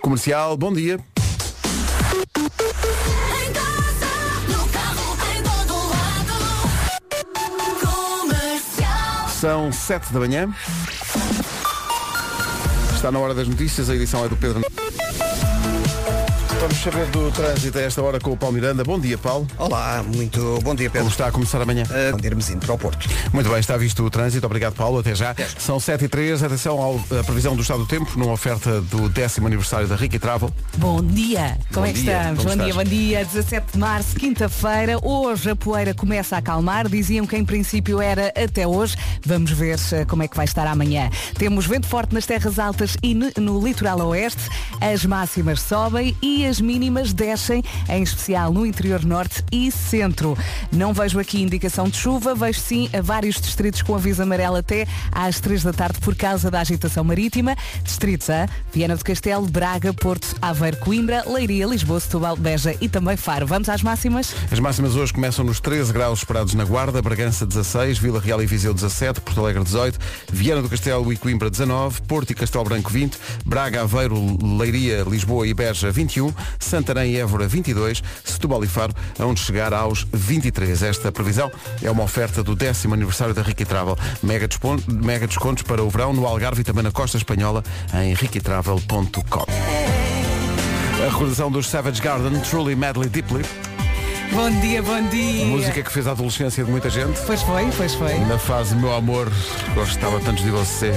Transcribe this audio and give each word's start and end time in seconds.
Comercial, 0.00 0.56
bom 0.56 0.72
dia. 0.72 0.98
Em 2.14 3.52
casa, 3.52 4.10
no 4.48 4.68
carro, 4.68 5.16
em 5.36 5.42
todo 5.42 5.74
lado. 5.90 6.34
Comercial. 8.20 9.28
São 9.28 9.70
7 9.72 10.12
da 10.12 10.20
manhã. 10.20 10.54
Está 12.94 13.12
na 13.12 13.18
hora 13.18 13.34
das 13.34 13.46
notícias, 13.46 13.90
a 13.90 13.94
edição 13.94 14.24
é 14.24 14.28
do 14.28 14.36
Pedro. 14.36 14.64
Vamos 16.66 16.82
saber 16.82 17.06
do 17.12 17.30
trânsito 17.30 17.78
a 17.78 17.82
esta 17.82 18.02
hora 18.02 18.18
com 18.18 18.32
o 18.32 18.36
Paulo 18.36 18.56
Miranda. 18.56 18.82
Bom 18.82 18.98
dia, 18.98 19.16
Paulo. 19.16 19.46
Olá, 19.56 20.02
muito 20.02 20.58
bom 20.64 20.74
dia, 20.74 20.90
Como 20.90 21.04
Pedro. 21.04 21.08
está 21.08 21.28
a 21.28 21.30
começar 21.30 21.62
amanhã? 21.62 21.84
Uh, 21.84 22.26
irmos 22.26 22.50
indo 22.50 22.66
para 22.66 22.74
o 22.74 22.78
Porto. 22.78 23.08
Muito 23.32 23.48
bem, 23.48 23.60
está 23.60 23.76
visto 23.76 24.02
o 24.04 24.10
trânsito. 24.10 24.44
Obrigado, 24.44 24.74
Paulo. 24.74 24.98
Até 24.98 25.14
já. 25.14 25.32
São 25.60 25.78
7 25.78 26.06
e 26.06 26.08
3 26.08 26.42
Atenção 26.42 27.00
à 27.20 27.22
previsão 27.22 27.54
do 27.54 27.62
estado 27.62 27.78
do 27.78 27.86
tempo, 27.86 28.10
numa 28.18 28.32
oferta 28.32 28.80
do 28.80 29.08
décimo 29.08 29.46
aniversário 29.46 29.86
da 29.86 29.94
Ricky 29.94 30.18
Travel. 30.18 30.52
Bom 30.76 31.00
dia, 31.04 31.56
como 31.72 31.86
Bom 31.86 31.90
é 31.90 31.92
que 31.92 32.02
dia, 32.02 32.16
estamos? 32.18 32.38
como 32.44 32.56
bom 32.56 32.64
estás? 32.64 32.74
dia, 32.74 32.84
bom 32.84 32.90
dia. 32.90 33.24
17 33.24 33.72
de 33.72 33.78
março, 33.78 34.16
quinta-feira. 34.16 34.98
Hoje 35.04 35.50
a 35.50 35.54
poeira 35.54 35.94
começa 35.94 36.34
a 36.34 36.40
acalmar. 36.40 36.88
Diziam 36.88 37.28
que 37.28 37.36
em 37.36 37.44
princípio 37.44 38.02
era 38.02 38.32
até 38.36 38.66
hoje. 38.66 38.96
Vamos 39.24 39.52
ver 39.52 39.78
eh, 39.92 40.04
como 40.04 40.24
é 40.24 40.26
que 40.28 40.36
vai 40.36 40.46
estar 40.46 40.66
amanhã. 40.66 41.10
Temos 41.38 41.64
vento 41.64 41.86
forte 41.86 42.12
nas 42.12 42.26
terras 42.26 42.58
altas 42.58 42.96
e 43.04 43.14
no 43.14 43.64
litoral 43.64 44.00
oeste. 44.00 44.42
As 44.80 45.04
máximas 45.04 45.60
sobem 45.60 46.16
e 46.20 46.44
as 46.44 46.55
mínimas 46.60 47.12
descem, 47.12 47.62
em 47.88 48.02
especial 48.02 48.52
no 48.52 48.66
interior 48.66 49.04
norte 49.04 49.44
e 49.50 49.70
centro. 49.70 50.36
Não 50.72 50.92
vejo 50.92 51.18
aqui 51.18 51.40
indicação 51.40 51.88
de 51.88 51.96
chuva, 51.96 52.34
vejo 52.34 52.60
sim 52.60 52.88
a 52.92 53.00
vários 53.00 53.40
distritos 53.40 53.82
com 53.82 53.94
aviso 53.94 54.22
amarelo 54.22 54.56
até 54.56 54.86
às 55.12 55.40
3 55.40 55.62
da 55.62 55.72
tarde 55.72 56.00
por 56.00 56.14
causa 56.14 56.50
da 56.50 56.60
agitação 56.60 57.04
marítima. 57.04 57.56
Distritos 57.82 58.28
a 58.30 58.48
Viana 58.72 58.96
do 58.96 59.04
Castelo, 59.04 59.46
Braga, 59.46 59.92
Porto, 59.92 60.34
Aveiro, 60.40 60.76
Coimbra, 60.78 61.24
Leiria, 61.26 61.66
Lisboa, 61.66 62.00
Setúbal, 62.00 62.36
Beja 62.36 62.76
e 62.80 62.88
também 62.88 63.16
Faro. 63.16 63.46
Vamos 63.46 63.68
às 63.68 63.82
máximas? 63.82 64.34
As 64.50 64.58
máximas 64.58 64.94
hoje 64.96 65.12
começam 65.12 65.44
nos 65.44 65.60
13 65.60 65.92
graus 65.92 66.20
esperados 66.20 66.54
na 66.54 66.64
Guarda, 66.64 67.00
Bragança 67.00 67.46
16, 67.46 67.98
Vila 67.98 68.20
Real 68.20 68.42
e 68.42 68.46
Viseu 68.46 68.74
17, 68.74 69.20
Porto 69.20 69.40
Alegre 69.40 69.64
18, 69.64 69.98
Viana 70.32 70.62
do 70.62 70.68
Castelo 70.68 71.12
e 71.12 71.16
Coimbra 71.16 71.50
19, 71.50 72.02
Porto 72.02 72.30
e 72.30 72.34
Castelo 72.34 72.64
Branco 72.64 72.90
20, 72.90 73.18
Braga, 73.44 73.82
Aveiro, 73.82 74.16
Leiria, 74.58 75.04
Lisboa 75.08 75.46
e 75.46 75.54
Beja 75.54 75.90
21, 75.90 76.32
Santarém 76.58 77.12
e 77.12 77.18
Évora 77.18 77.46
22, 77.46 78.02
Setúbal 78.24 78.64
e 78.64 78.66
Faro, 78.66 78.94
onde 79.20 79.40
chegar 79.40 79.72
aos 79.72 80.06
23. 80.12 80.82
Esta 80.82 81.12
previsão 81.12 81.50
é 81.82 81.90
uma 81.90 82.02
oferta 82.02 82.42
do 82.42 82.54
décimo 82.54 82.94
aniversário 82.94 83.34
da 83.34 83.42
Ricky 83.42 83.64
Travel. 83.64 83.96
Mega, 84.22 84.48
mega 84.88 85.26
descontos 85.26 85.62
para 85.62 85.82
o 85.82 85.90
verão 85.90 86.12
no 86.12 86.26
Algarve 86.26 86.60
e 86.60 86.64
também 86.64 86.82
na 86.82 86.90
Costa 86.90 87.16
Espanhola 87.16 87.62
em 87.94 88.14
riquitravel.com. 88.14 89.46
A 91.02 91.10
recordação 91.10 91.50
dos 91.50 91.68
Savage 91.68 92.00
Garden, 92.00 92.40
Truly 92.40 92.74
Madly 92.74 93.08
Deeply. 93.08 93.44
Bom 94.32 94.50
dia, 94.60 94.82
bom 94.82 95.02
dia. 95.08 95.46
Música 95.46 95.82
que 95.82 95.90
fez 95.90 96.06
a 96.06 96.10
adolescência 96.12 96.64
de 96.64 96.70
muita 96.70 96.90
gente. 96.90 97.18
Pois 97.26 97.42
foi, 97.42 97.70
pois 97.76 97.94
foi. 97.94 98.14
Na 98.26 98.38
fase 98.38 98.74
Meu 98.74 98.94
Amor, 98.94 99.30
gostava 99.74 100.20
tanto 100.20 100.42
de 100.42 100.50
você. 100.50 100.92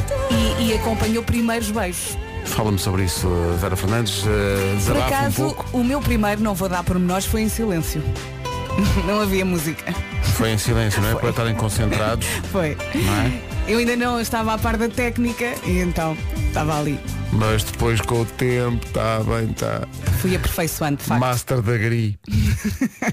E, 0.60 0.70
e 0.70 0.74
acompanhou 0.74 1.24
primeiros 1.24 1.70
beijos. 1.70 2.18
Fala-me 2.46 2.80
sobre 2.80 3.04
isso, 3.06 3.28
Vera 3.60 3.76
Fernandes. 3.76 4.24
uh, 4.24 4.26
Por 4.26 4.76
Desabafa 4.78 5.04
um 5.04 5.08
acaso, 5.18 5.36
pouco. 5.36 5.66
o 5.78 5.84
meu 5.84 6.02
primeiro, 6.02 6.42
não 6.42 6.54
vou 6.56 6.68
dar 6.70 6.84
pormenores, 6.84 7.26
foi 7.26 7.42
em 7.42 7.50
silêncio. 7.50 8.04
Não 9.06 9.20
havia 9.22 9.44
música. 9.44 9.94
Foi 10.36 10.52
em 10.52 10.58
silêncio, 10.58 11.02
não 11.02 11.10
é? 11.10 11.16
Para 11.20 11.30
estarem 11.32 11.56
concentrados, 11.56 12.26
Foi. 12.52 12.78
não 12.96 13.14
é? 13.22 13.42
Eu 13.68 13.78
ainda 13.80 13.96
não 13.98 14.20
estava 14.22 14.54
a 14.54 14.58
par 14.58 14.78
da 14.78 14.88
técnica 14.88 15.54
e 15.66 15.80
então 15.80 16.18
estava 16.48 16.80
ali. 16.80 16.98
Mas 17.34 17.64
depois 17.64 18.00
com 18.02 18.22
o 18.22 18.26
tempo, 18.26 18.84
está 18.88 19.20
bem, 19.20 19.52
está. 19.52 19.82
Fui 20.22 20.36
aperfeiçoando, 20.36 20.98
de 20.98 21.04
facto. 21.04 21.20
Master 21.20 21.62
da 21.62 21.78
Gri. 21.78 22.18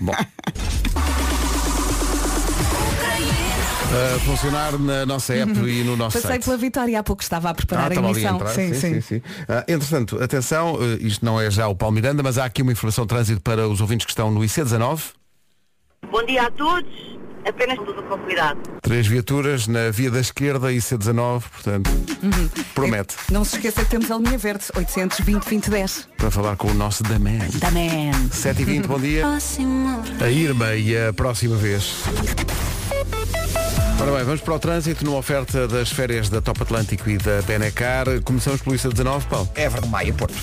Bom. 0.01 0.15
A 3.97 4.19
funcionar 4.21 4.79
na 4.79 5.07
nossa 5.07 5.33
app 5.35 5.53
e 5.59 5.83
no 5.83 5.97
nosso 5.97 6.19
Passei 6.19 6.33
site. 6.33 6.45
pela 6.45 6.57
vitória 6.59 7.01
há 7.01 7.03
pouco 7.03 7.23
estava 7.23 7.49
a 7.49 7.55
preparar 7.55 7.91
Ah, 7.93 7.95
a 7.95 7.99
ali 7.99 8.07
a 8.07 8.11
emissão. 8.11 8.35
entrar. 8.37 8.51
sim, 8.51 8.75
sim. 8.75 9.01
sim. 9.01 9.23
Ah, 9.49 9.65
entretanto, 9.67 10.23
atenção, 10.23 10.77
eh, 10.83 10.99
isto 11.01 11.25
não 11.25 11.41
é 11.41 11.51
já 11.51 11.67
o 11.67 11.75
Paulo 11.75 11.95
Miranda, 11.95 12.23
mas 12.23 12.37
há 12.37 12.45
aqui 12.45 12.61
uma 12.61 12.73
informação 12.73 13.05
de 13.05 13.09
trânsito 13.09 13.41
para 13.41 13.67
os 13.67 13.81
ouvintes 13.81 14.05
que 14.05 14.13
estão 14.13 14.31
no 14.31 14.41
IC19. 14.41 15.01
Bom 16.11 16.25
dia 16.27 16.43
a 16.47 16.51
todos, 16.51 16.91
apenas 17.49 17.79
tudo 17.79 18.03
com 18.03 18.19
cuidado. 18.19 18.61
Três 18.83 19.07
viaturas 19.07 19.67
na 19.67 19.91
via 19.91 20.11
da 20.11 20.21
esquerda 20.21 20.71
e 20.71 20.77
C19, 20.77 21.43
portanto, 21.51 21.91
promete. 22.75 23.17
Não 23.33 23.45
se 23.47 23.57
esqueça 23.57 23.83
que 23.83 23.91
temos 23.91 24.11
a 24.11 24.19
linha 24.19 24.37
verde, 24.37 24.65
820 24.77 25.43
2010. 25.43 26.09
Para 26.19 26.31
falar 26.31 26.57
com 26.57 26.69
o 26.71 26.75
nosso 26.75 27.03
da 27.03 27.19
Man. 27.19 27.39
Também. 27.61 28.13
7 28.31 28.61
e 28.61 28.65
20 28.67 28.87
bom 28.89 28.99
dia. 29.01 29.23
Próximo. 29.23 30.03
A 30.21 30.29
Irma 30.29 30.75
e 30.75 30.95
a 30.99 31.13
próxima 31.15 31.57
vez. 31.57 31.95
Ora 33.99 34.13
bem, 34.13 34.25
vamos 34.25 34.43
para 34.43 34.55
o 34.55 34.59
trânsito 34.59 35.05
numa 35.07 35.17
oferta 35.17 35.67
das 35.67 35.91
férias 35.91 36.29
da 36.29 36.43
Top 36.43 36.63
Atlântico 36.63 37.09
e 37.09 37.17
da 37.17 37.41
Benecar. 37.43 38.07
Começamos 38.23 38.61
pelo 38.61 38.77
IC19, 38.77 39.25
Paulo. 39.25 39.49
Évora 39.55 39.87
Maia, 39.87 40.13
Porto. 40.13 40.37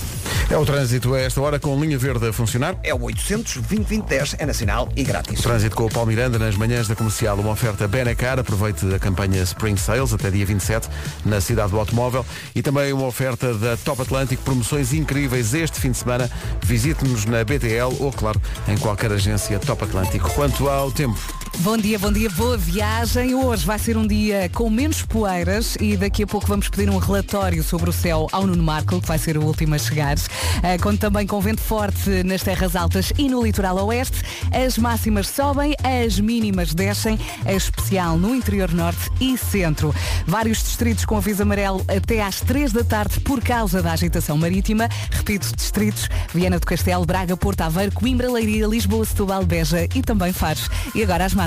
É 0.50 0.56
o 0.58 0.66
trânsito 0.66 1.14
a 1.14 1.20
esta 1.20 1.40
hora 1.40 1.58
com 1.60 1.80
linha 1.80 1.96
verde 1.96 2.28
a 2.28 2.32
funcionar. 2.32 2.76
É 2.82 2.92
o 2.92 3.02
800 3.02 3.58
2010 3.62 4.36
é 4.38 4.44
nacional 4.44 4.88
e 4.96 5.04
grátis. 5.04 5.40
Trânsito 5.40 5.76
com 5.76 5.84
o 5.84 5.90
Paulo 5.90 6.08
Miranda 6.08 6.36
nas 6.36 6.56
manhãs 6.56 6.88
da 6.88 6.96
comercial, 6.96 7.38
uma 7.38 7.52
oferta 7.52 7.86
Benacar. 7.86 8.40
Aproveite 8.40 8.92
a 8.92 8.98
campanha 8.98 9.42
Spring 9.44 9.76
Sales 9.76 10.12
até 10.12 10.30
dia 10.30 10.44
27 10.44 10.88
na 11.24 11.40
cidade 11.40 11.70
do 11.70 11.78
automóvel 11.78 12.26
e 12.56 12.60
também 12.60 12.92
uma 12.92 13.06
oferta 13.06 13.54
da 13.54 13.76
Top 13.76 14.02
Atlântico, 14.02 14.42
promoções 14.42 14.92
incríveis 14.92 15.54
este 15.54 15.78
fim 15.78 15.92
de 15.92 15.98
semana. 15.98 16.28
Visite-nos 16.60 17.24
na 17.24 17.44
BTL 17.44 17.96
ou, 18.00 18.12
claro, 18.12 18.42
em 18.66 18.76
qualquer 18.76 19.12
agência 19.12 19.60
Top 19.60 19.82
Atlântico. 19.84 20.28
Quanto 20.34 20.68
ao 20.68 20.90
tempo, 20.90 21.18
Bom 21.60 21.78
dia, 21.78 21.98
bom 22.00 22.12
dia, 22.12 22.28
boa 22.30 22.56
viagem. 22.58 23.32
Hoje 23.32 23.64
vai 23.64 23.78
ser 23.78 23.96
um 23.96 24.04
dia 24.06 24.50
com 24.52 24.68
menos 24.68 25.02
poeiras 25.02 25.76
e 25.80 25.96
daqui 25.96 26.24
a 26.24 26.26
pouco 26.26 26.48
vamos 26.48 26.68
pedir 26.68 26.90
um 26.90 26.98
relatório 26.98 27.62
sobre 27.62 27.88
o 27.88 27.92
céu 27.92 28.26
ao 28.32 28.44
Nuno 28.44 28.62
Marco, 28.62 29.00
que 29.00 29.06
vai 29.06 29.18
ser 29.18 29.38
o 29.38 29.44
último 29.44 29.74
a 29.74 29.78
chegar. 29.78 30.16
Eh, 30.62 30.76
Conto 30.78 30.98
também 30.98 31.26
com 31.26 31.40
vento 31.40 31.60
forte 31.60 32.24
nas 32.24 32.42
terras 32.42 32.74
altas 32.74 33.12
e 33.16 33.28
no 33.28 33.42
litoral 33.42 33.76
oeste. 33.86 34.20
As 34.52 34.76
máximas 34.76 35.28
sobem, 35.28 35.74
as 35.82 36.18
mínimas 36.18 36.74
descem, 36.74 37.18
a 37.46 37.52
especial 37.52 38.18
no 38.18 38.34
interior 38.34 38.72
norte 38.72 39.08
e 39.20 39.38
centro. 39.38 39.94
Vários 40.26 40.58
distritos 40.58 41.04
com 41.04 41.16
aviso 41.16 41.44
amarelo 41.44 41.84
até 41.88 42.20
às 42.20 42.40
3 42.40 42.72
da 42.72 42.82
tarde 42.82 43.20
por 43.20 43.40
causa 43.40 43.80
da 43.80 43.92
agitação 43.92 44.36
marítima. 44.36 44.88
Repito, 45.10 45.54
distritos 45.54 46.08
Viana 46.34 46.58
do 46.58 46.66
Castelo, 46.66 47.06
Braga, 47.06 47.36
Porto 47.36 47.60
Aveiro, 47.60 47.92
Coimbra, 47.92 48.30
Leiria, 48.30 48.66
Lisboa, 48.66 49.04
Setúbal, 49.04 49.46
Beja 49.46 49.84
e 49.94 50.02
também 50.02 50.32
Faros. 50.32 50.68
E 50.94 51.02
agora 51.02 51.24
as 51.24 51.32
máximas. 51.32 51.43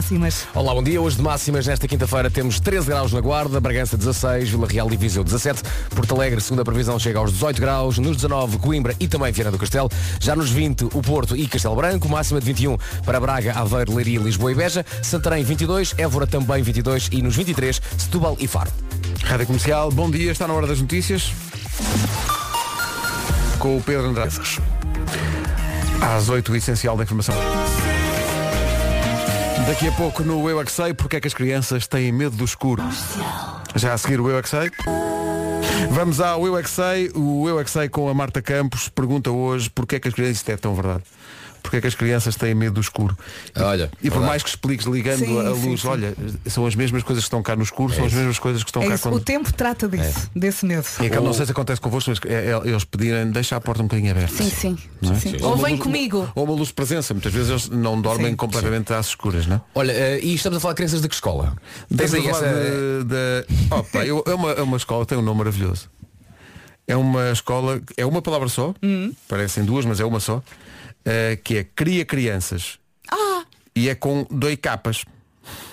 Olá, 0.53 0.75
bom 0.75 0.83
dia. 0.83 1.01
Hoje 1.01 1.15
de 1.15 1.23
máximas, 1.23 1.65
nesta 1.65 1.87
quinta-feira, 1.87 2.29
temos 2.29 2.59
13 2.59 2.85
graus 2.85 3.11
na 3.11 3.19
Guarda, 3.19 3.59
Bragança 3.59 3.97
16, 3.97 4.49
Vila 4.49 4.67
Real 4.67 4.91
e 4.93 4.95
Viseu 4.95 5.23
17, 5.23 5.63
Porto 5.89 6.13
Alegre, 6.13 6.39
segunda 6.39 6.63
previsão, 6.63 6.99
chega 6.99 7.17
aos 7.17 7.31
18 7.31 7.59
graus, 7.59 7.97
nos 7.97 8.15
19, 8.15 8.59
Coimbra 8.59 8.95
e 8.99 9.07
também 9.07 9.31
Viana 9.31 9.49
do 9.49 9.57
Castelo, 9.57 9.89
já 10.19 10.35
nos 10.35 10.51
20, 10.51 10.85
o 10.85 11.01
Porto 11.01 11.35
e 11.35 11.47
Castelo 11.47 11.75
Branco, 11.75 12.07
máxima 12.07 12.39
de 12.39 12.45
21 12.45 12.77
para 13.03 13.19
Braga, 13.19 13.53
Aveiro, 13.53 13.95
Leiria, 13.95 14.19
Lisboa 14.19 14.51
e 14.51 14.55
Beja, 14.55 14.85
Santarém 15.01 15.43
22, 15.43 15.95
Évora 15.97 16.27
também 16.27 16.61
22 16.61 17.09
e 17.11 17.23
nos 17.23 17.35
23, 17.35 17.81
Setúbal 17.97 18.37
e 18.39 18.45
Faro. 18.45 18.69
Rádio 19.23 19.47
Comercial, 19.47 19.89
bom 19.89 20.11
dia, 20.11 20.31
está 20.31 20.47
na 20.47 20.53
hora 20.53 20.67
das 20.67 20.79
notícias. 20.79 21.31
Com 23.57 23.77
o 23.77 23.81
Pedro 23.81 24.09
Andrade. 24.09 24.39
Às 25.99 26.29
8, 26.29 26.51
o 26.51 26.55
essencial 26.55 26.95
da 26.95 27.03
informação. 27.03 27.33
Daqui 29.65 29.87
a 29.87 29.91
pouco 29.91 30.23
no 30.23 30.49
Eu 30.49 30.61
é 30.61 30.93
porque 30.93 31.15
é 31.15 31.19
que 31.19 31.27
as 31.27 31.33
crianças 31.33 31.87
têm 31.87 32.11
medo 32.11 32.35
do 32.35 32.45
escuro. 32.45 32.83
Já 33.75 33.93
a 33.93 33.97
seguir 33.97 34.19
o 34.19 34.29
Eu 34.29 34.37
é. 34.37 34.43
Vamos 35.91 36.19
ao 36.19 36.45
Eu 36.45 36.57
é. 36.57 36.63
O 37.15 37.47
Eu 37.49 37.59
é 37.59 37.87
com 37.89 38.07
a 38.09 38.13
Marta 38.13 38.41
Campos 38.41 38.89
pergunta 38.89 39.31
hoje 39.31 39.69
porque 39.69 39.95
é 39.95 39.99
que 39.99 40.07
as 40.07 40.13
crianças, 40.13 40.37
isto 40.37 40.49
é 40.49 40.57
tão 40.57 40.75
verdade, 40.75 41.03
porque 41.61 41.77
é 41.77 41.81
que 41.81 41.87
as 41.87 41.95
crianças 41.95 42.35
têm 42.35 42.53
medo 42.55 42.73
do 42.75 42.81
escuro. 42.81 43.17
E- 43.55 43.59
Olha, 43.61 43.91
e 44.01 44.09
por 44.09 44.21
mais 44.21 44.43
que 44.43 44.49
expliques 44.49 44.85
ligando 44.85 45.19
Sim, 45.19 45.39
a 45.45 45.49
luz, 45.49 45.81
sim. 45.81 45.87
olha, 45.87 46.13
são 46.47 46.65
as 46.65 46.75
mesmas 46.75 47.03
coisas 47.03 47.23
que 47.23 47.27
estão 47.27 47.41
cá 47.43 47.55
no 47.55 47.63
escuro, 47.63 47.93
são 47.93 48.05
as 48.05 48.13
mesmas 48.13 48.39
coisas 48.39 48.63
que 48.63 48.69
estão 48.69 48.81
É 48.83 48.87
cá 48.87 48.93
isso, 48.95 49.03
quando... 49.03 49.15
o 49.15 49.19
tempo 49.19 49.51
trata 49.53 49.87
disso, 49.87 50.29
desse 50.35 50.65
medo. 50.65 50.85
E 51.01 51.05
aquilo, 51.07 51.23
não 51.25 51.33
sei 51.33 51.45
se 51.45 51.51
acontece 51.51 51.81
convosco, 51.81 52.09
mas 52.11 52.19
é- 52.31 52.51
é- 52.51 52.61
eles 52.69 52.83
pedirem 52.83 53.31
deixar 53.31 53.57
a 53.57 53.61
porta 53.61 53.81
um 53.81 53.87
bocadinho 53.87 54.11
aberta. 54.11 54.33
Sim, 54.35 54.49
sim. 54.49 54.77
É? 55.03 55.43
Ou 55.43 55.51
Ou 55.51 55.57
vem 55.57 55.73
luz- 55.75 55.83
comigo. 55.83 56.31
Ou 56.35 56.43
uma 56.45 56.53
luz 56.53 56.67
de 56.69 56.73
presença. 56.73 57.13
Muitas 57.13 57.33
vezes 57.33 57.49
eles 57.49 57.69
não 57.69 57.99
dormem 58.01 58.31
Sim. 58.31 58.35
completamente 58.35 58.93
às 58.93 59.07
escuras, 59.07 59.45
não 59.47 59.57
é? 59.57 59.61
Olha, 59.75 59.91
eh, 59.91 60.19
e 60.21 60.33
estamos 60.35 60.57
a 60.57 60.59
falar 60.59 60.73
de 60.73 60.77
crianças 60.77 61.01
de 61.01 61.07
que 61.07 61.15
escola? 61.15 61.53
Tens 61.95 62.13
aí 62.13 62.27
essa... 62.27 62.45
de, 62.45 63.03
de- 63.05 63.73
Opa, 63.75 64.05
eu- 64.05 64.23
é, 64.27 64.33
uma, 64.33 64.51
é 64.51 64.61
uma 64.61 64.77
escola 64.77 65.05
tem 65.05 65.17
um 65.17 65.21
nome 65.21 65.39
maravilhoso. 65.39 65.89
É 66.87 66.95
uma 66.95 67.31
escola, 67.31 67.81
é 67.97 68.05
uma 68.05 68.21
palavra 68.21 68.47
só, 68.47 68.73
Hum. 68.81 69.11
parecem 69.27 69.65
duas, 69.65 69.83
mas 69.85 69.99
é 69.99 70.05
uma 70.05 70.19
só, 70.21 70.41
eh, 71.07 71.37
que 71.43 71.57
é 71.59 71.63
Cria 71.63 72.03
Crianças. 72.05 72.77
Ah! 73.11 73.43
E 73.75 73.89
é 73.89 73.95
com 73.95 74.27
dois 74.29 74.57
capas. 74.61 75.03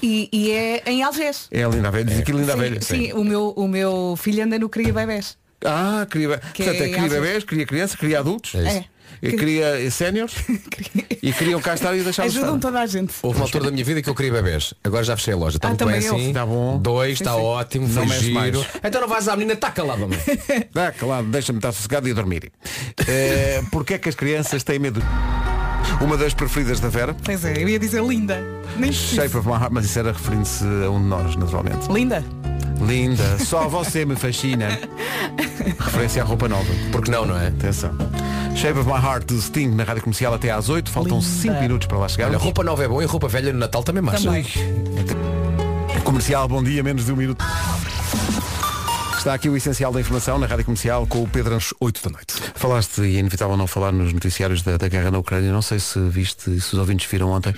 E, 0.03 0.29
e 0.33 0.51
é 0.53 0.83
em 0.87 1.03
Algés. 1.03 1.49
É 1.51 1.65
a 1.65 1.69
Linda 1.69 1.89
a 1.89 1.91
Velha, 1.91 2.05
diz 2.05 2.19
aqui 2.21 2.31
Linda 2.33 2.53
a 2.53 2.57
sim, 2.57 2.63
Velha. 2.63 2.81
sim, 2.81 3.13
o 3.13 3.25
meu, 3.25 3.49
o 3.57 3.67
meu 3.67 4.15
filho 4.17 4.45
anda 4.45 4.59
no 4.59 4.69
Cria 4.69 4.93
Bebés. 4.93 5.37
Ah, 5.65 6.07
queria, 6.11 6.39
Que 6.53 6.63
portanto, 6.63 6.83
é, 6.83 6.91
é 6.91 6.95
vezes- 7.01 7.11
bebés, 7.11 7.45
queria 7.45 7.67
crianças, 7.67 7.97
queria 7.99 8.21
adultos. 8.21 8.55
É. 8.55 8.85
E 9.23 9.33
queria 9.33 9.91
séniores 9.91 10.35
e 11.23 11.33
queriam 11.33 11.61
cá 11.61 11.75
estar 11.75 11.97
e 11.97 12.03
deixar 12.03 12.25
Ajudam 12.25 12.59
toda 12.59 12.81
a 12.81 12.87
gente. 12.87 13.15
Houve 13.23 13.39
uma 13.39 13.45
altura 13.47 13.65
da 13.65 13.71
minha 13.71 13.85
vida 13.85 14.03
que 14.03 14.09
eu 14.11 14.15
queria 14.15 14.33
bebês. 14.33 14.75
Agora 14.85 15.03
já 15.03 15.17
fechei 15.17 15.33
a 15.33 15.37
loja. 15.37 15.57
Está 15.57 15.69
Ah, 15.69 15.71
muito 15.71 15.87
bem 15.87 16.03
eu. 16.03 16.15
assim. 16.17 16.33
Tá 16.33 16.45
bom. 16.45 16.79
Dois, 16.79 17.13
está 17.13 17.33
sim. 17.33 17.41
ótimo, 17.41 17.89
Não 17.89 18.07
foi 18.07 18.19
giro. 18.19 18.35
mais. 18.35 18.67
Então 18.83 19.01
não 19.01 19.09
vais 19.09 19.27
à 19.29 19.33
menina, 19.37 19.55
está 19.55 19.71
calada, 19.71 20.07
mãe. 20.07 20.19
Ah, 20.75 20.93
claro, 20.93 21.25
deixa-me 21.27 21.59
estar 21.59 21.73
sossegado 21.73 22.07
e 22.09 22.13
dormir. 22.13 22.53
É, 23.09 23.63
Porquê 23.71 23.95
é 23.95 23.99
que 23.99 24.09
as 24.09 24.15
crianças 24.15 24.63
têm 24.63 24.79
medo? 24.79 25.03
Uma 26.01 26.17
das 26.17 26.35
preferidas 26.35 26.81
da 26.81 26.89
Vera, 26.89 27.15
Pois 27.25 27.45
é, 27.45 27.63
eu 27.63 27.69
ia 27.69 27.79
dizer 27.79 28.03
linda. 28.03 28.43
Nem. 28.77 28.93
Shape 28.93 29.37
of 29.37 29.47
My 29.47 29.55
Heart, 29.55 29.71
mas 29.73 29.85
isso 29.87 29.99
era 29.99 30.13
referindo-se 30.13 30.65
a 30.85 30.91
um 30.91 31.01
de 31.01 31.07
nós, 31.09 31.37
naturalmente. 31.37 31.87
Linda. 31.91 32.23
Linda, 32.87 33.39
só 33.39 33.69
você 33.69 34.05
me 34.05 34.15
fascina. 34.15 34.69
Referência 35.79 36.23
à 36.23 36.25
roupa 36.25 36.49
nova. 36.49 36.67
Porque 36.93 37.11
não, 37.11 37.25
não 37.25 37.39
é? 37.39 37.49
Atenção. 37.49 37.93
Shape 38.55 38.79
of 38.79 38.89
My 38.89 38.97
Heart 38.97 39.27
do 39.27 39.41
Sting 39.41 39.69
na 39.69 39.85
rádio 39.85 40.03
comercial 40.03 40.35
até 40.35 40.51
às 40.51 40.69
8. 40.69 40.91
Faltam 40.91 41.19
Linda. 41.19 41.31
5 41.31 41.61
minutos 41.61 41.87
para 41.89 41.99
lá 41.99 42.09
chegar. 42.09 42.29
Olha, 42.29 42.39
roupa 42.39 42.63
nova 42.63 42.85
é 42.85 42.89
boa 42.89 43.03
e 43.03 43.07
roupa 43.07 43.27
velha 43.27 43.53
no 43.53 43.59
Natal 43.59 43.83
também 43.83 44.03
marcha. 44.03 44.25
Também. 44.25 44.45
Comercial, 46.05 46.47
bom 46.47 46.63
dia, 46.63 46.83
menos 46.83 47.07
de 47.07 47.13
um 47.13 47.17
minuto. 47.17 47.45
Está 49.17 49.33
aqui 49.33 49.49
o 49.49 49.57
essencial 49.57 49.91
da 49.91 50.01
informação 50.01 50.39
na 50.39 50.47
Rádio 50.47 50.67
Comercial 50.67 51.07
com 51.07 51.23
o 51.23 51.27
Pedro 51.27 51.55
Ancho, 51.55 51.75
8 51.81 52.03
da 52.05 52.11
noite. 52.11 52.35
Falaste, 52.55 53.01
e 53.01 53.17
é 53.17 53.21
inevitável 53.21 53.57
não 53.57 53.67
falar 53.67 53.91
nos 53.91 54.13
noticiários 54.13 54.61
da, 54.61 54.77
da 54.77 54.87
guerra 54.87 55.11
na 55.11 55.19
Ucrânia, 55.19 55.51
não 55.51 55.63
sei 55.63 55.79
se 55.79 55.99
viste 56.11 56.61
se 56.61 56.75
os 56.75 56.79
ouvintes 56.79 57.11
viram 57.11 57.31
ontem, 57.31 57.55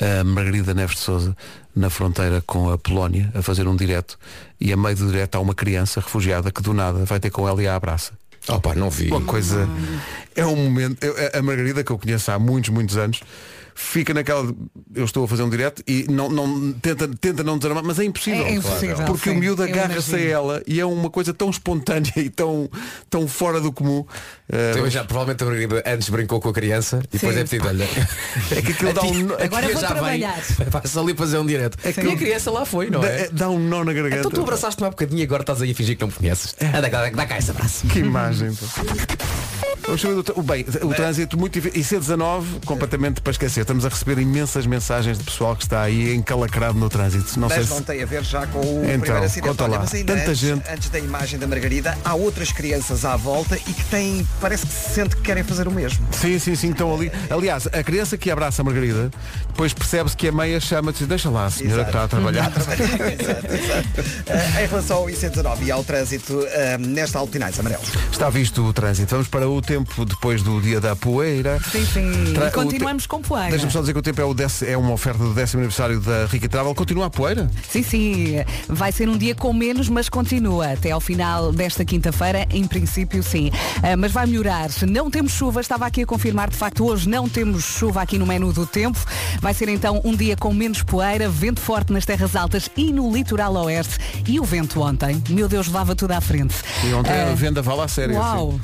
a 0.00 0.22
Margarida 0.22 0.72
Neves 0.74 0.94
de 0.94 1.00
Souza 1.02 1.36
na 1.78 1.88
fronteira 1.90 2.42
com 2.46 2.70
a 2.70 2.76
Polónia 2.76 3.30
a 3.34 3.40
fazer 3.42 3.66
um 3.68 3.76
direto 3.76 4.18
e 4.60 4.72
a 4.72 4.76
meio 4.76 4.96
do 4.96 5.06
direto 5.06 5.36
há 5.36 5.40
uma 5.40 5.54
criança 5.54 6.00
refugiada 6.00 6.50
que 6.50 6.60
do 6.62 6.74
nada 6.74 7.04
vai 7.04 7.18
ter 7.20 7.30
com 7.30 7.48
ela 7.48 7.62
e 7.62 7.66
a 7.68 7.74
abraça. 7.76 8.12
Opa, 8.48 8.74
não 8.74 8.88
vi. 8.90 9.08
Uma 9.08 9.20
coisa. 9.20 9.68
É 10.34 10.44
um 10.46 10.56
momento. 10.56 11.02
eu- 11.04 11.14
a 11.38 11.42
Margarida, 11.42 11.84
que 11.84 11.90
eu 11.92 11.98
conheço 11.98 12.30
há 12.30 12.38
muitos, 12.38 12.70
muitos 12.70 12.96
anos, 12.96 13.20
fica 13.78 14.12
naquela. 14.12 14.44
de, 14.46 14.54
Eu 14.94 15.04
estou 15.04 15.24
a 15.24 15.28
fazer 15.28 15.42
um 15.44 15.48
direto 15.50 15.82
e 15.86 16.04
não, 16.10 16.28
não, 16.28 16.72
tenta, 16.72 17.06
tenta 17.08 17.44
não 17.44 17.56
desarmar, 17.56 17.84
mas 17.84 17.98
é 17.98 18.04
impossível. 18.04 18.44
É 18.44 18.54
impossível, 18.54 19.04
Porque 19.06 19.30
o 19.30 19.32
sim, 19.32 19.38
miúdo 19.38 19.62
eu 19.62 19.68
agarra-se 19.72 20.14
a 20.16 20.20
ela 20.20 20.62
e 20.66 20.80
é 20.80 20.84
uma 20.84 21.08
coisa 21.08 21.32
tão 21.32 21.48
espontânea 21.48 22.12
e 22.16 22.28
tão, 22.28 22.68
tão 23.08 23.28
fora 23.28 23.60
do 23.60 23.70
comum. 23.72 24.00
Uh, 24.00 24.06
Então, 24.72 24.90
já, 24.90 25.04
provavelmente 25.04 25.44
antes 25.86 26.08
brincou 26.08 26.40
com 26.40 26.48
a 26.48 26.52
criança 26.52 27.00
e 27.12 27.18
depois 27.18 27.34
Sim. 27.34 27.40
é 27.40 27.44
pedido, 27.44 27.68
olha. 27.68 27.84
é 28.50 28.62
que 28.62 28.72
aquilo 28.72 28.92
dá 28.94 29.02
um, 29.02 29.14
nó- 29.24 29.36
Agora 29.38 29.68
vou 29.68 29.80
já 29.80 29.86
trabalhar. 29.88 30.40
Vem, 30.40 30.66
vai-se 30.70 30.98
ali 30.98 31.14
fazer 31.14 31.38
um 31.38 31.46
direto. 31.46 31.78
que 31.78 32.00
e 32.00 32.04
eu- 32.04 32.12
a 32.12 32.16
criança 32.16 32.50
lá 32.50 32.64
foi, 32.64 32.90
não 32.90 33.00
dá, 33.00 33.08
é? 33.08 33.28
dá 33.30 33.48
um 33.48 33.58
nó 33.60 33.84
na 33.84 33.92
garganta. 33.92 34.18
Então 34.18 34.30
tu 34.30 34.40
abraçaste-me 34.42 34.86
há 34.86 34.90
bocadinho 34.90 35.20
e 35.20 35.22
agora 35.22 35.42
estás 35.42 35.62
aí 35.62 35.70
a 35.70 35.74
fingir 35.74 35.94
que 35.96 36.00
não 36.02 36.08
me 36.08 36.14
conheces. 36.14 36.54
Anda, 36.60 36.88
dá, 36.90 37.26
cá 37.26 37.38
esse 37.38 37.50
abraço. 37.50 37.86
Que 37.86 38.00
imagem. 38.00 38.52
pá. 38.54 38.66
O 40.36 40.42
bem, 40.42 40.64
o 40.82 40.94
trânsito 40.94 41.38
muito 41.38 41.54
difícil. 41.60 41.80
E 41.80 41.84
C19, 42.00 42.64
completamente 42.64 43.20
para 43.20 43.30
esquecer. 43.30 43.60
Estamos 43.62 43.84
a 43.86 43.88
receber 43.88 44.18
imensas 44.20 44.66
mensagens 44.66 45.18
de 45.18 45.24
pessoal 45.24 45.56
que 45.56 45.62
está 45.62 45.82
aí 45.82 46.14
encalacrado 46.14 46.78
no 46.78 46.88
trânsito. 46.88 47.38
Não 47.40 47.48
sei 47.48 47.58
Mas 47.58 47.66
se. 47.68 47.74
não 47.74 47.82
tem 47.82 48.02
a 48.02 48.06
ver 48.06 48.22
já 48.22 48.46
com 48.46 48.58
o 48.60 48.84
Então, 48.84 49.00
primeiro 49.00 49.24
acidente. 49.24 49.48
conta 49.48 49.64
Olha, 49.64 49.78
lá. 49.78 49.86
Tanta 49.86 50.12
antes, 50.12 50.38
gente. 50.38 50.70
antes 50.70 50.90
da 50.90 50.98
imagem 50.98 51.38
da 51.38 51.46
Margarida, 51.46 51.96
há 52.04 52.14
outras 52.14 52.52
crianças 52.52 53.04
à 53.04 53.16
volta 53.16 53.56
e 53.56 53.72
que 53.72 53.84
têm, 53.86 54.26
parece 54.40 54.66
que 54.66 54.72
se 54.72 54.94
sente 54.94 55.16
que 55.16 55.22
querem 55.22 55.42
fazer 55.42 55.66
o 55.66 55.70
mesmo. 55.70 56.06
Sim, 56.12 56.38
sim, 56.38 56.54
sim, 56.54 56.70
estão 56.70 56.94
ali. 56.94 57.10
Aliás, 57.30 57.66
a 57.66 57.82
criança 57.82 58.16
que 58.18 58.30
abraça 58.30 58.62
a 58.62 58.64
Margarida, 58.64 59.10
depois 59.48 59.72
percebe-se 59.72 60.16
que 60.16 60.28
a 60.28 60.32
meia 60.32 60.60
chama 60.60 60.90
e 60.90 60.94
diz, 60.94 61.06
deixa 61.06 61.30
lá, 61.30 61.46
a 61.46 61.50
senhora 61.50 61.82
que 61.84 61.90
está 61.90 62.04
a 62.04 62.08
trabalhar. 62.08 62.52
exato, 62.52 63.46
exato. 63.54 63.88
Eh, 64.26 64.64
em 64.64 64.66
relação 64.66 64.98
ao 64.98 65.06
IC19 65.06 65.62
e 65.62 65.70
ao 65.70 65.82
trânsito, 65.84 66.44
eh, 66.48 66.76
nesta 66.78 67.18
Alpinais 67.18 67.58
Amarelos. 67.58 67.88
Está 68.12 68.28
visto 68.30 68.64
o 68.64 68.72
trânsito. 68.72 69.10
Vamos 69.10 69.28
para 69.28 69.48
o 69.48 69.57
tempo 69.62 70.04
depois 70.04 70.42
do 70.42 70.60
dia 70.60 70.80
da 70.80 70.94
poeira. 70.96 71.58
Sim, 71.70 71.84
sim. 71.86 72.32
Tra- 72.34 72.48
E 72.48 72.50
continuamos 72.50 73.04
o 73.04 73.08
com 73.08 73.20
poeira. 73.22 73.50
Deixa-me 73.50 73.72
só 73.72 73.80
dizer 73.80 73.92
que 73.92 73.98
o 73.98 74.02
tempo 74.02 74.20
é, 74.20 74.24
o 74.24 74.34
dec- 74.34 74.62
é 74.66 74.76
uma 74.76 74.92
oferta 74.92 75.18
do 75.22 75.34
décimo 75.34 75.60
aniversário 75.60 76.00
da 76.00 76.26
Rica 76.26 76.48
Travel. 76.48 76.74
Continua 76.74 77.06
a 77.06 77.10
poeira? 77.10 77.50
Sim, 77.70 77.82
sim. 77.82 78.34
Vai 78.68 78.92
ser 78.92 79.08
um 79.08 79.16
dia 79.16 79.34
com 79.34 79.52
menos, 79.52 79.88
mas 79.88 80.08
continua. 80.08 80.72
Até 80.72 80.90
ao 80.90 81.00
final 81.00 81.52
desta 81.52 81.84
quinta-feira, 81.84 82.46
em 82.50 82.66
princípio, 82.66 83.22
sim. 83.22 83.50
Ah, 83.82 83.96
mas 83.96 84.12
vai 84.12 84.26
melhorar. 84.26 84.68
Não 84.88 85.10
temos 85.10 85.32
chuva, 85.32 85.60
estava 85.60 85.86
aqui 85.86 86.02
a 86.02 86.06
confirmar, 86.06 86.50
de 86.50 86.56
facto, 86.56 86.84
hoje 86.86 87.08
não 87.08 87.28
temos 87.28 87.64
chuva 87.64 88.02
aqui 88.02 88.18
no 88.18 88.26
menu 88.26 88.52
do 88.52 88.66
tempo. 88.66 88.98
Vai 89.40 89.54
ser 89.54 89.68
então 89.68 90.00
um 90.04 90.14
dia 90.14 90.36
com 90.36 90.52
menos 90.52 90.82
poeira, 90.82 91.28
vento 91.28 91.60
forte 91.60 91.92
nas 91.92 92.04
terras 92.04 92.34
altas 92.36 92.70
e 92.76 92.92
no 92.92 93.12
litoral 93.12 93.54
oeste. 93.56 93.98
E 94.26 94.38
o 94.40 94.44
vento 94.44 94.80
ontem, 94.80 95.22
meu 95.28 95.48
Deus, 95.48 95.66
levava 95.66 95.94
tudo 95.94 96.12
à 96.12 96.20
frente. 96.20 96.54
E 96.84 96.92
ontem 96.92 97.12
Ah, 97.12 97.30
a 97.30 97.34
venda 97.34 97.62
vala 97.62 97.84
a 97.84 97.88
sério. 97.88 98.18
assim. 98.20 98.28
Uau! 98.36 98.60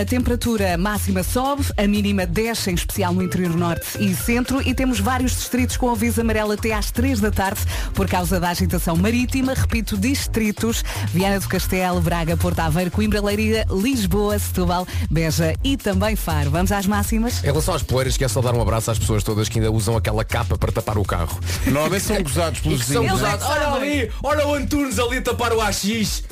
A 0.00 0.04
temperatura 0.30 0.78
máxima 0.78 1.24
sobe, 1.24 1.64
a 1.76 1.86
mínima 1.88 2.24
desce, 2.24 2.70
em 2.70 2.74
especial 2.74 3.12
no 3.12 3.20
interior 3.20 3.56
norte 3.56 3.98
e 3.98 4.14
centro, 4.14 4.62
e 4.62 4.72
temos 4.72 5.00
vários 5.00 5.32
distritos 5.32 5.76
com 5.76 5.90
aviso 5.90 6.20
amarelo 6.20 6.52
até 6.52 6.72
às 6.72 6.92
3 6.92 7.18
da 7.18 7.32
tarde 7.32 7.60
por 7.94 8.08
causa 8.08 8.38
da 8.38 8.50
agitação 8.50 8.94
marítima. 8.94 9.54
Repito, 9.54 9.96
distritos: 9.96 10.84
Viana 11.08 11.40
do 11.40 11.48
Castelo, 11.48 12.00
Braga, 12.00 12.36
Porto 12.36 12.60
Aveiro, 12.60 12.92
Coimbra, 12.92 13.20
Leiria, 13.20 13.66
Lisboa, 13.70 14.38
Setúbal, 14.38 14.86
Beja 15.10 15.54
e 15.64 15.76
também 15.76 16.14
Faro. 16.14 16.50
Vamos 16.50 16.70
às 16.70 16.86
máximas? 16.86 17.42
Em 17.42 17.46
relação 17.46 17.74
às 17.74 17.82
poeiras, 17.82 18.16
quer 18.16 18.30
só 18.30 18.40
dar 18.40 18.54
um 18.54 18.62
abraço 18.62 18.92
às 18.92 19.00
pessoas 19.00 19.24
todas 19.24 19.48
que 19.48 19.58
ainda 19.58 19.72
usam 19.72 19.96
aquela 19.96 20.24
capa 20.24 20.56
para 20.56 20.70
tapar 20.70 20.96
o 20.96 21.04
carro. 21.04 21.40
Normalmente 21.66 22.04
são 22.04 22.22
gozados 22.22 22.60
pelos 22.60 22.84
São 22.86 23.02
vizinhos. 23.02 23.20
É 23.20 23.24
gozados. 23.24 23.46
Olha 23.46 23.72
ali, 23.72 24.12
olha 24.22 24.46
o 24.46 24.54
Antunes 24.54 24.98
ali 25.00 25.18
a 25.18 25.22
tapar 25.22 25.52
o 25.52 25.60
AX. 25.60 26.22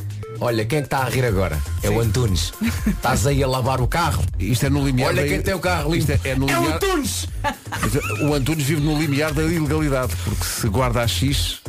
Olha, 0.40 0.64
quem 0.64 0.79
é 0.79 0.82
que 0.82 0.87
está 0.87 0.99
a 0.99 1.08
rir 1.08 1.25
agora? 1.25 1.58
É 1.82 1.90
o 1.90 2.00
Antunes. 2.00 2.52
Estás 2.87 3.26
aí 3.26 3.43
a 3.43 3.46
lavar 3.49 3.81
o 3.81 3.88
carro. 3.88 4.23
Isto 4.38 4.67
é 4.67 4.70
no 4.70 4.85
limiar. 4.87 5.08
Olha 5.08 5.23
da- 5.23 5.29
quem 5.29 5.43
tem 5.43 5.55
o 5.55 5.58
carro 5.58 5.93
limpo. 5.93 6.12
Isto 6.12 6.26
é, 6.26 6.31
é 6.31 6.35
no 6.37 6.49
É 6.49 6.56
o 6.58 6.61
limiar. 6.62 6.76
Antunes! 6.76 7.29
O 8.29 8.35
Antunes 8.35 8.64
vive 8.64 8.81
no 8.82 8.99
limiar 8.99 9.32
da 9.32 9.43
ilegalidade, 9.43 10.12
porque 10.25 10.44
se 10.44 10.69
guarda 10.69 11.02
a 11.02 11.06
X, 11.08 11.61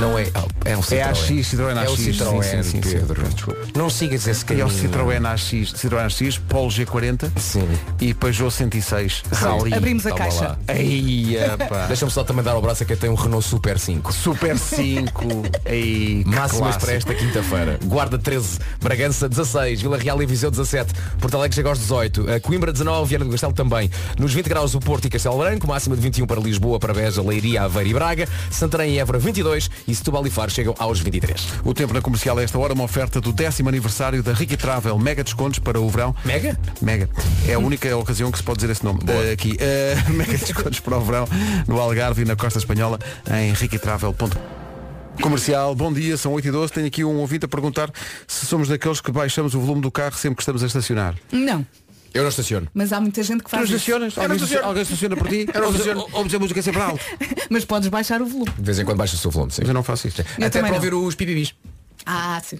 Não 0.00 0.18
é. 0.18 0.26
É 0.64 0.76
um 0.76 0.80
é 0.90 1.02
a 1.02 1.12
Citroën. 1.12 1.14
X, 1.14 1.46
Citroën 1.48 1.70
É 1.70 1.88
o 1.88 1.92
AX. 1.92 2.00
Citroën, 2.00 2.42
sim, 2.42 2.62
sim, 2.62 2.82
sim, 2.82 2.90
Pedro. 2.98 3.22
Não 3.74 3.88
sigas 3.88 4.26
esse 4.26 4.44
caminho. 4.44 4.64
é 4.64 4.66
o 4.66 4.70
Citroën 4.70 5.24
AX, 5.26 5.42
Citroën 5.42 6.04
AX, 6.06 6.38
Polo 6.38 6.68
G40 6.68 7.30
Sim. 7.38 7.68
e 8.00 8.12
Peugeot 8.14 8.50
106 8.50 9.22
Rally. 9.32 9.74
Abrimos 9.74 10.06
a 10.06 10.10
Toma 10.10 10.18
caixa. 10.24 10.58
pá. 11.68 11.86
Deixa-me 11.88 12.10
só 12.10 12.24
também 12.24 12.44
dar 12.44 12.56
o 12.56 12.60
braço 12.60 12.82
a 12.82 12.86
quem 12.86 12.96
tem 12.96 13.10
um 13.10 13.14
Renault 13.14 13.46
Super 13.46 13.78
5. 13.78 14.12
Super 14.12 14.58
5. 14.58 15.42
Aí, 15.64 16.24
Máximas 16.26 16.50
clássico. 16.58 16.84
para 16.84 16.94
esta 16.94 17.14
quinta-feira. 17.14 17.78
Guarda 17.84 18.18
13, 18.18 18.58
Bragança 18.80 19.28
16, 19.28 19.82
Vila 19.82 19.96
Real 19.96 20.22
e 20.22 20.26
Viseu 20.26 20.50
17, 20.50 20.92
Porto 21.18 21.36
Alegre 21.36 21.54
chega 21.54 21.68
aos 21.68 21.78
18, 21.78 22.30
a 22.32 22.40
Coimbra 22.40 22.72
19, 22.72 23.08
Viana 23.08 23.24
do 23.24 23.30
Castelo 23.30 23.52
também. 23.52 23.90
Nos 24.18 24.32
20 24.32 24.48
graus 24.48 24.74
o 24.74 24.80
Porto 24.80 25.06
e 25.06 25.10
Castelo 25.10 25.38
Branco, 25.38 25.66
máxima 25.66 25.96
de 25.96 26.02
21 26.02 26.26
para 26.26 26.40
Lisboa, 26.40 26.78
para 26.78 26.92
Beja, 26.92 27.22
Leiria, 27.22 27.62
Aveiro 27.62 27.90
e 27.90 27.94
Braga, 27.94 28.28
Santarém 28.50 28.94
e 28.94 28.98
Évora 28.98 29.18
22 29.18 29.59
e 29.86 29.94
Setúbal 29.94 30.26
e 30.26 30.30
Faro 30.30 30.50
chegam 30.50 30.74
aos 30.78 31.00
23. 31.00 31.48
O 31.64 31.74
tempo 31.74 31.92
na 31.92 32.00
comercial 32.00 32.38
a 32.38 32.42
esta 32.42 32.58
hora, 32.58 32.72
uma 32.72 32.84
oferta 32.84 33.20
do 33.20 33.32
décimo 33.32 33.68
aniversário 33.68 34.22
da 34.22 34.32
Ricky 34.32 34.56
Travel. 34.56 34.98
Mega 34.98 35.24
descontos 35.24 35.58
para 35.58 35.80
o 35.80 35.88
verão. 35.88 36.14
Mega? 36.24 36.58
Mega. 36.80 37.08
É 37.46 37.54
a 37.54 37.58
única 37.58 37.96
ocasião 37.96 38.30
que 38.30 38.38
se 38.38 38.44
pode 38.44 38.60
dizer 38.60 38.72
esse 38.72 38.84
nome. 38.84 39.00
Eh, 39.08 39.32
aqui. 39.32 39.56
Eh, 39.58 39.96
mega 40.10 40.36
descontos 40.38 40.80
para 40.80 40.96
o 40.96 41.00
verão 41.00 41.26
no 41.66 41.80
Algarve 41.80 42.22
e 42.22 42.24
na 42.24 42.36
Costa 42.36 42.58
Espanhola 42.58 42.98
em 43.30 43.52
riquitravel.com. 43.52 44.60
Comercial, 45.20 45.74
bom 45.74 45.92
dia, 45.92 46.16
são 46.16 46.32
8 46.32 46.48
e 46.48 46.50
12 46.50 46.72
Tenho 46.72 46.86
aqui 46.86 47.04
um 47.04 47.18
ouvinte 47.18 47.44
a 47.44 47.48
perguntar 47.48 47.90
se 48.26 48.46
somos 48.46 48.68
daqueles 48.68 49.00
que 49.00 49.12
baixamos 49.12 49.54
o 49.54 49.60
volume 49.60 49.82
do 49.82 49.90
carro 49.90 50.16
sempre 50.16 50.36
que 50.36 50.42
estamos 50.42 50.62
a 50.62 50.66
estacionar. 50.66 51.14
Não. 51.30 51.66
Eu 52.12 52.22
não 52.22 52.28
estaciono. 52.28 52.66
Mas 52.74 52.92
há 52.92 53.00
muita 53.00 53.22
gente 53.22 53.38
que 53.38 53.44
Tu 53.44 53.50
faz 53.50 53.64
isso. 53.64 53.76
estacionas? 53.76 54.14
não 54.16 54.22
Alguém, 54.24 54.36
estaciono. 54.36 54.66
alguém 54.66 54.82
estaciona 54.82 55.16
por 55.16 55.28
ti? 55.28 55.46
Eu 55.52 55.60
não 55.60 55.66
Ouves- 55.68 55.80
estaciono. 55.80 56.08
Ouves 56.12 56.34
a 56.34 56.38
música 56.38 56.62
sempre 56.62 56.80
alto. 56.82 57.04
Mas 57.48 57.64
podes 57.64 57.88
baixar 57.88 58.20
o 58.20 58.26
volume. 58.26 58.50
De 58.56 58.62
vez 58.62 58.78
em 58.78 58.84
quando 58.84 58.98
baixa 58.98 59.14
o 59.14 59.18
seu 59.18 59.30
volume, 59.30 59.52
sim. 59.52 59.60
Mas 59.62 59.68
eu 59.68 59.74
não 59.74 59.82
faço 59.82 60.08
isto. 60.08 60.20
Eu 60.20 60.24
Até 60.46 60.50
também 60.50 60.72
para 60.72 60.80
não. 60.80 60.96
ouvir 60.98 61.08
os 61.08 61.14
pipibis. 61.14 61.54
Ah, 62.06 62.40
sim. 62.44 62.58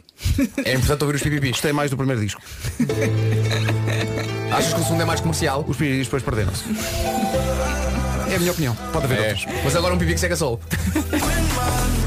É 0.65 0.75
importante 0.75 1.03
ouvir 1.03 1.17
os 1.17 1.23
pipibis. 1.23 1.51
Gostei 1.53 1.73
mais 1.73 1.91
do 1.91 1.97
primeiro 1.97 2.21
disco. 2.21 2.41
Achas 4.53 4.75
que 4.75 4.81
o 4.81 4.85
segundo 4.85 5.03
é 5.03 5.05
mais 5.05 5.21
comercial? 5.21 5.65
Os 5.67 5.77
piriris 5.77 6.07
depois 6.07 6.23
perderam-se. 6.23 6.63
É 8.31 8.37
a 8.37 8.39
minha 8.39 8.53
opinião. 8.53 8.77
Pode 8.93 9.07
haver 9.07 9.19
É. 9.19 9.29
outros. 9.31 9.47
Mas 9.65 9.75
agora 9.77 9.95
um 9.95 9.99
pipi 9.99 10.15
que 10.15 10.21
segue 10.21 10.35
a 10.35 10.37
sol. 10.37 10.61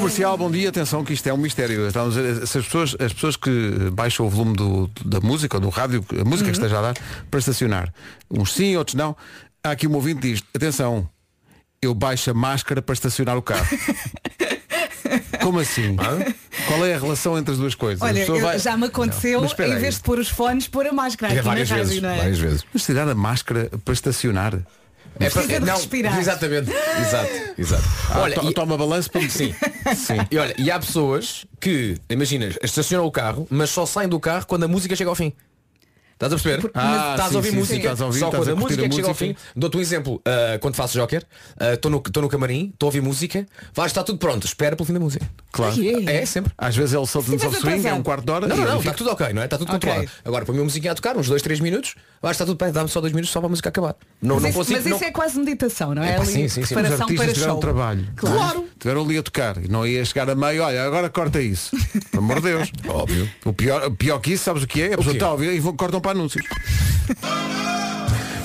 Comercial, 0.00 0.36
bom 0.36 0.50
dia, 0.50 0.68
atenção 0.68 1.02
que 1.02 1.14
isto 1.14 1.26
é 1.26 1.32
um 1.32 1.38
mistério. 1.38 1.86
Estamos 1.86 2.14
se 2.14 2.58
as, 2.58 2.64
pessoas, 2.66 2.94
as 3.00 3.12
pessoas 3.14 3.34
que 3.34 3.50
baixam 3.92 4.26
o 4.26 4.28
volume 4.28 4.54
do- 4.54 4.90
da 5.02 5.20
música 5.20 5.56
ou 5.56 5.60
do 5.60 5.70
rádio, 5.70 6.04
a 6.20 6.22
música 6.22 6.50
que 6.50 6.56
esteja 6.56 6.78
a 6.78 6.82
dar, 6.82 6.94
para 7.30 7.40
estacionar. 7.40 7.90
Uns 8.30 8.52
sim, 8.52 8.76
outros 8.76 8.94
não. 8.94 9.16
Há 9.64 9.70
aqui 9.70 9.86
um 9.86 9.94
ouvinte 9.94 10.20
que 10.20 10.32
diz, 10.34 10.42
atenção, 10.54 11.08
eu 11.80 11.94
baixo 11.94 12.30
a 12.30 12.34
máscara 12.34 12.82
para 12.82 12.92
estacionar 12.92 13.38
o 13.38 13.42
carro. 13.42 13.66
Como 15.40 15.60
assim? 15.60 15.96
Qual 16.66 16.84
é 16.84 16.94
a 16.94 16.98
relação 16.98 17.38
entre 17.38 17.52
as 17.52 17.58
duas 17.58 17.74
coisas? 17.74 18.02
Olha, 18.02 18.20
eu- 18.22 18.38
vai- 18.40 18.58
já 18.58 18.76
me 18.76 18.86
aconteceu, 18.88 19.42
em 19.42 19.62
aí. 19.62 19.78
vez 19.78 19.94
de 19.94 20.02
pôr 20.02 20.18
os 20.18 20.28
fones, 20.28 20.68
pôr 20.68 20.86
a 20.88 20.92
máscara 20.92 21.32
É 21.32 21.36
aqui 21.38 21.44
várias 21.46 21.70
na 21.70 21.76
rádio, 21.76 21.88
vezes. 21.88 22.02
não 22.02 22.10
é? 22.10 22.16
Várias 22.18 22.38
vezes. 22.38 22.64
Mas 22.72 22.84
tirar 22.84 23.08
a 23.08 23.14
máscara 23.14 23.70
para 23.82 23.94
estacionar? 23.94 24.58
É 25.18 25.30
Precisa 25.30 25.60
de 25.60 25.66
não, 25.66 25.74
respirar. 25.76 26.18
Exatamente. 26.18 26.70
Exato, 27.00 27.30
exato. 27.58 27.82
Ah, 28.10 28.20
Olha, 28.20 28.34
to- 28.34 28.50
e- 28.50 28.54
toma 28.54 28.76
balanço 28.76 29.10
para 29.10 29.28
Sim. 29.28 29.54
Sim. 29.94 30.16
E 30.30 30.38
olha, 30.38 30.54
e 30.58 30.70
há 30.70 30.78
pessoas 30.78 31.46
que, 31.60 31.96
imagina, 32.10 32.50
estacionam 32.62 33.06
o 33.06 33.10
carro, 33.10 33.46
mas 33.50 33.70
só 33.70 33.86
saem 33.86 34.08
do 34.08 34.20
carro 34.20 34.46
quando 34.46 34.64
a 34.64 34.68
música 34.68 34.94
chega 34.94 35.08
ao 35.10 35.16
fim. 35.16 35.32
Estás 36.16 36.32
a 36.32 36.36
perceber? 36.36 36.70
Ah, 36.74 37.10
estás 37.12 37.28
sim, 37.28 37.34
a 37.34 37.36
ouvir 37.36 37.48
sim, 37.50 37.54
sim, 37.54 37.58
música, 37.60 37.76
estás 37.78 38.00
a 38.00 38.06
ouvir, 38.06 38.18
só 38.20 38.30
quando 38.30 38.48
a 38.48 38.52
a, 38.52 38.56
curtir 38.56 38.62
música 38.62 38.82
a 38.82 38.84
é 38.86 38.88
que 38.88 38.94
chega 38.96 39.08
ao 39.08 39.12
música. 39.14 39.34
fim. 39.40 39.50
Dou-te 39.54 39.76
um 39.76 39.80
exemplo, 39.82 40.22
ah, 40.24 40.58
quando 40.60 40.74
faço 40.74 40.98
Joker, 40.98 41.22
ah, 41.60 41.74
estou 41.74 41.90
no, 41.90 42.00
tô 42.00 42.22
no 42.22 42.28
camarim, 42.30 42.70
estou 42.72 42.86
a 42.86 42.88
ouvir 42.88 43.02
música, 43.02 43.46
vai 43.74 43.86
estar 43.86 44.02
tudo 44.02 44.18
pronto, 44.18 44.46
espera 44.46 44.74
pelo 44.74 44.86
fim 44.86 44.94
da 44.94 45.00
música. 45.00 45.28
Claro. 45.52 45.74
É, 46.08 46.24
sempre. 46.24 46.50
Às 46.56 46.74
vezes 46.74 46.94
ele 46.94 47.06
solta-nos 47.06 47.44
ao 47.44 47.52
swing, 47.52 47.86
é 47.86 47.92
um 47.92 48.02
quarto 48.02 48.24
de 48.24 48.32
hora 48.32 48.46
Não, 48.48 48.56
não, 48.56 48.64
não, 48.64 48.70
fica- 48.78 48.92
está 48.92 48.92
tudo 48.94 49.10
ok, 49.10 49.32
não 49.34 49.42
é? 49.42 49.44
Está 49.44 49.58
tudo 49.58 49.68
Ok. 49.68 49.78
controlado. 49.78 50.10
Agora 50.24 50.44
põe 50.46 50.58
a 50.58 50.64
musiquinha 50.64 50.92
a 50.92 50.94
tocar, 50.94 51.18
uns 51.18 51.28
dois, 51.28 51.42
três 51.42 51.60
minutos, 51.60 51.94
vai 52.22 52.32
estar 52.32 52.46
tudo 52.46 52.62
bem, 52.64 52.72
dá-me 52.72 52.88
só 52.88 53.00
dois 53.02 53.12
minutos 53.12 53.30
só 53.30 53.38
para 53.40 53.48
a 53.48 53.50
música 53.50 53.68
acabar. 53.68 53.94
Não, 54.22 54.36
Mas, 54.36 54.42
não 54.42 54.48
isso, 54.50 54.58
consigo. 54.58 54.78
mas 54.78 54.86
não... 54.90 54.96
isso 54.96 55.04
é 55.04 55.10
quase 55.10 55.38
meditação, 55.38 55.94
não 55.94 56.02
é? 56.02 56.12
É 56.12 56.16
pá, 56.16 56.22
Ali, 56.22 56.32
sim, 56.32 56.48
sim, 56.48 56.64
sim. 56.64 56.74
Os 56.74 56.78
artistas 56.82 56.98
para 57.16 57.26
tiveram 57.32 57.52
show. 57.52 57.60
trabalho. 57.60 58.08
Claro. 58.16 58.64
Tiveram 58.78 59.02
ali 59.04 59.18
a 59.18 59.22
tocar 59.22 59.62
e 59.62 59.68
não 59.68 59.86
ia 59.86 60.02
chegar 60.04 60.30
a 60.30 60.34
meio, 60.34 60.62
olha, 60.62 60.82
agora 60.82 61.10
corta 61.10 61.42
isso. 61.42 61.76
Pelo 62.10 62.22
amor 62.24 62.36
de 62.36 62.42
Deus. 62.48 62.72
Óbvio. 62.88 63.30
O 63.44 63.52
pior, 63.52 63.90
pior 63.90 64.18
que 64.18 64.32
isso, 64.32 64.44
sabes 64.44 64.62
o 64.62 64.66
que 64.66 64.80
é? 64.82 64.94
A 64.94 64.96
pessoa 64.96 65.12
está 65.14 65.26
a 65.26 65.32
ouvir 65.32 65.52
e 65.54 65.60
cortam 65.72 66.00
para 66.06 66.12
anúncios. 66.12 66.46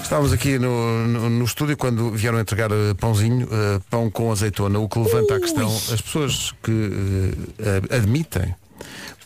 Estávamos 0.01 0.33
aqui 0.33 0.57
no, 0.57 1.07
no, 1.07 1.29
no 1.29 1.45
estúdio 1.45 1.77
quando 1.77 2.09
vieram 2.09 2.39
entregar 2.39 2.71
eh, 2.71 2.95
pãozinho, 2.99 3.47
eh, 3.51 3.79
pão 3.87 4.09
com 4.09 4.31
azeitona, 4.31 4.79
o 4.79 4.89
que 4.89 4.97
levanta 4.97 5.35
a 5.35 5.39
questão, 5.39 5.67
as 5.67 6.01
pessoas 6.01 6.53
que 6.63 7.31
eh, 7.59 7.95
admitem 7.95 8.55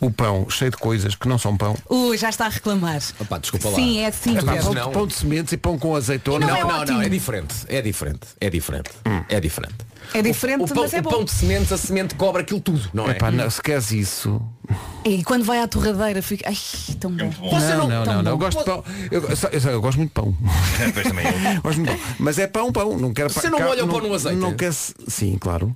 o 0.02 0.12
pão 0.12 0.50
cheio 0.50 0.70
de 0.70 0.78
coisas 0.78 1.16
que 1.16 1.30
não 1.30 1.38
são 1.38 1.56
pão. 1.56 1.78
Ui, 1.90 2.18
já 2.18 2.28
está 2.30 2.48
a 2.48 2.50
reclamar. 2.50 3.02
Opá, 3.18 3.38
desculpa 3.38 3.70
lá. 3.70 3.76
Sim, 3.76 4.02
é 4.02 4.12
sim. 4.12 4.36
Pedro. 4.36 4.64
pão, 4.64 4.74
não. 4.74 4.92
pão 4.92 5.08
de 5.08 5.14
sementes 5.14 5.54
e 5.54 5.58
pão 5.58 5.80
com 5.80 5.96
azeitona. 5.96 6.46
Não 6.46 6.54
Não, 6.54 6.60
é 6.60 6.86
não, 6.86 6.96
não, 6.96 7.02
é 7.02 7.08
diferente. 7.08 7.56
É 7.70 7.82
diferente. 7.82 8.28
É 8.42 8.50
diferente. 8.50 8.92
É 9.30 9.40
diferente. 9.40 9.76
É 10.14 10.22
diferente, 10.22 10.64
o, 10.64 10.68
pão, 10.68 10.84
mas 10.84 10.94
é 10.94 11.00
o 11.00 11.02
bom. 11.04 11.10
pão 11.10 11.24
de 11.24 11.32
sementes, 11.32 11.72
a 11.72 11.78
semente 11.78 12.16
cobra 12.16 12.42
aquilo 12.42 12.60
tudo, 12.60 12.90
não 12.94 13.08
é? 13.08 13.12
Epá, 13.12 13.32
não, 13.32 13.50
se 13.50 13.62
queres 13.62 13.92
isso. 13.92 14.42
E 15.04 15.24
quando 15.24 15.44
vai 15.44 15.60
à 15.60 15.68
torradeira 15.68 16.22
fica. 16.22 16.48
Ai, 16.48 16.58
tão 17.00 17.12
bom. 17.12 17.30
Você 17.30 17.74
não, 17.76 17.88
não- 17.88 17.88
não, 17.88 18.06
não, 18.06 18.24
não. 18.24 18.32
Eu 18.32 18.38
bom. 18.38 18.46
gosto 18.46 18.60
de 18.60 18.64
pão. 18.66 18.84
Eu, 19.12 19.22
eu, 19.22 19.30
eu, 19.52 19.72
eu 19.72 19.82
gosto 19.82 19.98
muito 19.98 20.10
de 20.10 20.14
pão. 20.14 20.36
Gosto 21.64 21.78
muito 21.80 21.92
de 21.92 21.98
pão. 21.98 22.16
Mas 22.20 22.40
é 22.40 22.48
pão, 22.48 22.72
pão. 22.72 22.98
Não 22.98 23.14
quero 23.14 23.30
Você 23.30 23.50
não 23.50 23.60
molha 23.60 23.84
o 23.86 23.88
pão 23.88 24.02
no 24.02 24.14
azeite? 24.14 24.38
Não 24.38 24.54
quer 24.56 24.74
Sim, 24.74 25.38
claro. 25.40 25.76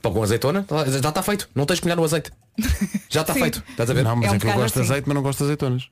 Pão 0.00 0.12
com 0.12 0.22
azeitona, 0.22 0.64
já 1.02 1.08
está 1.08 1.22
feito. 1.22 1.48
Não 1.54 1.66
tens 1.66 1.80
que 1.80 1.84
molhar 1.86 1.96
no 1.96 2.04
azeite. 2.04 2.30
Já 3.08 3.22
está 3.22 3.34
feito. 3.34 3.62
Estás 3.70 3.90
a 3.90 3.92
ver? 3.92 4.04
Não, 4.04 4.16
mas 4.16 4.26
É 4.26 4.28
é, 4.28 4.32
um 4.32 4.38
que 4.38 4.46
eu 4.46 4.52
gosto 4.52 4.74
de 4.74 4.80
assim. 4.80 4.90
azeite, 4.92 5.08
mas 5.08 5.14
não 5.14 5.22
gosto 5.22 5.38
de 5.38 5.44
azeitonas. 5.44 5.88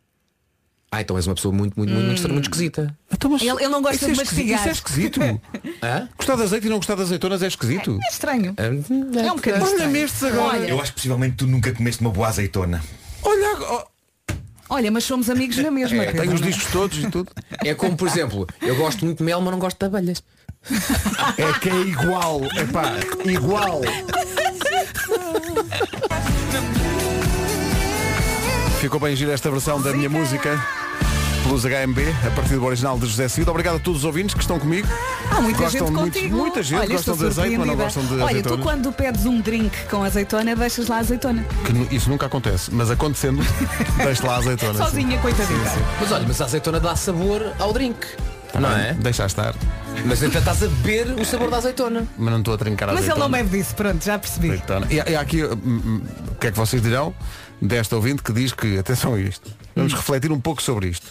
Ah, 0.90 1.02
então 1.02 1.16
és 1.16 1.26
uma 1.26 1.34
pessoa 1.34 1.52
muito, 1.54 1.74
muito, 1.76 1.92
muito, 1.92 2.06
muito, 2.06 2.28
muito 2.30 2.44
esquisita. 2.46 2.96
Então, 3.12 3.30
mas 3.30 3.42
Ele- 3.42 3.50
ele 3.62 3.68
não 3.68 3.82
gosta 3.82 3.96
isso 3.96 4.04
é 4.06 4.08
de 4.08 4.22
esquisito, 4.22 4.36
mastigar. 4.48 4.58
Isso 4.60 4.68
é 4.68 4.72
esquisito. 4.72 5.20
Hã? 5.84 6.08
gostar 6.16 6.36
de 6.36 6.42
azeite 6.44 6.66
e 6.66 6.70
não 6.70 6.76
gostar 6.78 6.94
de 6.94 7.02
azeitonas 7.02 7.42
é 7.42 7.46
esquisito. 7.46 7.98
É 8.02 8.08
estranho. 8.10 8.54
É 8.56 8.66
É 8.66 8.70
um 9.32 9.36
bocadinho 9.36 9.64
Olha-me 9.64 9.66
estranho. 9.66 9.96
estes 9.98 10.22
agora. 10.24 10.58
Olha, 10.58 10.66
Eu 10.68 10.80
acho 10.80 10.92
que 10.92 10.96
possivelmente 10.96 11.36
tu 11.36 11.46
nunca 11.46 11.72
comeste 11.74 12.00
uma 12.00 12.10
boa 12.10 12.28
azeitona. 12.28 12.82
Olha, 13.22 13.52
agora- 13.52 13.84
olha, 14.70 14.90
mas 14.90 15.04
somos 15.04 15.28
amigos 15.28 15.58
na 15.58 15.70
mesma. 15.70 16.04
Pedro, 16.04 16.20
tenho 16.22 16.34
os 16.34 16.40
é? 16.40 16.44
discos 16.46 16.72
todos 16.72 16.98
e 16.98 17.10
tudo. 17.10 17.30
É 17.62 17.74
como, 17.74 17.94
por 17.94 18.08
exemplo, 18.08 18.46
eu 18.62 18.74
gosto 18.76 19.04
muito 19.04 19.18
de 19.18 19.24
mel, 19.24 19.42
mas 19.42 19.50
não 19.52 19.58
gosto 19.58 19.78
de 19.78 19.84
abelhas. 19.86 20.22
É 21.36 21.58
que 21.60 21.68
é 21.68 21.80
igual. 21.82 22.40
Epá, 22.56 22.92
igual. 23.26 23.82
Ficou 28.80 29.00
bem 29.00 29.14
gira 29.16 29.32
esta 29.32 29.50
versão 29.50 29.80
da 29.82 29.92
minha 29.92 30.08
música 30.08 30.58
pelos 31.48 31.64
HMB, 31.64 31.98
a 32.26 32.30
partir 32.32 32.54
do 32.56 32.64
original 32.66 32.98
de 32.98 33.06
José 33.06 33.26
Cid. 33.26 33.48
Obrigado 33.48 33.76
a 33.76 33.78
todos 33.78 34.00
os 34.00 34.04
ouvintes 34.04 34.34
que 34.34 34.40
estão 34.42 34.58
comigo. 34.58 34.86
Há 35.30 35.40
muita 35.40 35.62
Gostam 35.62 35.86
gente 35.86 35.96
muito- 35.96 36.12
contigo. 36.14 36.36
muita 36.36 36.62
gente 36.62 36.78
Olha, 36.78 36.88
gostam 36.88 37.16
de 37.16 37.26
azeite, 37.26 37.56
mas 37.58 37.66
não 37.66 37.76
gostam 37.76 38.04
de 38.04 38.12
Olha, 38.12 38.20
tu 38.20 38.24
azeitonas. 38.26 38.62
quando 38.64 38.92
pedes 38.92 39.24
um 39.26 39.40
drink 39.40 39.84
com 39.90 40.04
azeitona, 40.04 40.54
deixas 40.54 40.88
lá 40.88 40.96
a 40.96 40.98
azeitona. 41.00 41.44
Que 41.88 41.94
isso 41.96 42.10
nunca 42.10 42.26
acontece, 42.26 42.70
mas 42.72 42.90
acontecendo, 42.90 43.42
deixe 44.04 44.22
lá 44.26 44.34
a 44.34 44.38
azeitona. 44.38 44.72
sim. 44.74 44.78
Sozinha, 44.84 45.18
coitadinha. 45.20 45.58
Mas 46.00 46.12
olha, 46.12 46.24
mas 46.28 46.40
a 46.40 46.44
azeitona 46.44 46.80
dá 46.80 46.94
sabor 46.94 47.52
ao 47.58 47.72
drink. 47.72 48.06
Não 48.54 48.70
é? 48.70 48.92
Deixa 48.94 49.24
estar. 49.24 49.54
Mas 50.04 50.22
então 50.22 50.38
estás 50.38 50.62
a 50.62 50.66
beber 50.66 51.06
o 51.18 51.24
sabor 51.24 51.50
da 51.50 51.56
azeitona. 51.58 52.06
Mas 52.18 52.30
não 52.30 52.38
estou 52.40 52.54
a 52.54 52.58
trincar 52.58 52.88
a 52.90 52.92
Mas 52.92 53.04
ele 53.04 53.12
azeitona. 53.12 53.38
não 53.38 53.44
bebe 53.44 53.56
disso, 53.58 53.74
pronto, 53.74 54.04
já 54.04 54.18
percebi. 54.18 54.48
Azeitona. 54.50 54.86
E, 54.90 54.94
e 54.96 55.16
há 55.16 55.20
aqui, 55.20 55.44
hum, 55.44 55.50
hum, 55.64 56.00
o 56.30 56.34
que 56.34 56.46
é 56.46 56.50
que 56.50 56.56
vocês 56.58 56.80
dirão 56.82 57.14
desta 57.60 57.96
ouvinte 57.96 58.22
que 58.22 58.32
diz 58.32 58.52
que, 58.52 58.78
atenção 58.78 59.14
a 59.14 59.20
isto, 59.20 59.50
vamos 59.74 59.92
refletir 59.94 60.30
um 60.30 60.40
pouco 60.40 60.62
sobre 60.62 60.88
isto. 60.88 61.08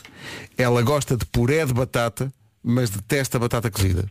Ela 0.58 0.82
gosta 0.82 1.16
de 1.18 1.26
puré 1.26 1.66
de 1.66 1.74
batata, 1.74 2.32
mas 2.64 2.90
detesta 2.90 3.38
batata 3.40 3.70
cozida. 3.72 4.06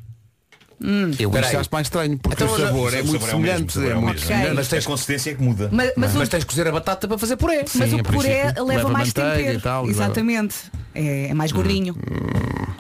Eu 1.18 1.30
Peraí. 1.30 1.49
isso 1.49 1.58
acho 1.58 1.70
mais 1.73 1.87
estranho, 1.87 2.18
porque 2.18 2.35
Então, 2.44 2.54
o 2.54 2.58
sabor 2.61 2.92
o 2.92 2.96
é 2.96 3.02
muito 3.02 3.12
sabor 3.25 3.30
é 3.30 3.35
o 3.35 3.38
mesmo, 3.40 3.70
semelhante. 3.70 3.78
o 3.78 3.82
é 3.82 3.90
é 3.90 3.96
o 3.96 4.02
muito 4.02 4.20
semelhante. 4.20 4.54
Mas 4.56 4.68
tens- 4.68 4.85
consistência 4.87 5.30
é 5.30 5.35
que 5.35 5.42
muda. 5.42 5.70
Mas, 5.73 5.92
mas 5.96 6.14
o, 6.14 6.18
Mas 6.18 6.28
tens 6.28 6.44
que 6.44 6.50
cozer 6.50 6.68
a 6.68 6.73
batata 6.73 7.08
para 7.08 7.16
fazer 7.16 7.37
puré. 7.37 7.64
mas 7.75 7.88
Sim, 7.90 7.96
o 7.96 8.00
a 8.00 8.02
puré 8.04 8.44
leva, 8.44 8.62
Leva 8.62 8.88
mais 8.90 9.11
tempero. 9.12 9.61
tal, 9.62 9.88
Exatamente. 9.88 10.54
É, 10.94 11.28
é 11.28 11.35
mais 11.35 11.50
gordinho. 11.50 11.96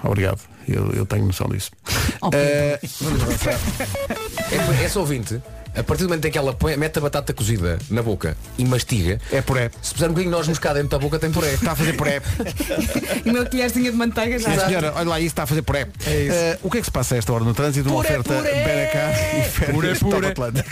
Obrigado, 0.04 0.40
eu, 0.68 0.92
eu 0.92 1.06
tenho 1.06 1.24
noção 1.24 1.48
disso. 1.48 1.70
Oh, 2.20 2.30
vamos 2.30 3.22
avançar. 3.22 3.58
É, 4.52 4.84
esse 4.84 4.98
ouvinte, 4.98 5.40
a 5.76 5.82
partir 5.82 6.04
do 6.04 6.08
momento 6.08 6.24
em 6.26 6.30
que 6.30 6.38
ela 6.38 6.52
põe, 6.54 6.76
mete 6.76 6.98
a 6.98 7.00
batata 7.00 7.32
cozida 7.32 7.78
na 7.90 8.02
boca 8.02 8.36
e 8.58 8.64
mastiga, 8.64 9.20
É 9.30 9.40
puré. 9.42 9.70
se 9.82 9.92
puser 9.92 10.08
um 10.08 10.12
bocadinho 10.12 10.32
de 10.32 10.36
noz 10.36 10.48
moscada 10.48 10.74
dentro 10.74 10.90
da 10.90 10.98
boca 10.98 11.18
tem 11.18 11.30
puré. 11.30 11.52
Está 11.54 11.72
a 11.72 11.76
fazer 11.76 11.92
puré. 11.94 12.20
E 13.24 13.30
uma 13.30 13.44
colherzinha 13.44 13.90
de 13.90 13.96
manteiga 13.96 14.38
já. 14.38 14.50
Sim, 14.52 14.66
senhora, 14.66 14.92
olha 14.96 15.08
lá, 15.08 15.18
isso 15.20 15.28
está 15.28 15.42
a 15.42 15.46
fazer 15.46 15.62
puré. 15.62 15.86
Eh, 16.06 16.58
o 16.62 16.70
que 16.70 16.78
é 16.78 16.80
que 16.80 16.84
se 16.86 16.90
passa 16.90 17.14
a 17.14 17.18
esta 17.18 17.32
hora 17.32 17.44
no 17.44 17.54
trânsito? 17.54 17.88
Uma 17.90 18.02
Puré, 18.02 18.18
oferta 18.18 18.34
puré. 18.34 18.64
Benacar 18.64 19.38
e 19.38 19.42
férias 19.50 19.98
Top 20.00 20.26
Atlântico. 20.26 20.70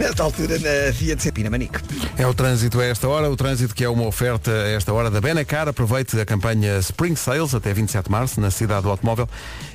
Nesta 0.00 0.22
altura, 0.22 0.58
na 0.58 0.92
Fiat 0.92 1.22
Sepina 1.22 1.50
Manique. 1.50 1.78
É 2.18 2.26
o 2.26 2.34
trânsito 2.34 2.80
a 2.80 2.84
esta 2.84 3.08
hora, 3.08 3.30
o 3.30 3.36
trânsito 3.36 3.74
que 3.74 3.84
é 3.84 3.88
uma 3.88 4.04
oferta 4.06 4.50
a 4.50 4.68
esta 4.70 4.92
hora 4.92 5.10
da 5.10 5.20
Benacar. 5.20 5.68
Aproveite 5.68 6.18
a 6.18 6.24
campanha 6.26 6.78
Spring 6.78 7.16
Sales 7.16 7.54
até 7.54 7.72
27 7.72 8.06
de 8.06 8.10
março 8.10 8.40
na 8.40 8.50
cidade 8.50 8.82
do 8.82 8.90
automóvel 8.90 9.28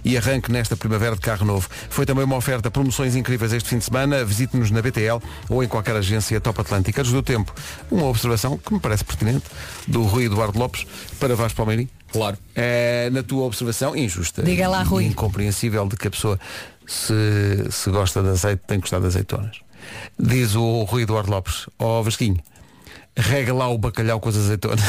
e 0.04 0.18
arranque 0.18 0.52
nesta 0.52 0.76
primavera 0.76 1.16
de 1.16 1.22
carro 1.22 1.46
novo. 1.46 1.70
Foi 1.90 2.06
também 2.06 2.24
uma 2.26 2.36
oferta 2.36 2.70
promoções 2.72 3.16
incríveis 3.16 3.54
este 3.54 3.70
fim 3.70 3.78
de 3.78 3.86
semana. 3.86 4.09
Visite-nos 4.24 4.72
na 4.72 4.82
BTL 4.82 5.22
ou 5.50 5.64
em 5.64 5.68
qualquer 5.68 5.96
agência 5.96 6.40
Top 6.40 6.60
Atlântica. 6.60 7.02
Antes 7.02 7.14
do 7.14 7.24
tempo, 7.24 7.54
uma 7.90 8.06
observação 8.06 8.58
que 8.58 8.74
me 8.74 8.80
parece 8.80 9.04
pertinente 9.04 9.46
do 9.88 10.04
Rui 10.04 10.26
Eduardo 10.26 10.58
Lopes 10.58 10.86
para 11.20 11.36
Vasco 11.36 11.58
Palmeirim. 11.58 11.90
Claro. 12.12 12.38
É, 12.56 13.10
na 13.12 13.24
tua 13.24 13.46
observação, 13.46 13.96
injusta. 13.96 14.44
Diga 14.44 14.68
lá, 14.68 14.82
e 14.82 14.86
Rui. 14.86 15.06
Incompreensível 15.06 15.88
de 15.88 15.96
que 15.96 16.08
a 16.08 16.12
pessoa, 16.12 16.40
se, 16.86 17.14
se 17.70 17.90
gosta 17.90 18.22
de 18.22 18.30
azeite, 18.30 18.62
tem 18.68 18.78
que 18.78 18.82
gostar 18.82 19.00
de 19.00 19.08
azeitonas. 19.08 19.58
Diz 20.18 20.56
o 20.56 20.84
Rui 20.84 21.04
Eduardo 21.04 21.32
Lopes, 21.32 21.68
ó 21.78 22.02
Vasquinho, 22.02 22.38
rega 23.20 23.54
lá 23.54 23.68
o 23.70 23.78
bacalhau 23.78 24.20
com 24.20 24.30
as 24.30 24.36
azeitonas. 24.38 24.80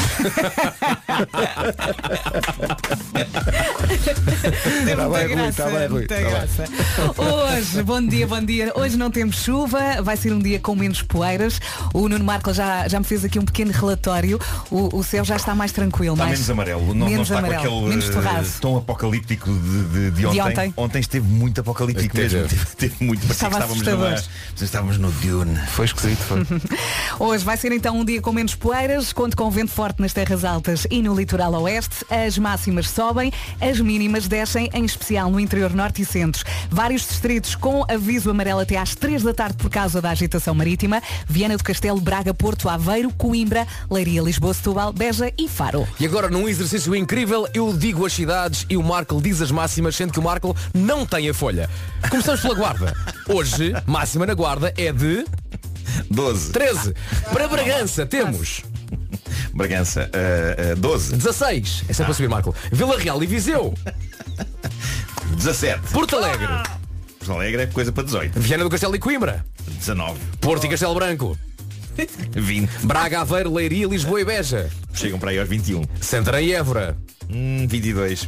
Tem 4.85 4.95
Tá 4.95 5.07
muita 5.07 5.17
bem, 5.19 5.27
Rui, 5.27 5.35
graça, 5.35 5.63
tá 5.63 5.69
bem, 5.69 5.79
Rui, 5.79 5.89
muita 5.89 6.15
tá 6.15 6.21
bem. 6.21 6.29
graça. 6.29 6.65
Hoje, 7.17 7.83
bom 7.83 8.01
dia, 8.05 8.27
bom 8.27 8.41
dia. 8.43 8.71
Hoje 8.75 8.97
não 8.97 9.11
temos 9.11 9.37
chuva, 9.37 10.01
vai 10.01 10.17
ser 10.17 10.33
um 10.33 10.39
dia 10.39 10.59
com 10.59 10.75
menos 10.75 11.01
poeiras. 11.01 11.59
O 11.93 12.07
Nuno 12.07 12.23
Marco 12.23 12.53
já, 12.53 12.87
já 12.87 12.99
me 12.99 13.05
fez 13.05 13.23
aqui 13.25 13.39
um 13.39 13.45
pequeno 13.45 13.71
relatório. 13.71 14.39
O, 14.69 14.97
o 14.97 15.03
céu 15.03 15.23
já 15.23 15.35
está 15.35 15.53
mais 15.55 15.71
tranquilo. 15.71 16.13
Está 16.15 16.25
mais, 16.25 16.39
menos 16.39 16.49
amarelo, 16.49 16.87
não, 16.87 16.93
não 16.95 17.07
menos 17.07 17.27
está 17.27 17.39
amarelo, 17.39 17.61
com 17.63 17.67
aquele 17.69 17.89
menos 17.89 18.09
eh, 18.09 18.59
tom 18.61 18.77
apocalíptico 18.77 19.49
de, 19.51 20.11
de- 20.11 20.11
de 20.11 20.25
ontem. 20.25 20.73
ontem. 20.77 20.99
esteve 20.99 21.27
muito 21.27 21.61
apocalíptico 21.61 22.17
Esteve. 22.19 22.35
mesmo. 22.43 22.49
Teve, 22.51 22.65
teve 22.75 23.05
muito, 23.05 23.25
parecia 23.27 23.49
que 23.49 23.55
estávamos, 23.55 23.81
numa, 23.81 24.15
estávamos 24.61 24.97
no 24.97 25.11
Dune. 25.11 25.57
Foi 25.67 25.85
esquisito, 25.85 26.19
foi. 26.19 26.45
Hoje 27.19 27.43
vai 27.43 27.57
ser 27.57 27.71
então 27.71 27.97
um 27.99 28.05
dia 28.05 28.20
com 28.21 28.31
menos 28.31 28.55
poeiras, 28.55 29.11
conto 29.11 29.35
com 29.35 29.49
vento 29.49 29.71
forte 29.71 30.01
nas 30.01 30.13
terras 30.13 30.45
altas 30.45 30.85
e 30.89 31.01
no 31.01 31.15
litoral 31.15 31.53
oeste. 31.53 32.05
As 32.09 32.37
máximas 32.37 32.89
sobem, 32.89 33.33
as 33.59 33.79
mínimas 33.79 34.27
descem, 34.27 34.69
em 34.73 34.85
especial 34.85 35.31
no 35.31 35.39
interior 35.39 35.73
norte 35.73 36.03
e 36.03 36.05
centro. 36.05 36.45
Vários 36.69 37.01
distritos 37.01 37.55
com 37.55 37.83
aviso 37.89 38.29
amarelo 38.29 38.59
até 38.59 38.77
às 38.77 38.95
3 38.95 39.23
da 39.23 39.33
tarde 39.33 39.57
por 39.57 39.69
causa 39.69 40.01
da 40.01 40.11
agitação 40.11 40.53
marítima. 40.53 41.01
Viana 41.27 41.57
do 41.57 41.63
Castelo, 41.63 41.99
Braga, 41.99 42.33
Porto, 42.33 42.69
Aveiro, 42.69 43.11
Coimbra, 43.13 43.67
Leiria, 43.89 44.21
Lisboa, 44.21 44.53
Setúbal, 44.53 44.93
Beja 44.93 45.33
e 45.37 45.47
Faro. 45.49 45.87
E 45.99 46.05
agora 46.05 46.29
num 46.29 46.47
exercício 46.47 46.95
incrível 46.95 47.47
eu 47.53 47.73
digo 47.73 48.05
as 48.05 48.13
cidades 48.13 48.65
e 48.69 48.77
o 48.77 48.83
Marco 48.83 49.19
diz 49.21 49.41
as 49.41 49.51
máximas, 49.51 49.95
sendo 49.95 50.13
que 50.13 50.19
o 50.19 50.23
Marco 50.23 50.55
não 50.73 51.05
tem 51.05 51.29
a 51.29 51.33
folha. 51.33 51.69
Começamos 52.09 52.41
pela 52.41 52.55
Guarda. 52.55 52.93
Hoje, 53.27 53.73
máxima 53.85 54.25
na 54.25 54.33
Guarda 54.33 54.73
é 54.77 54.91
de 54.91 55.25
12. 56.09 56.51
13. 56.51 56.93
Para 57.31 57.47
Bragança 57.47 58.05
temos 58.05 58.63
Bragança, 59.53 60.09
eh, 60.13 60.71
eh, 60.71 60.75
12. 60.75 61.15
16. 61.15 61.83
É 61.89 61.93
sempre 61.93 62.11
a 62.11 62.15
subir, 62.15 62.29
Marco. 62.29 62.55
Vila 62.71 62.97
Real 62.97 63.21
e 63.21 63.27
Viseu. 63.27 63.73
17. 65.35 65.81
Porto 65.91 66.15
Alegre. 66.15 66.47
Porto 67.19 67.33
Alegre 67.33 67.63
é 67.63 67.65
coisa 67.67 67.91
para 67.91 68.03
18. 68.03 68.39
Viana 68.39 68.63
do 68.63 68.69
Castelo 68.69 68.95
e 68.95 68.99
Coimbra. 68.99 69.45
19. 69.67 70.19
Porto 70.39 70.65
e 70.65 70.69
Castelo 70.69 70.95
Branco. 70.95 71.37
20. 72.31 72.69
Braga, 72.83 73.21
Aveiro, 73.21 73.53
Leiria, 73.53 73.87
Lisboa 73.87 74.21
e 74.21 74.25
Beja. 74.25 74.69
Chegam 74.93 75.19
para 75.19 75.31
aí 75.31 75.39
aos 75.39 75.49
21. 75.49 75.83
Santarém 75.99 76.47
e 76.47 76.53
Évora. 76.53 76.97
Hum, 77.29 77.67
22. 77.67 78.27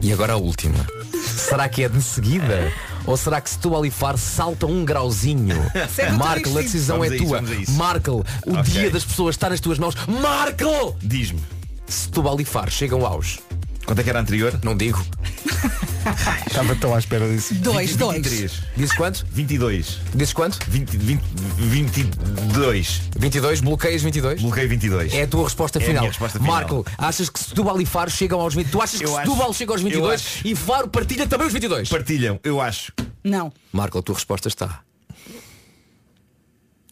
E 0.00 0.12
agora 0.12 0.34
a 0.34 0.36
última. 0.36 0.86
Será 1.14 1.68
que 1.68 1.84
é 1.84 1.88
de 1.88 2.02
seguida? 2.02 2.72
Ou 3.06 3.16
será 3.16 3.40
que 3.40 3.48
Setúbal 3.48 3.86
e 3.86 3.90
Faro 3.90 4.18
saltam 4.18 4.68
um 4.70 4.84
grauzinho? 4.84 5.56
é 5.98 6.10
Marco, 6.12 6.58
a 6.58 6.62
decisão 6.62 6.98
Vamos 6.98 7.12
é 7.12 7.14
a 7.14 7.16
isso, 7.16 7.26
tua. 7.26 7.74
Marco, 7.74 8.24
o 8.46 8.52
Ok. 8.52 8.62
dia 8.64 8.90
das 8.90 9.04
pessoas 9.04 9.34
está 9.36 9.48
nas 9.48 9.60
tuas 9.60 9.78
mãos. 9.78 9.94
Marco! 10.06 10.96
Diz-me, 11.00 11.40
Setúbal 11.86 12.40
e 12.40 12.44
Faro 12.44 12.70
chegam 12.70 13.06
aos. 13.06 13.38
quanto 13.84 14.00
é 14.00 14.02
que 14.04 14.10
era 14.10 14.20
anterior? 14.20 14.58
Não 14.64 14.76
digo. 14.76 15.04
Estava 16.46 16.74
tão 16.76 16.94
à 16.94 16.98
espera 16.98 17.28
disso. 17.28 17.54
Dois, 17.56 17.96
dois. 17.96 18.16
23. 18.22 18.52
Dizes 18.76 18.94
quanto? 18.96 19.26
22. 19.32 19.98
Dizes 20.14 20.32
quanto? 20.32 20.58
20, 20.68 20.96
20, 20.96 21.22
22. 21.58 23.02
22, 23.18 23.60
bloqueias 23.60 24.02
22? 24.02 24.40
Bloqueio 24.42 24.68
22. 24.68 25.14
É 25.14 25.22
a 25.22 25.26
tua 25.26 25.44
resposta 25.44 25.78
É 25.78 25.82
a 25.82 25.86
final. 25.86 26.02
minha 26.02 26.10
resposta 26.10 26.38
final. 26.38 26.52
Marco, 26.54 26.86
achas 26.98 27.28
que 27.30 27.38
Setúbal 27.40 27.80
e 27.80 27.86
Faro 27.86 28.10
chegam 28.10 28.40
aos 28.40 28.54
22? 28.54 28.72
Tu 28.72 28.82
achas 28.84 28.98
que 29.00 29.04
acho- 29.06 29.30
Setúbal 29.30 29.52
chega 29.52 29.72
aos 29.72 29.80
eu 29.80 29.84
22 29.86 30.14
acho. 30.14 30.46
e 30.46 30.54
Faro 30.54 30.88
partilha 30.88 31.26
também 31.26 31.46
os 31.46 31.52
22? 31.52 31.88
Partilham, 31.88 32.38
eu 32.44 32.60
acho. 32.60 32.92
Não. 33.24 33.52
Marco, 33.72 33.98
a 33.98 34.02
tua 34.02 34.14
resposta 34.14 34.48
está. 34.48 34.80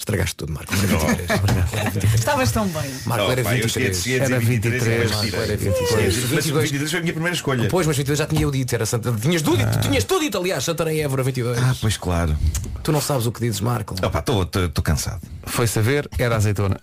Estragaste 0.04 0.36
tudo, 0.36 0.52
Marco. 0.52 0.70
Era 0.74 1.62
23. 1.86 2.14
Estavas 2.14 2.52
tão 2.52 2.68
bem. 2.68 2.90
Marco, 3.06 3.24
Oh, 3.26 3.32
era 3.32 3.42
pá, 3.42 3.56
eu 3.56 3.62
23. 3.62 3.66
esqueci 3.96 4.10
de 4.10 4.20
dizer 4.20 4.20
Era 4.20 4.38
23. 4.38 4.82
23, 4.84 5.10
mas 5.10 5.22
Marco, 5.22 5.36
era 5.36 5.56
tirei. 5.56 5.72
23. 5.72 6.14
Mas 6.14 6.14
22. 6.44 6.62
22 6.70 6.90
foi 6.90 6.98
a 6.98 7.02
minha 7.02 7.12
primeira 7.14 7.34
escolha. 7.34 7.68
Pois, 7.70 7.86
mas 7.86 7.96
22 7.96 8.18
já 8.18 8.26
tinha 8.26 8.42
eu 8.42 8.50
dito, 8.50 8.74
era 8.74 8.84
Santa... 8.84 9.10
Tinhas 9.12 9.40
tudo 9.40 9.56
dito, 9.56 9.80
tinhas 9.80 10.04
tudo 10.04 10.20
dito, 10.20 10.36
aliás, 10.36 10.62
Santarém 10.62 11.00
Évora 11.00 11.22
22. 11.22 11.56
Ah, 11.58 11.74
pois 11.80 11.96
claro. 11.96 12.36
Tu 12.82 12.92
não 12.92 13.00
sabes 13.00 13.24
o 13.26 13.32
que 13.32 13.40
dizes, 13.40 13.60
Marco. 13.62 13.94
Opa, 14.04 14.18
estou 14.18 14.84
cansado. 14.84 15.22
Foi 15.46 15.66
saber, 15.66 16.06
era 16.18 16.36
azeitona. 16.36 16.78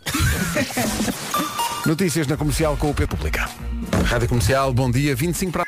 Notícias 1.86 2.26
na 2.26 2.36
comercial 2.36 2.76
com 2.76 2.90
o 2.90 2.94
P 2.96 3.06
Pública. 3.06 3.48
Rádio 4.06 4.30
Comercial, 4.30 4.74
bom 4.74 4.90
dia, 4.90 5.16
25 5.16 5.52
para. 5.52 5.66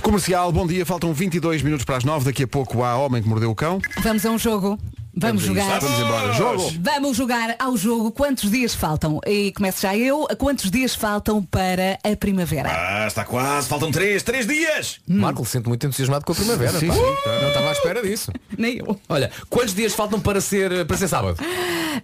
Comercial, 0.00 0.50
bom 0.50 0.66
dia, 0.66 0.86
faltam 0.86 1.12
22 1.12 1.60
minutos 1.60 1.84
para 1.84 1.98
as 1.98 2.04
9. 2.04 2.24
Daqui 2.24 2.44
a 2.44 2.48
pouco 2.48 2.82
há 2.82 2.96
Homem 2.96 3.22
que 3.22 3.28
Mordeu 3.28 3.50
o 3.50 3.54
Cão. 3.54 3.80
Vamos 4.02 4.24
a 4.24 4.30
um 4.30 4.38
jogo. 4.38 4.78
Vamos, 5.20 5.42
jogar. 5.42 5.80
Vamos 5.80 5.98
embora. 6.00 6.32
Jogo! 6.32 6.72
Vamos 6.80 7.16
jogar 7.16 7.56
ao 7.58 7.76
jogo. 7.76 8.12
Quantos 8.12 8.50
dias 8.50 8.74
faltam? 8.74 9.20
E 9.26 9.52
começo 9.52 9.82
já 9.82 9.96
eu. 9.96 10.26
Quantos 10.38 10.70
dias 10.70 10.94
faltam 10.94 11.42
para 11.42 11.98
a 12.04 12.16
primavera? 12.16 12.70
Ah, 12.72 13.06
está 13.06 13.24
quase, 13.24 13.68
faltam 13.68 13.90
3, 13.90 14.22
3 14.22 14.46
dias! 14.46 15.00
Marco, 15.06 15.44
sinto 15.44 15.68
muito 15.68 15.84
entusiasmado 15.86 16.24
com 16.24 16.32
a 16.32 16.34
primavera. 16.34 16.78
Sim, 16.78 16.86
pá. 16.88 16.94
sim, 16.94 17.00
tá. 17.24 17.40
Não 17.40 17.48
estava 17.48 17.68
à 17.68 17.72
espera 17.72 18.02
disso. 18.02 18.32
Nem 18.56 18.78
eu. 18.78 18.98
Olha, 19.08 19.30
quantos 19.50 19.74
dias 19.74 19.94
faltam 19.94 20.20
para 20.20 20.40
ser, 20.40 20.86
para 20.86 20.96
ser 20.96 21.08
sábado? 21.08 21.38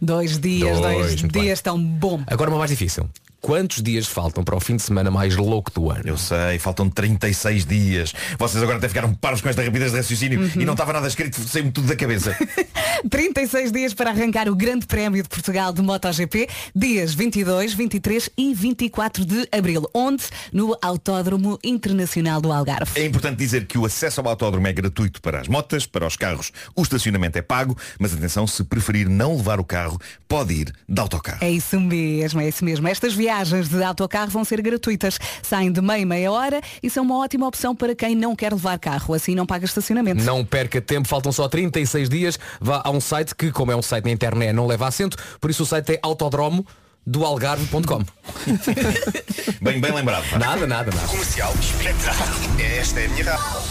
Dois 0.00 0.38
dias, 0.38 0.80
Dois, 0.80 0.96
dois, 0.96 1.22
muito 1.22 1.40
dias 1.40 1.60
tão 1.60 1.80
bom. 1.82 2.20
Agora 2.26 2.50
uma 2.50 2.58
mais 2.58 2.70
difícil. 2.70 3.08
Quantos 3.44 3.82
dias 3.82 4.06
faltam 4.06 4.42
para 4.42 4.56
o 4.56 4.58
fim 4.58 4.74
de 4.76 4.82
semana 4.82 5.10
mais 5.10 5.36
louco 5.36 5.70
do 5.70 5.90
ano? 5.90 6.04
Eu 6.06 6.16
sei, 6.16 6.58
faltam 6.58 6.88
36 6.88 7.66
dias. 7.66 8.14
Vocês 8.38 8.62
agora 8.62 8.78
até 8.78 8.88
ficaram 8.88 9.12
paros 9.12 9.42
com 9.42 9.50
esta 9.50 9.62
rapidez 9.62 9.90
de 9.90 9.98
raciocínio 9.98 10.50
e 10.58 10.64
não 10.64 10.72
estava 10.72 10.94
nada 10.94 11.06
escrito, 11.06 11.38
saiu-me 11.46 11.70
tudo 11.70 11.86
da 11.86 11.94
cabeça. 11.94 12.34
36 13.10 13.70
dias 13.70 13.92
para 13.92 14.08
arrancar 14.08 14.48
o 14.48 14.56
Grande 14.56 14.86
Prémio 14.86 15.22
de 15.22 15.28
Portugal 15.28 15.74
de 15.74 15.82
MotoGP, 15.82 16.48
dias 16.74 17.12
22, 17.12 17.74
23 17.74 18.30
e 18.34 18.54
24 18.54 19.26
de 19.26 19.46
Abril, 19.52 19.90
onde? 19.92 20.24
No 20.50 20.74
Autódromo 20.80 21.58
Internacional 21.62 22.40
do 22.40 22.50
Algarve. 22.50 22.98
É 22.98 23.04
importante 23.04 23.36
dizer 23.36 23.66
que 23.66 23.76
o 23.76 23.84
acesso 23.84 24.22
ao 24.22 24.28
autódromo 24.28 24.66
é 24.68 24.72
gratuito 24.72 25.20
para 25.20 25.42
as 25.42 25.48
motas, 25.48 25.84
para 25.84 26.06
os 26.06 26.16
carros 26.16 26.50
o 26.74 26.80
estacionamento 26.80 27.36
é 27.36 27.42
pago, 27.42 27.76
mas 27.98 28.14
atenção, 28.14 28.46
se 28.46 28.64
preferir 28.64 29.06
não 29.06 29.36
levar 29.36 29.60
o 29.60 29.64
carro, 29.64 30.00
pode 30.26 30.54
ir 30.54 30.72
de 30.88 30.98
autocarro. 30.98 31.44
É 31.44 31.50
isso 31.50 31.78
mesmo, 31.78 32.40
é 32.40 32.48
isso 32.48 32.64
mesmo. 32.64 32.88
Estas 32.88 33.12
viagens 33.12 33.33
de 33.42 33.82
autocarro 33.82 34.30
vão 34.30 34.44
ser 34.44 34.60
gratuitas. 34.60 35.18
Saem 35.42 35.72
de 35.72 35.80
meia 35.80 36.06
meia 36.06 36.30
hora 36.30 36.60
e 36.82 36.88
são 36.88 37.04
uma 37.04 37.18
ótima 37.18 37.46
opção 37.46 37.74
para 37.74 37.94
quem 37.94 38.14
não 38.14 38.36
quer 38.36 38.52
levar 38.52 38.78
carro. 38.78 39.14
Assim 39.14 39.34
não 39.34 39.46
paga 39.46 39.64
estacionamento. 39.64 40.22
Não 40.22 40.44
perca 40.44 40.80
tempo, 40.80 41.08
faltam 41.08 41.32
só 41.32 41.48
36 41.48 42.08
dias. 42.08 42.38
Vá 42.60 42.82
a 42.84 42.90
um 42.90 43.00
site 43.00 43.34
que, 43.34 43.50
como 43.50 43.72
é 43.72 43.76
um 43.76 43.82
site 43.82 44.04
na 44.04 44.10
internet, 44.10 44.52
não 44.52 44.66
leva 44.66 44.86
assento, 44.86 45.16
por 45.40 45.50
isso 45.50 45.62
o 45.62 45.66
site 45.66 45.94
é 45.94 45.98
autodromo 46.02 46.66
do 47.06 47.24
algarve.com. 47.24 48.02
Bem, 49.60 49.80
bem 49.80 49.92
lembrado. 49.92 50.24
Nada, 50.38 50.66
nada, 50.66 50.90
nada. 50.90 51.08
Comercial. 51.08 51.52
Esta 52.78 53.00
é 53.00 53.06
a 53.06 53.08
minha 53.08 53.34
rádio. 53.34 53.63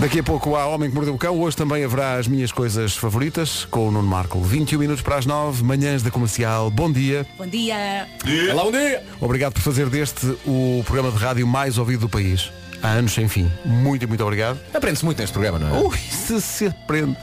Daqui 0.00 0.20
a 0.20 0.22
pouco 0.22 0.56
há 0.56 0.66
Homem 0.66 0.88
que 0.88 0.96
Mordeu 0.96 1.14
o 1.14 1.18
Cão. 1.18 1.38
Hoje 1.38 1.54
também 1.54 1.84
haverá 1.84 2.14
as 2.14 2.26
minhas 2.26 2.50
coisas 2.50 2.96
favoritas 2.96 3.66
com 3.70 3.86
o 3.86 3.90
Nuno 3.90 4.08
Marco. 4.08 4.40
21 4.40 4.78
minutos 4.78 5.02
para 5.02 5.16
as 5.16 5.26
9, 5.26 5.62
manhãs 5.62 6.02
da 6.02 6.10
comercial. 6.10 6.70
Bom 6.70 6.90
dia. 6.90 7.26
Bom 7.36 7.46
dia. 7.46 8.08
Olá, 8.50 8.64
um 8.64 8.72
dia! 8.72 9.04
Obrigado 9.20 9.52
por 9.52 9.60
fazer 9.60 9.90
deste 9.90 10.24
o 10.46 10.82
programa 10.86 11.10
de 11.10 11.22
rádio 11.22 11.46
mais 11.46 11.76
ouvido 11.76 12.00
do 12.00 12.08
país. 12.08 12.50
Há 12.82 12.88
anos 12.88 13.12
sem 13.12 13.28
fim. 13.28 13.52
Muito, 13.62 14.08
muito 14.08 14.24
obrigado. 14.24 14.58
Aprende-se 14.72 15.04
muito 15.04 15.18
neste 15.18 15.34
programa, 15.34 15.58
não 15.58 15.68
é? 15.68 15.80
Ui, 15.82 15.98
se 15.98 16.40
se 16.40 16.66
aprende. 16.68 17.14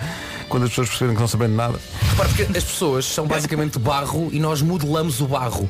Quando 0.47 0.65
as 0.65 0.69
pessoas 0.69 0.89
perceberem 0.89 1.15
que 1.15 1.21
não 1.21 1.27
sabem 1.27 1.47
de 1.47 1.55
nada. 1.55 1.79
Repara, 2.11 2.29
porque 2.29 2.43
as 2.43 2.63
pessoas 2.63 3.05
são 3.05 3.25
basicamente 3.25 3.79
barro 3.79 4.29
e 4.31 4.39
nós 4.39 4.61
modelamos 4.61 5.19
o 5.19 5.25
barro. 5.25 5.67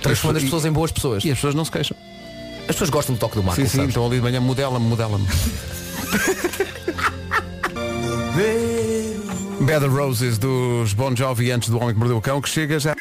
Transformando 0.00 0.36
as 0.36 0.44
pessoas 0.44 0.64
em 0.64 0.70
boas 0.70 0.92
pessoas. 0.92 1.24
E 1.24 1.32
as 1.32 1.38
pessoas 1.38 1.56
não 1.56 1.64
se 1.64 1.72
queixam. 1.72 1.96
As 2.60 2.76
pessoas 2.76 2.90
gostam 2.90 3.16
do 3.16 3.18
toque 3.18 3.34
do 3.34 3.42
Marco, 3.42 3.60
sim, 3.60 3.66
sim, 3.66 3.78
sabes? 3.78 3.88
estão 3.88 4.06
ali 4.06 4.16
de 4.16 4.22
manhã, 4.22 4.40
modela-me, 4.40 4.86
modela-me. 4.86 5.26
Bad 9.60 9.86
Roses 9.86 10.38
dos 10.38 10.92
Bon 10.94 11.14
Jovi 11.14 11.50
antes 11.50 11.68
do 11.68 11.76
Homem 11.78 11.92
que 11.92 11.98
Mordeu 11.98 12.16
o 12.16 12.22
Cão, 12.22 12.40
que 12.40 12.48
chega 12.48 12.78
já. 12.78 12.94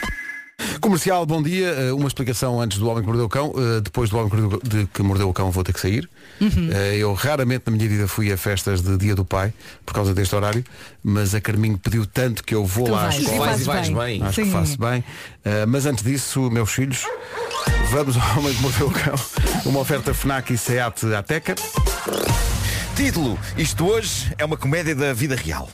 Comercial, 0.81 1.25
bom 1.25 1.41
dia. 1.41 1.73
Uh, 1.91 1.95
Uma 1.95 2.07
explicação 2.07 2.59
antes 2.59 2.77
do 2.77 2.87
Homem 2.89 3.01
que 3.01 3.07
Mordeu 3.07 3.25
o 3.25 3.29
Cão. 3.29 3.51
Uh, 3.51 3.79
Depois 3.81 4.09
do 4.09 4.17
Homem 4.17 4.29
que 4.29 4.35
Mordeu- 4.37 4.61
de 4.63 4.85
que 4.87 5.01
Mordeu 5.03 5.29
o 5.29 5.33
Cão 5.33 5.51
vou 5.51 5.63
ter 5.63 5.73
que 5.73 5.79
sair. 5.79 6.09
Uh, 6.41 6.71
Eu 6.97 7.13
raramente 7.13 7.63
na 7.67 7.71
minha 7.75 7.87
vida 7.87 8.07
fui 8.07 8.31
a 8.31 8.37
festas 8.37 8.81
de 8.81 8.97
Dia 8.97 9.15
do 9.15 9.23
Pai 9.23 9.53
por 9.85 9.93
causa 9.93 10.13
deste 10.13 10.35
horário, 10.35 10.63
mas 11.03 11.33
a 11.35 11.41
Carminho 11.41 11.77
pediu 11.77 12.05
tanto 12.05 12.43
que 12.43 12.55
eu 12.55 12.65
vou 12.65 12.85
Tu 12.85 12.91
lá 12.91 12.99
à 12.99 13.03
vais, 13.09 13.15
e 13.15 13.21
escola. 13.23 13.45
Vais 13.45 13.61
e 13.61 13.63
vais 13.63 13.89
bem. 13.89 14.23
Acho 14.23 14.35
que 14.41 14.45
Sim. 14.45 14.51
faço 14.51 14.77
bem. 14.77 15.03
Mas 15.67 15.85
antes 15.85 16.03
disso, 16.03 16.49
meus 16.51 16.71
filhos, 16.71 17.03
vamos 17.91 18.17
ao 18.17 18.39
Homem 18.39 18.53
que 18.53 18.61
Mordeu 18.61 18.87
o 18.87 18.91
Cão. 18.91 19.15
Uma 19.65 19.79
oferta 19.79 20.13
FNAC 20.13 20.53
e 20.53 20.57
SEAT 20.57 21.13
Ateca. 21.15 21.55
Título, 22.97 23.37
isto 23.55 23.85
hoje 23.87 24.33
é 24.39 24.43
uma 24.43 24.57
comédia 24.57 24.95
da 24.95 25.13
vida 25.13 25.35
real. 25.35 25.69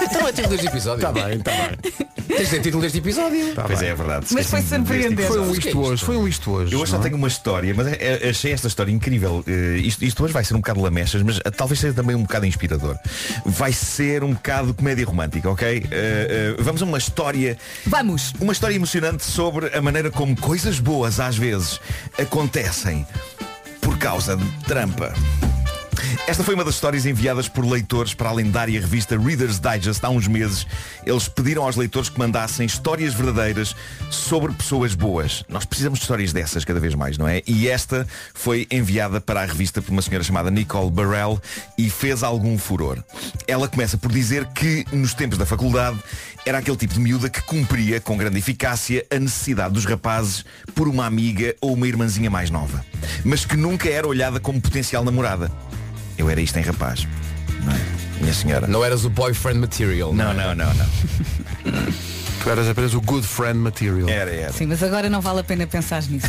Então 0.00 0.26
é 0.26 0.32
título 0.32 0.48
deste 0.50 0.66
episódio. 0.68 1.06
Está 1.06 1.12
bem, 1.12 1.36
está 1.38 1.50
bem. 1.50 1.92
Tens 2.28 2.48
de 2.48 2.50
ter 2.50 2.62
título 2.62 2.82
deste 2.82 2.96
episódio. 2.98 3.54
Tá 3.54 3.64
pois 3.64 3.78
bem. 3.80 3.88
é, 3.88 3.92
é 3.92 3.94
verdade. 3.94 4.26
Mas 4.30 4.46
foi 4.48 4.62
surpreendente. 4.62 5.28
Foi 5.28 5.38
um 5.38 5.52
isto 5.54 5.78
hoje, 5.80 6.04
foi 6.04 6.16
um 6.16 6.26
isto 6.26 6.50
hoje. 6.50 6.72
Eu 6.72 6.80
hoje 6.80 6.92
só 6.92 6.96
é? 6.96 7.00
tenho 7.00 7.16
uma 7.16 7.28
história, 7.28 7.74
mas 7.76 7.88
é- 7.88 7.98
é- 8.22 8.30
achei 8.30 8.52
esta 8.52 8.68
história 8.68 8.90
incrível. 8.90 9.44
Eh, 9.46 9.80
isto, 9.80 10.02
isto 10.02 10.24
hoje 10.24 10.32
vai 10.32 10.42
ser 10.44 10.54
um 10.54 10.58
bocado 10.58 10.80
lamechas, 10.80 11.20
mas 11.22 11.38
eh, 11.44 11.50
talvez 11.50 11.78
seja 11.78 11.92
também 11.92 12.16
um 12.16 12.22
bocado 12.22 12.46
inspirador. 12.46 12.96
Vai 13.44 13.72
ser 13.74 14.24
um 14.24 14.32
bocado 14.32 14.72
comédia 14.72 15.04
romântica, 15.04 15.50
ok? 15.50 15.68
Eh, 15.68 15.84
eh, 15.90 16.62
vamos 16.62 16.80
a 16.80 16.86
uma 16.86 16.96
história. 16.98 17.58
Vamos. 17.86 18.32
Uma 18.40 18.54
história 18.54 18.74
emocionante 18.74 19.24
sobre 19.24 19.76
a 19.76 19.82
maneira 19.82 20.10
como 20.10 20.34
coisas 20.40 20.78
boas 20.80 21.20
às 21.20 21.36
vezes 21.36 21.78
acontecem 22.18 23.06
por 23.82 23.98
causa 23.98 24.36
de 24.38 24.44
trampa. 24.64 25.12
Esta 26.26 26.44
foi 26.44 26.54
uma 26.54 26.64
das 26.64 26.74
histórias 26.74 27.06
enviadas 27.06 27.48
por 27.48 27.64
leitores 27.64 28.14
para 28.14 28.28
a 28.28 28.32
lendária 28.32 28.80
revista 28.80 29.18
Reader's 29.18 29.58
Digest 29.58 30.04
há 30.04 30.10
uns 30.10 30.28
meses. 30.28 30.66
Eles 31.04 31.28
pediram 31.28 31.64
aos 31.64 31.76
leitores 31.76 32.08
que 32.08 32.18
mandassem 32.18 32.66
histórias 32.66 33.14
verdadeiras 33.14 33.74
sobre 34.10 34.52
pessoas 34.52 34.94
boas. 34.94 35.44
Nós 35.48 35.64
precisamos 35.64 35.98
de 35.98 36.04
histórias 36.04 36.32
dessas 36.32 36.64
cada 36.64 36.80
vez 36.80 36.94
mais, 36.94 37.18
não 37.18 37.26
é? 37.26 37.42
E 37.46 37.68
esta 37.68 38.06
foi 38.34 38.66
enviada 38.70 39.20
para 39.20 39.42
a 39.42 39.44
revista 39.44 39.80
por 39.80 39.90
uma 39.90 40.02
senhora 40.02 40.22
chamada 40.22 40.50
Nicole 40.50 40.90
Burrell 40.90 41.40
e 41.76 41.90
fez 41.90 42.22
algum 42.22 42.56
furor. 42.58 43.02
Ela 43.46 43.68
começa 43.68 43.96
por 43.98 44.10
dizer 44.10 44.46
que 44.48 44.84
nos 44.92 45.14
tempos 45.14 45.38
da 45.38 45.46
faculdade 45.46 45.98
era 46.44 46.58
aquele 46.58 46.76
tipo 46.76 46.94
de 46.94 47.00
miúda 47.00 47.30
que 47.30 47.40
cumpria 47.42 48.00
com 48.00 48.16
grande 48.16 48.38
eficácia 48.38 49.04
a 49.10 49.18
necessidade 49.18 49.74
dos 49.74 49.84
rapazes 49.84 50.44
por 50.74 50.88
uma 50.88 51.06
amiga 51.06 51.54
ou 51.60 51.74
uma 51.74 51.86
irmãzinha 51.86 52.30
mais 52.30 52.50
nova, 52.50 52.84
mas 53.24 53.44
que 53.44 53.56
nunca 53.56 53.88
era 53.88 54.06
olhada 54.06 54.40
como 54.40 54.60
potencial 54.60 55.04
namorada. 55.04 55.50
Eu 56.18 56.28
era 56.30 56.40
isto 56.40 56.58
em 56.58 56.62
rapaz. 56.62 57.06
Não 57.64 57.72
é? 57.72 57.80
Minha 58.20 58.34
senhora. 58.34 58.66
Não 58.66 58.84
eras 58.84 59.04
o 59.04 59.10
boyfriend 59.10 59.58
material. 59.58 60.12
Não, 60.12 60.32
não, 60.32 60.54
não, 60.54 60.72
não. 60.74 60.86
Tu 62.42 62.50
eras 62.50 62.68
apenas 62.68 62.92
o 62.92 63.00
good 63.00 63.24
friend 63.24 63.56
material. 63.56 64.08
Era, 64.08 64.28
era. 64.32 64.52
Sim, 64.52 64.66
mas 64.66 64.82
agora 64.82 65.08
não 65.08 65.20
vale 65.20 65.40
a 65.40 65.44
pena 65.44 65.64
pensar 65.64 66.02
nisso. 66.02 66.26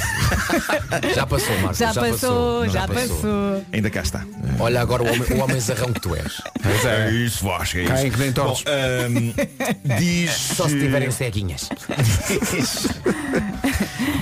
Já 1.16 1.26
passou, 1.26 1.58
Marcos. 1.58 1.80
Já, 1.80 1.92
passou, 1.92 2.70
já 2.70 2.88
passou. 2.88 3.66
Ainda 3.74 3.90
cá 3.90 4.02
está. 4.02 4.24
Olha 4.60 4.80
agora 4.80 5.02
o 5.02 5.08
homem, 5.08 5.24
o 5.32 5.44
homem 5.44 5.60
zarrão 5.60 5.92
que 5.92 6.00
tu 6.00 6.16
és. 6.16 6.40
Pois 6.62 6.86
É 6.86 7.10
isso, 7.10 7.44
Vasco, 7.44 7.78
é 7.80 7.82
isso. 7.82 7.92
Caem 7.92 8.12
que 8.12 8.20
nem 8.20 8.32
tortos. 8.32 8.64
Bom, 8.64 8.72
ahm, 8.72 9.34
diz. 9.98 10.32
Só 10.32 10.70
se 10.70 10.78
tiverem 10.78 11.10
ceguinhas. 11.10 11.68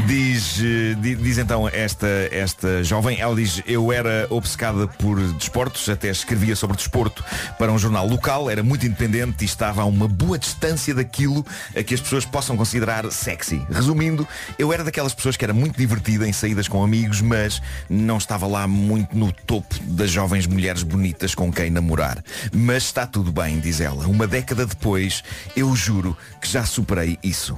Diz, 0.08 0.60
eh, 0.60 0.96
di- 0.96 1.16
diz 1.16 1.38
então 1.38 1.68
esta, 1.68 2.08
esta 2.32 2.84
jovem, 2.84 3.20
ela 3.20 3.36
diz, 3.36 3.62
eu 3.66 3.92
era 3.92 4.28
obcecada 4.30 4.88
por 4.88 5.20
desportos, 5.34 5.88
até 5.90 6.10
escrevia 6.10 6.56
sobre 6.56 6.76
desporto 6.76 7.24
para 7.58 7.72
um 7.72 7.78
jornal 7.78 8.08
local, 8.08 8.50
era 8.50 8.64
muito 8.64 8.86
independente 8.86 9.42
e 9.42 9.46
estava 9.46 9.82
a 9.82 9.86
uma 9.86 10.08
boa 10.08 10.38
distância 10.38 10.94
daquilo 10.94 11.46
a 11.76 11.84
que 11.84 11.94
as 11.94 12.02
pessoas 12.02 12.26
possam 12.26 12.58
considerar 12.58 13.10
sexy. 13.12 13.66
Resumindo, 13.72 14.28
eu 14.58 14.72
era 14.74 14.84
daquelas 14.84 15.14
pessoas 15.14 15.38
que 15.38 15.46
era 15.46 15.54
muito 15.54 15.78
divertida 15.78 16.28
em 16.28 16.34
saídas 16.34 16.68
com 16.68 16.84
amigos, 16.84 17.22
mas 17.22 17.62
não 17.90 18.18
estava 18.18 18.48
lá 18.48 18.68
muito 18.68 19.16
no 19.18 19.32
topo 19.32 19.76
das 19.84 20.10
jovens 20.12 20.48
mulheres 20.48 20.84
bonitas 20.84 21.36
com 21.36 21.52
quem 21.52 21.70
namorar. 21.70 22.24
Mas 22.54 22.84
está 22.84 23.06
tudo 23.06 23.32
bem, 23.32 23.60
diz 23.60 23.80
ela. 23.82 24.08
Uma 24.08 24.28
década 24.28 24.66
depois, 24.66 25.24
eu 25.56 25.76
juro 25.76 26.18
que 26.42 26.48
já 26.50 26.66
superei 26.66 27.18
isso. 27.24 27.56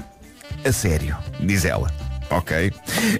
A 0.65 0.71
sério, 0.71 1.17
diz 1.39 1.65
ela. 1.65 1.91
Ok. 2.37 2.73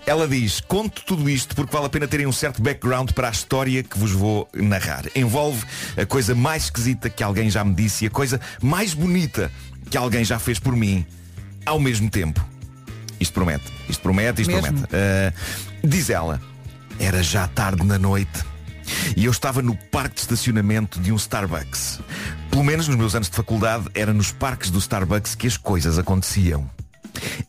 Ela 0.05 0.27
diz, 0.27 0.59
conto 0.61 1.03
tudo 1.05 1.29
isto 1.29 1.55
porque 1.55 1.71
vale 1.71 1.85
a 1.85 1.89
pena 1.89 2.07
terem 2.07 2.25
um 2.25 2.31
certo 2.31 2.61
background 2.61 3.11
para 3.11 3.27
a 3.27 3.31
história 3.31 3.83
que 3.83 3.97
vos 3.97 4.11
vou 4.11 4.49
narrar. 4.53 5.05
Envolve 5.15 5.63
a 5.95 6.05
coisa 6.05 6.33
mais 6.33 6.63
esquisita 6.63 7.09
que 7.09 7.23
alguém 7.23 7.49
já 7.49 7.63
me 7.63 7.73
disse 7.73 8.05
e 8.05 8.07
a 8.07 8.11
coisa 8.11 8.39
mais 8.61 8.93
bonita 8.93 9.51
que 9.89 9.97
alguém 9.97 10.25
já 10.25 10.39
fez 10.39 10.59
por 10.59 10.75
mim 10.75 11.05
ao 11.65 11.79
mesmo 11.79 12.09
tempo. 12.09 12.43
Isto 13.19 13.33
promete, 13.33 13.71
isto 13.87 14.01
promete, 14.01 14.41
isto 14.41 14.51
Mesmo? 14.51 14.73
promete. 14.73 14.95
Ah, 14.95 15.33
diz 15.83 16.09
ela, 16.09 16.41
era 16.99 17.21
já 17.21 17.47
tarde 17.47 17.85
na 17.85 17.97
noite 17.97 18.43
e 19.15 19.25
eu 19.25 19.31
estava 19.31 19.61
no 19.61 19.75
parque 19.75 20.15
de 20.15 20.21
estacionamento 20.21 20.99
de 20.99 21.11
um 21.11 21.15
Starbucks. 21.15 21.99
Pelo 22.49 22.63
menos 22.63 22.87
nos 22.87 22.97
meus 22.97 23.15
anos 23.15 23.29
de 23.29 23.35
faculdade 23.35 23.85
era 23.93 24.13
nos 24.13 24.31
parques 24.31 24.69
do 24.69 24.79
Starbucks 24.79 25.35
que 25.35 25.47
as 25.47 25.57
coisas 25.57 25.97
aconteciam. 25.97 26.69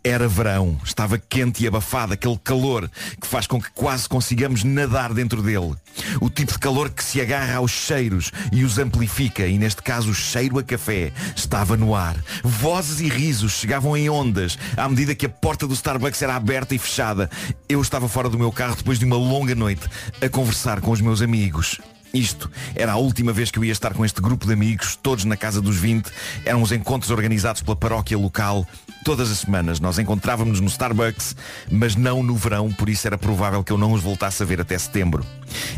Era 0.03 0.29
verão, 0.29 0.79
estava 0.85 1.19
quente 1.19 1.65
e 1.65 1.67
abafado, 1.67 2.13
aquele 2.13 2.39
calor 2.39 2.91
que 3.21 3.27
faz 3.27 3.47
com 3.47 3.61
que 3.61 3.71
quase 3.71 4.09
consigamos 4.09 4.65
nadar 4.65 5.13
dentro 5.15 5.43
dele. 5.43 5.75
O 6.21 6.29
tipo 6.29 6.53
de 6.53 6.59
calor 6.59 6.91
que 6.91 7.03
se 7.03 7.21
agarra 7.21 7.57
aos 7.57 7.71
cheiros 7.71 8.31
e 8.53 8.65
os 8.65 8.79
amplifica, 8.79 9.47
e 9.47 9.59
neste 9.59 9.83
caso 9.83 10.11
o 10.11 10.15
cheiro 10.15 10.59
a 10.59 10.63
café 10.63 11.13
estava 11.35 11.77
no 11.77 11.95
ar. 11.95 12.17
Vozes 12.43 13.01
e 13.01 13.09
risos 13.09 13.53
chegavam 13.53 13.97
em 13.97 14.09
ondas 14.09 14.59
à 14.77 14.89
medida 14.89 15.15
que 15.15 15.27
a 15.27 15.31
porta 15.31 15.67
do 15.67 15.75
Starbucks 15.75 16.21
era 16.23 16.37
aberta 16.37 16.75
e 16.75 16.79
fechada. 16.79 17.31
Eu 17.69 17.81
estava 17.81 18.09
fora 18.09 18.29
do 18.29 18.39
meu 18.39 18.53
carro 18.53 18.77
depois 18.77 18.99
de 18.99 19.05
uma 19.05 19.17
longa 19.17 19.55
noite 19.55 19.89
a 20.21 20.29
conversar 20.29 20.81
com 20.81 20.91
os 20.91 21.01
meus 21.01 21.23
amigos. 21.23 21.81
Isto 22.15 22.49
era 22.77 22.93
a 22.93 22.97
última 22.97 23.33
vez 23.33 23.51
que 23.51 23.59
eu 23.59 23.65
ia 23.65 23.73
estar 23.73 23.93
com 23.93 24.05
este 24.05 24.21
grupo 24.21 24.47
de 24.47 24.53
amigos, 24.53 24.95
todos 24.95 25.25
na 25.25 25.37
casa 25.37 25.61
dos 25.61 25.77
20. 25.77 26.09
Eram 26.45 26.63
os 26.63 26.71
encontros 26.71 27.11
organizados 27.11 27.61
pela 27.61 27.75
paróquia 27.75 28.17
local. 28.17 28.65
Todas 29.05 29.33
as 29.33 29.39
semanas 29.39 29.81
nós 29.81 29.99
encontrávamos 29.99 30.61
no 30.61 30.69
Starbucks, 30.69 31.35
mas 31.69 31.97
não 31.97 32.23
no 32.23 32.37
verão, 32.37 32.73
por 32.73 32.89
isso 32.89 33.07
era 33.07 33.19
provável 33.19 33.65
que 33.65 33.73
eu 33.73 33.77
não 33.77 33.93
os 33.93 34.01
voltasse 34.01 34.43
a 34.43 34.47
ver 34.47 34.61
até 34.61 34.79
setembro. 34.79 35.27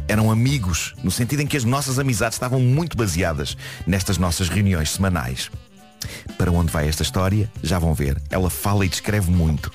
Eram 0.06 0.30
amigos, 0.30 0.94
no 1.02 1.10
sentido 1.10 1.40
em 1.40 1.46
que 1.46 1.56
as 1.56 1.64
nossas 1.64 1.98
amizades 1.98 2.36
estavam 2.36 2.60
muito 2.60 2.98
baseadas 2.98 3.56
nestas 3.86 4.18
nossas 4.18 4.50
reuniões 4.50 4.90
semanais. 4.90 5.50
Para 6.36 6.52
onde 6.52 6.70
vai 6.70 6.86
esta 6.86 7.02
história? 7.02 7.50
Já 7.62 7.78
vão 7.78 7.94
ver. 7.94 8.20
Ela 8.30 8.50
fala 8.50 8.84
e 8.84 8.88
descreve 8.88 9.30
muito. 9.30 9.72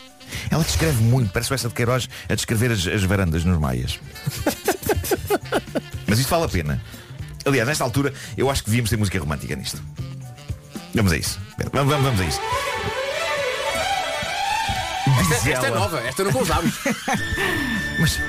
Ela 0.50 0.64
descreve 0.64 1.04
muito, 1.04 1.34
parece 1.34 1.54
essa 1.54 1.68
de 1.68 1.74
Queiroz 1.74 2.08
a 2.30 2.36
descrever 2.36 2.72
as, 2.72 2.88
as 2.88 3.04
varandas 3.04 3.44
nos 3.44 3.60
Maias. 3.60 4.00
Mas 6.12 6.20
isto 6.20 6.30
vale 6.30 6.44
a 6.44 6.50
pena. 6.50 6.84
Aliás, 7.46 7.66
nesta 7.66 7.86
altura, 7.86 8.14
eu 8.36 8.52
acho 8.52 8.66
que 8.66 8.70
devíamos 8.70 8.90
ter 8.90 8.98
música 8.98 9.18
romântica 9.18 9.56
nisto. 9.56 9.82
Vamos 10.94 11.14
a 11.14 11.18
isso. 11.18 11.40
Vamos, 11.72 11.90
vamos, 11.90 12.04
vamos 12.04 12.20
a 12.20 12.26
isso. 12.26 12.42
Esta, 15.22 15.50
esta 15.50 15.68
é 15.68 15.72
nova, 15.72 16.00
esta 16.02 16.24
nunca 16.26 16.40
usámos. 16.40 16.76
Mas 17.98 18.20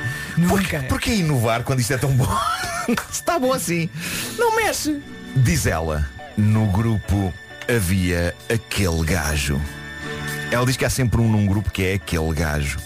porquê, 0.48 0.78
porquê 0.88 1.14
inovar 1.14 1.64
quando 1.64 1.80
isto 1.80 1.92
é 1.92 1.98
tão 1.98 2.12
bom? 2.12 2.28
Está 3.10 3.36
bom 3.36 3.52
assim. 3.52 3.90
Não 4.38 4.54
mexe. 4.54 5.02
Diz 5.34 5.66
ela, 5.66 6.08
no 6.36 6.66
grupo 6.66 7.34
havia 7.68 8.32
aquele 8.48 9.04
gajo. 9.04 9.60
Ela 10.52 10.64
diz 10.64 10.76
que 10.76 10.84
há 10.84 10.90
sempre 10.90 11.20
um 11.20 11.28
num 11.28 11.46
grupo 11.46 11.68
que 11.68 11.82
é 11.82 11.94
aquele 11.94 12.32
gajo. 12.32 12.78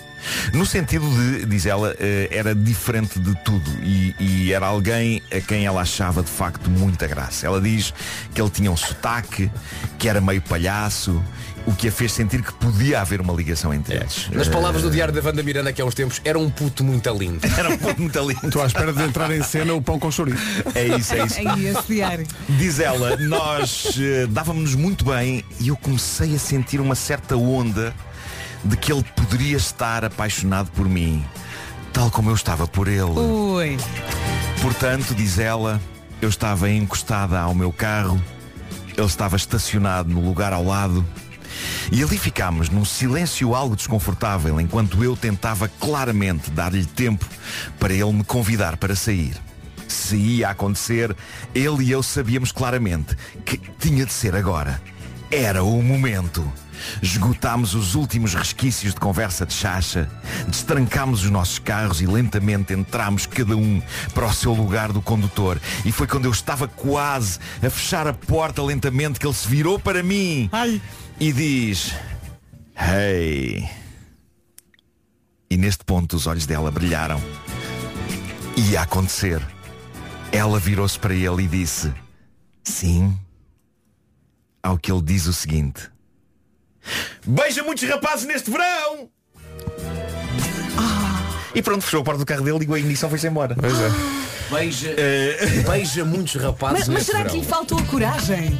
No 0.53 0.67
sentido 0.67 1.09
de, 1.09 1.47
diz 1.47 1.67
ela, 1.67 1.95
eh, 1.99 2.29
era 2.31 2.55
diferente 2.55 3.19
de 3.19 3.35
tudo 3.45 3.71
e, 3.83 4.15
e 4.19 4.53
era 4.53 4.67
alguém 4.67 5.23
a 5.33 5.41
quem 5.41 5.67
ela 5.67 5.81
achava 5.81 6.23
de 6.23 6.31
facto 6.31 6.71
muita 6.71 7.07
graça. 7.07 7.47
Ela 7.47 7.61
diz 7.61 7.93
que 8.35 8.41
ele 8.41 8.51
tinha 8.51 8.71
um 8.71 8.77
sotaque, 8.77 9.51
que 9.99 10.09
era 10.09 10.21
meio 10.21 10.43
palhaço, 10.43 11.23
o 11.67 11.75
que 11.75 11.89
a 11.89 11.93
fez 11.93 12.13
sentir 12.13 12.43
que 12.43 12.53
podia 12.55 13.01
haver 13.01 13.21
uma 13.21 13.33
ligação 13.33 13.75
entre 13.75 13.97
eles. 13.97 14.31
Nas 14.31 14.49
palavras 14.49 14.83
do 14.83 14.91
diário 14.91 15.13
da 15.13 15.21
Wanda 15.21 15.43
Miranda 15.43 15.73
que 15.73 15.83
há 15.83 15.85
uns 15.85 15.95
tempos, 15.95 16.21
era 16.25 16.39
um 16.39 16.49
puto 16.49 16.85
muito 16.85 17.11
lindo. 17.11 17.41
Era 17.57 17.71
um 17.71 17.79
pouco 17.79 18.01
muito 18.01 18.19
lindo. 18.21 18.47
Estou 18.47 18.63
à 18.63 18.67
espera 18.67 18.93
de 18.93 19.03
entrar 19.03 19.31
em 19.31 19.43
cena 19.43 19.75
o 19.75 19.83
pão 19.83 19.99
com 19.99 20.11
chouriço. 20.11 20.43
É 20.75 20.87
isso, 20.87 21.15
é 21.15 21.25
isso. 21.25 21.49
Aí 21.49 21.67
esse 21.67 21.87
diário. 21.87 22.27
Diz 22.49 22.79
ela, 22.79 23.17
nós 23.17 23.99
eh, 23.99 24.27
dávamos-nos 24.29 24.75
muito 24.75 25.05
bem 25.05 25.45
e 25.59 25.69
eu 25.69 25.77
comecei 25.77 26.35
a 26.35 26.39
sentir 26.39 26.81
uma 26.81 26.95
certa 26.95 27.37
onda 27.37 27.95
de 28.67 28.77
que 28.77 28.93
ele 28.93 29.05
poderia 29.15 29.57
estar 29.57 30.05
apaixonado 30.05 30.71
por 30.73 30.89
mim, 30.89 31.25
tal 31.93 32.11
como 32.11 32.31
eu 32.31 32.35
estava 32.35 32.67
por 32.67 32.89
ele. 32.89 33.03
Ui. 33.03 33.77
Portanto, 34.61 35.15
diz 35.15 35.39
ela, 35.39 35.81
eu 36.21 36.29
estava 36.29 36.71
encostada 36.71 37.39
ao 37.39 37.55
meu 37.55 37.73
carro, 37.73 38.21
ele 38.97 39.07
estava 39.07 39.37
estacionado 39.37 40.09
no 40.09 40.21
lugar 40.21 40.53
ao 40.53 40.65
lado. 40.65 41.07
E 41.91 42.03
ali 42.03 42.19
ficámos 42.19 42.69
num 42.69 42.85
silêncio 42.85 43.55
algo 43.55 43.77
desconfortável 43.77 44.61
enquanto 44.61 45.03
eu 45.03 45.17
tentava 45.17 45.69
claramente 45.69 46.51
dar-lhe 46.51 46.85
tempo 46.85 47.25
para 47.79 47.95
ele 47.95 48.13
me 48.13 48.25
convidar 48.25 48.77
para 48.77 48.97
sair. 48.97 49.37
Se 49.87 50.17
ia 50.17 50.51
acontecer, 50.51 51.17
ele 51.55 51.85
e 51.85 51.91
eu 51.93 52.03
sabíamos 52.03 52.51
claramente 52.51 53.17
que 53.45 53.57
tinha 53.79 54.05
de 54.05 54.13
ser 54.13 54.35
agora. 54.35 54.81
Era 55.31 55.63
o 55.63 55.83
momento. 55.83 56.45
Esgotámos 57.03 57.75
os 57.75 57.95
últimos 57.95 58.35
resquícios 58.35 58.95
de 58.95 59.01
conversa 59.01 59.47
de 59.47 59.53
chacha, 59.53 60.11
destrancámos 60.49 61.25
os 61.25 61.31
nossos 61.31 61.59
carros 61.59 62.01
e 62.01 62.07
lentamente 62.07 62.73
entramos 62.73 63.27
cada 63.27 63.57
um 63.57 63.83
para 64.15 64.27
o 64.27 64.33
seu 64.33 64.53
lugar 64.53 64.93
do 64.93 65.03
condutor. 65.03 65.61
E 65.85 65.93
foi 65.93 66.07
quando 66.07 66.27
eu 66.27 66.31
estava 66.31 66.69
quase 66.69 67.39
a 67.65 67.71
fechar 67.71 68.07
a 68.07 68.13
porta 68.13 68.63
lentamente 68.63 69.19
que 69.19 69.27
ele 69.27 69.35
se 69.35 69.49
virou 69.49 69.79
para 69.79 70.03
mim 70.03 70.51
e 71.19 71.33
diz: 71.33 71.95
Hey. 72.77 73.69
E 75.49 75.57
neste 75.57 75.85
ponto 75.85 76.17
os 76.17 76.27
olhos 76.27 76.47
dela 76.47 76.71
brilharam. 76.71 77.23
Ia 78.57 78.83
acontecer. 78.83 79.41
Ela 80.33 80.59
virou-se 80.59 80.99
para 80.99 81.15
ele 81.15 81.45
e 81.45 81.49
disse: 81.49 81.93
Sim. 82.65 83.19
Ao 84.63 84.77
que 84.77 84.91
ele 84.91 85.03
diz 85.03 85.27
o 85.27 85.33
seguinte: 85.33 85.91
Beija 87.27 87.63
muitos 87.63 87.89
rapazes 87.89 88.27
neste 88.27 88.51
verão! 88.51 89.09
E 91.55 91.63
pronto, 91.63 91.83
fechou 91.85 92.01
a 92.03 92.05
porta 92.05 92.19
do 92.19 92.27
carro 92.27 92.43
dele, 92.45 92.59
ligou 92.59 92.77
a 92.77 92.79
ignição, 92.79 93.09
foi-se 93.09 93.27
embora. 93.27 93.55
Pois 93.59 93.75
é. 93.81 93.91
Beija, 94.55 94.95
Eh, 94.97 95.63
beija 95.69 96.05
muitos 96.05 96.35
rapazes 96.41 96.81
Mas, 96.81 96.89
mas 96.89 96.97
neste 96.99 97.07
será 97.13 97.25
que 97.25 97.31
verão. 97.31 97.43
lhe 97.43 97.47
faltou 97.49 97.79
a 97.79 97.83
coragem? 97.85 98.59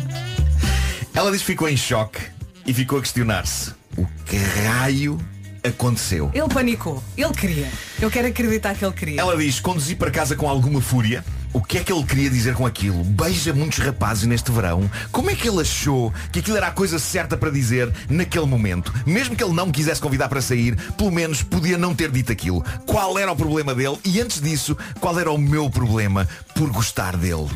Ela 1.15 1.31
diz 1.31 1.41
que 1.41 1.47
ficou 1.47 1.69
em 1.69 1.77
choque 1.77 2.21
e 2.67 2.73
ficou 2.73 2.99
a 2.99 3.03
questionar-se: 3.03 3.73
O 3.97 4.07
que 4.25 4.37
raio 4.39 5.19
aconteceu? 5.63 6.31
Ele 6.35 6.49
panicou. 6.49 7.03
Ele 7.17 7.33
queria. 7.35 7.69
Eu 8.01 8.11
quero 8.11 8.29
acreditar 8.29 8.75
que 8.75 8.85
ele 8.85 8.95
queria. 8.95 9.21
Ela 9.21 9.37
diz, 9.37 9.61
conduzi 9.61 9.95
para 9.95 10.11
casa 10.11 10.35
com 10.35 10.49
alguma 10.49 10.81
fúria. 10.81 11.25
O 11.57 11.63
que 11.63 11.79
é 11.79 11.83
que 11.83 11.91
ele 11.91 12.05
queria 12.05 12.29
dizer 12.29 12.55
com 12.55 12.67
aquilo? 12.67 13.03
Beija 13.03 13.55
muitos 13.55 13.79
rapazes 13.79 14.25
neste 14.25 14.53
verão. 14.53 14.91
Como 15.11 15.31
é 15.31 15.35
que 15.35 15.49
ele 15.49 15.63
achou 15.63 16.13
que 16.31 16.41
aquilo 16.41 16.55
era 16.59 16.67
a 16.67 16.71
coisa 16.71 16.99
certa 16.99 17.35
para 17.35 17.49
dizer 17.51 17.91
naquele 18.11 18.45
momento? 18.45 18.93
Mesmo 19.07 19.35
que 19.35 19.43
ele 19.43 19.55
não 19.55 19.71
quisesse 19.73 19.99
convidar 20.03 20.29
para 20.29 20.43
sair, 20.43 20.77
pelo 20.99 21.11
menos 21.11 21.43
podia 21.43 21.79
não 21.79 21.95
ter 21.95 22.11
dito 22.11 22.31
aquilo. 22.31 22.63
Qual 22.85 23.19
era 23.19 23.33
o 23.33 23.37
problema 23.37 23.75
dele? 23.75 23.97
E 24.05 24.21
antes 24.21 24.39
disso, 24.39 24.77
qual 25.01 25.19
era 25.19 25.33
o 25.33 25.39
meu 25.39 25.71
problema 25.71 26.29
por 26.55 26.71
gostar 26.71 27.17
dele? 27.17 27.49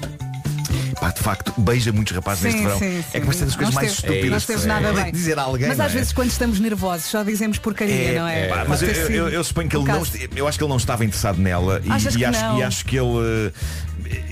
Pá, 0.99 1.11
de 1.11 1.21
facto, 1.23 1.55
beija 1.57 1.93
muitos 1.93 2.15
rapazes 2.15 2.43
neste 2.45 2.59
Sim, 2.59 2.65
verão. 2.65 2.79
sim, 2.79 3.05
É 3.15 3.21
que 3.21 3.27
vai 3.27 3.35
ser 3.35 3.45
das 3.45 3.53
sim. 3.53 3.59
coisas 3.59 3.75
Não 3.75 3.81
mais 3.83 3.93
estúpidas. 3.93 4.31
Não 4.31 4.37
esteve 4.37 4.67
nada 4.67 4.93
bem. 4.93 5.13
dizer 5.13 5.39
a 5.39 5.43
alguém. 5.43 5.69
Mas 5.69 5.79
não 5.79 5.87
às 5.87 5.93
é? 5.93 5.95
vezes 5.95 6.13
quando 6.13 6.29
estamos 6.31 6.61
nervosos 6.61 7.07
só 7.07 7.23
dizemos 7.23 7.57
porcaria, 7.59 8.21
não 8.21 8.29
é? 8.29 8.49
pá, 8.49 8.57
Pode 8.59 8.69
mas 8.69 8.83
eu, 8.83 8.89
eu- 8.91 9.29
eu 9.31 9.43
suponho 9.45 9.69
que 9.69 9.77
um 9.79 9.81
ele 9.83 9.93
não, 9.93 9.99
caso. 10.01 10.15
est- 10.17 10.31
eu 10.37 10.47
acho 10.47 10.59
que 10.59 10.65
ele 10.65 10.69
não 10.69 10.77
estava 10.77 11.03
interessado 11.03 11.39
nela 11.39 11.81
e, 11.83 11.89
e 11.89 12.07
que 12.17 12.25
acho, 12.25 12.41
não? 12.43 12.59
e 12.59 12.63
acho 12.63 12.85
que 12.85 12.97
ele 12.99 13.51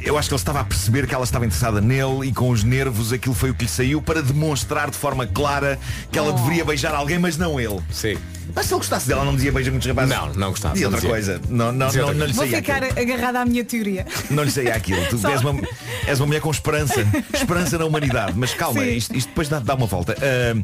eu 0.03 0.17
acho 0.19 0.29
que 0.29 0.35
ele 0.35 0.41
estava 0.41 0.61
a 0.61 0.65
perceber 0.65 1.07
que 1.07 1.15
ela 1.15 1.25
estava 1.25 1.45
interessada 1.47 1.81
nele 1.81 2.29
e 2.29 2.33
com 2.33 2.51
os 2.51 2.65
nervos 2.65 3.13
aquilo 3.13 3.35
foi 3.35 3.51
o 3.51 3.55
que 3.55 3.65
lhe 3.65 3.71
saiu 3.71 4.01
para 4.03 4.23
demonstrar 4.23 4.91
de 4.91 4.97
forma 4.97 5.27
clara 5.27 5.79
que 6.11 6.19
ela 6.19 6.31
Oh. 6.31 6.33
deveria 6.33 6.65
beijar 6.65 6.95
alguém, 6.95 7.19
mas 7.19 7.37
não 7.37 7.59
ele. 7.61 7.81
Sim. 7.91 8.17
Mas 8.55 8.67
se 8.67 8.73
ele 8.73 8.79
gostasse 8.79 9.07
dela, 9.09 9.25
não 9.25 9.35
dizia 9.35 9.53
beija 9.53 9.71
muitos 9.71 9.87
rapazes. 9.89 10.15
Não, 10.17 10.33
não 10.35 10.51
gostava, 10.51 10.75
não 10.75 10.83
outra 10.85 10.97
dizia. 11.01 11.11
coisa. 11.11 11.41
Não, 11.49 11.73
não, 11.73 11.87
Dizia 11.87 12.01
não, 12.03 12.09
outra 12.09 12.19
não 12.21 12.27
lhe 12.27 12.33
Vou 12.33 12.45
saía 12.45 12.57
ficar 12.59 12.83
aquilo. 12.83 13.01
agarrada 13.01 13.41
à 13.41 13.45
minha 13.45 13.65
teoria. 13.65 14.07
Não 14.31 14.43
lhe 14.43 14.51
saía 14.51 14.75
aquilo. 14.75 15.05
Tu 15.09 15.19
Só- 15.19 15.31
és 15.31 15.41
uma, 15.43 15.61
és 16.07 16.19
uma 16.21 16.27
mulher 16.27 16.41
com 16.41 16.51
esperança. 16.51 17.07
Esperança 17.33 17.79
na 17.79 17.85
humanidade. 17.85 18.33
Mas 18.37 18.55
calma, 18.55 18.81
Sim. 18.81 18.91
isto, 18.97 19.17
isto 19.17 19.29
depois 19.29 19.49
dá, 19.49 19.59
dá 19.59 19.75
uma 19.75 19.87
volta. 19.87 20.17
Ah, 20.21 20.61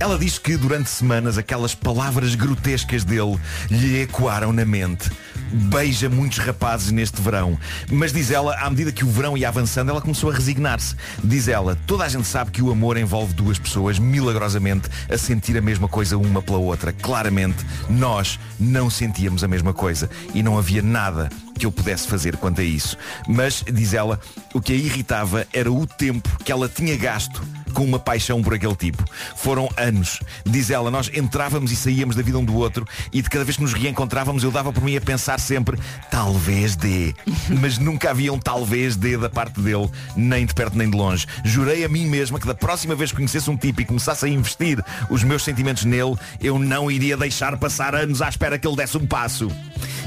ela 0.00 0.18
diz 0.18 0.38
que 0.38 0.56
durante 0.56 0.88
semanas 0.90 1.36
aquelas 1.38 1.74
palavras 1.74 2.34
grotescas 2.34 3.04
dele 3.04 3.38
lhe 3.70 4.02
ecoaram 4.02 4.52
na 4.52 4.64
mente. 4.64 5.10
Beija 5.52 6.08
muitos 6.08 6.38
rapazes 6.38 6.90
neste 6.90 7.20
verão. 7.22 7.56
Mas 7.90 8.12
diz 8.12 8.30
ela, 8.30 8.56
à 8.58 8.68
medida 8.68 8.90
que 8.90 9.04
o 9.04 9.08
verão 9.08 9.36
ia 9.36 9.48
avançando, 9.48 9.90
ela 9.90 10.00
começou 10.00 10.30
a 10.30 10.34
resignar-se. 10.34 10.96
Diz 11.22 11.46
ela, 11.46 11.76
toda 11.86 12.04
a 12.04 12.08
gente 12.08 12.26
sabe 12.26 12.50
que 12.50 12.60
o 12.62 12.72
amor 12.72 12.96
envolve 12.96 13.32
duas 13.34 13.58
pessoas 13.58 13.98
milagrosamente 13.98 14.88
a 15.08 15.16
sentir 15.16 15.56
a 15.56 15.60
mesma 15.60 15.86
coisa 15.86 16.16
uma 16.18 16.42
pela 16.42 16.58
outra. 16.58 16.92
Claramente, 17.24 17.64
nós 17.88 18.38
não 18.60 18.90
sentíamos 18.90 19.42
a 19.42 19.48
mesma 19.48 19.72
coisa 19.72 20.10
e 20.34 20.42
não 20.42 20.58
havia 20.58 20.82
nada 20.82 21.30
que 21.58 21.66
eu 21.66 21.72
pudesse 21.72 22.06
fazer 22.06 22.36
quanto 22.36 22.60
a 22.60 22.64
isso. 22.64 22.96
Mas, 23.26 23.64
diz 23.72 23.94
ela, 23.94 24.20
o 24.52 24.60
que 24.60 24.72
a 24.72 24.76
irritava 24.76 25.46
era 25.52 25.70
o 25.70 25.86
tempo 25.86 26.28
que 26.44 26.52
ela 26.52 26.68
tinha 26.68 26.96
gasto 26.96 27.42
com 27.74 27.84
uma 27.84 27.98
paixão 27.98 28.42
por 28.42 28.54
aquele 28.54 28.76
tipo. 28.76 29.04
Foram 29.36 29.68
anos. 29.76 30.20
Diz 30.46 30.70
ela, 30.70 30.90
nós 30.90 31.10
entrávamos 31.12 31.72
e 31.72 31.76
saíamos 31.76 32.16
da 32.16 32.22
vida 32.22 32.38
um 32.38 32.44
do 32.44 32.54
outro 32.54 32.86
e 33.12 33.20
de 33.20 33.28
cada 33.28 33.44
vez 33.44 33.56
que 33.56 33.62
nos 33.62 33.74
reencontrávamos 33.74 34.44
eu 34.44 34.50
dava 34.50 34.72
por 34.72 34.82
mim 34.82 34.96
a 34.96 35.00
pensar 35.00 35.40
sempre, 35.40 35.78
talvez 36.10 36.76
dê. 36.76 37.12
Mas 37.60 37.76
nunca 37.76 38.10
havia 38.10 38.32
um 38.32 38.38
talvez 38.38 38.96
dê 38.96 39.18
da 39.18 39.28
parte 39.28 39.60
dele, 39.60 39.90
nem 40.16 40.46
de 40.46 40.54
perto 40.54 40.78
nem 40.78 40.88
de 40.88 40.96
longe. 40.96 41.26
Jurei 41.44 41.84
a 41.84 41.88
mim 41.88 42.06
mesma 42.06 42.38
que 42.38 42.46
da 42.46 42.54
próxima 42.54 42.94
vez 42.94 43.10
que 43.10 43.16
conhecesse 43.16 43.50
um 43.50 43.56
tipo 43.56 43.82
e 43.82 43.84
começasse 43.84 44.24
a 44.24 44.28
investir 44.28 44.82
os 45.10 45.24
meus 45.24 45.42
sentimentos 45.42 45.84
nele, 45.84 46.16
eu 46.40 46.58
não 46.58 46.90
iria 46.90 47.16
deixar 47.16 47.56
passar 47.56 47.94
anos 47.94 48.22
à 48.22 48.28
espera 48.28 48.58
que 48.58 48.66
ele 48.66 48.76
desse 48.76 48.96
um 48.96 49.06
passo. 49.06 49.50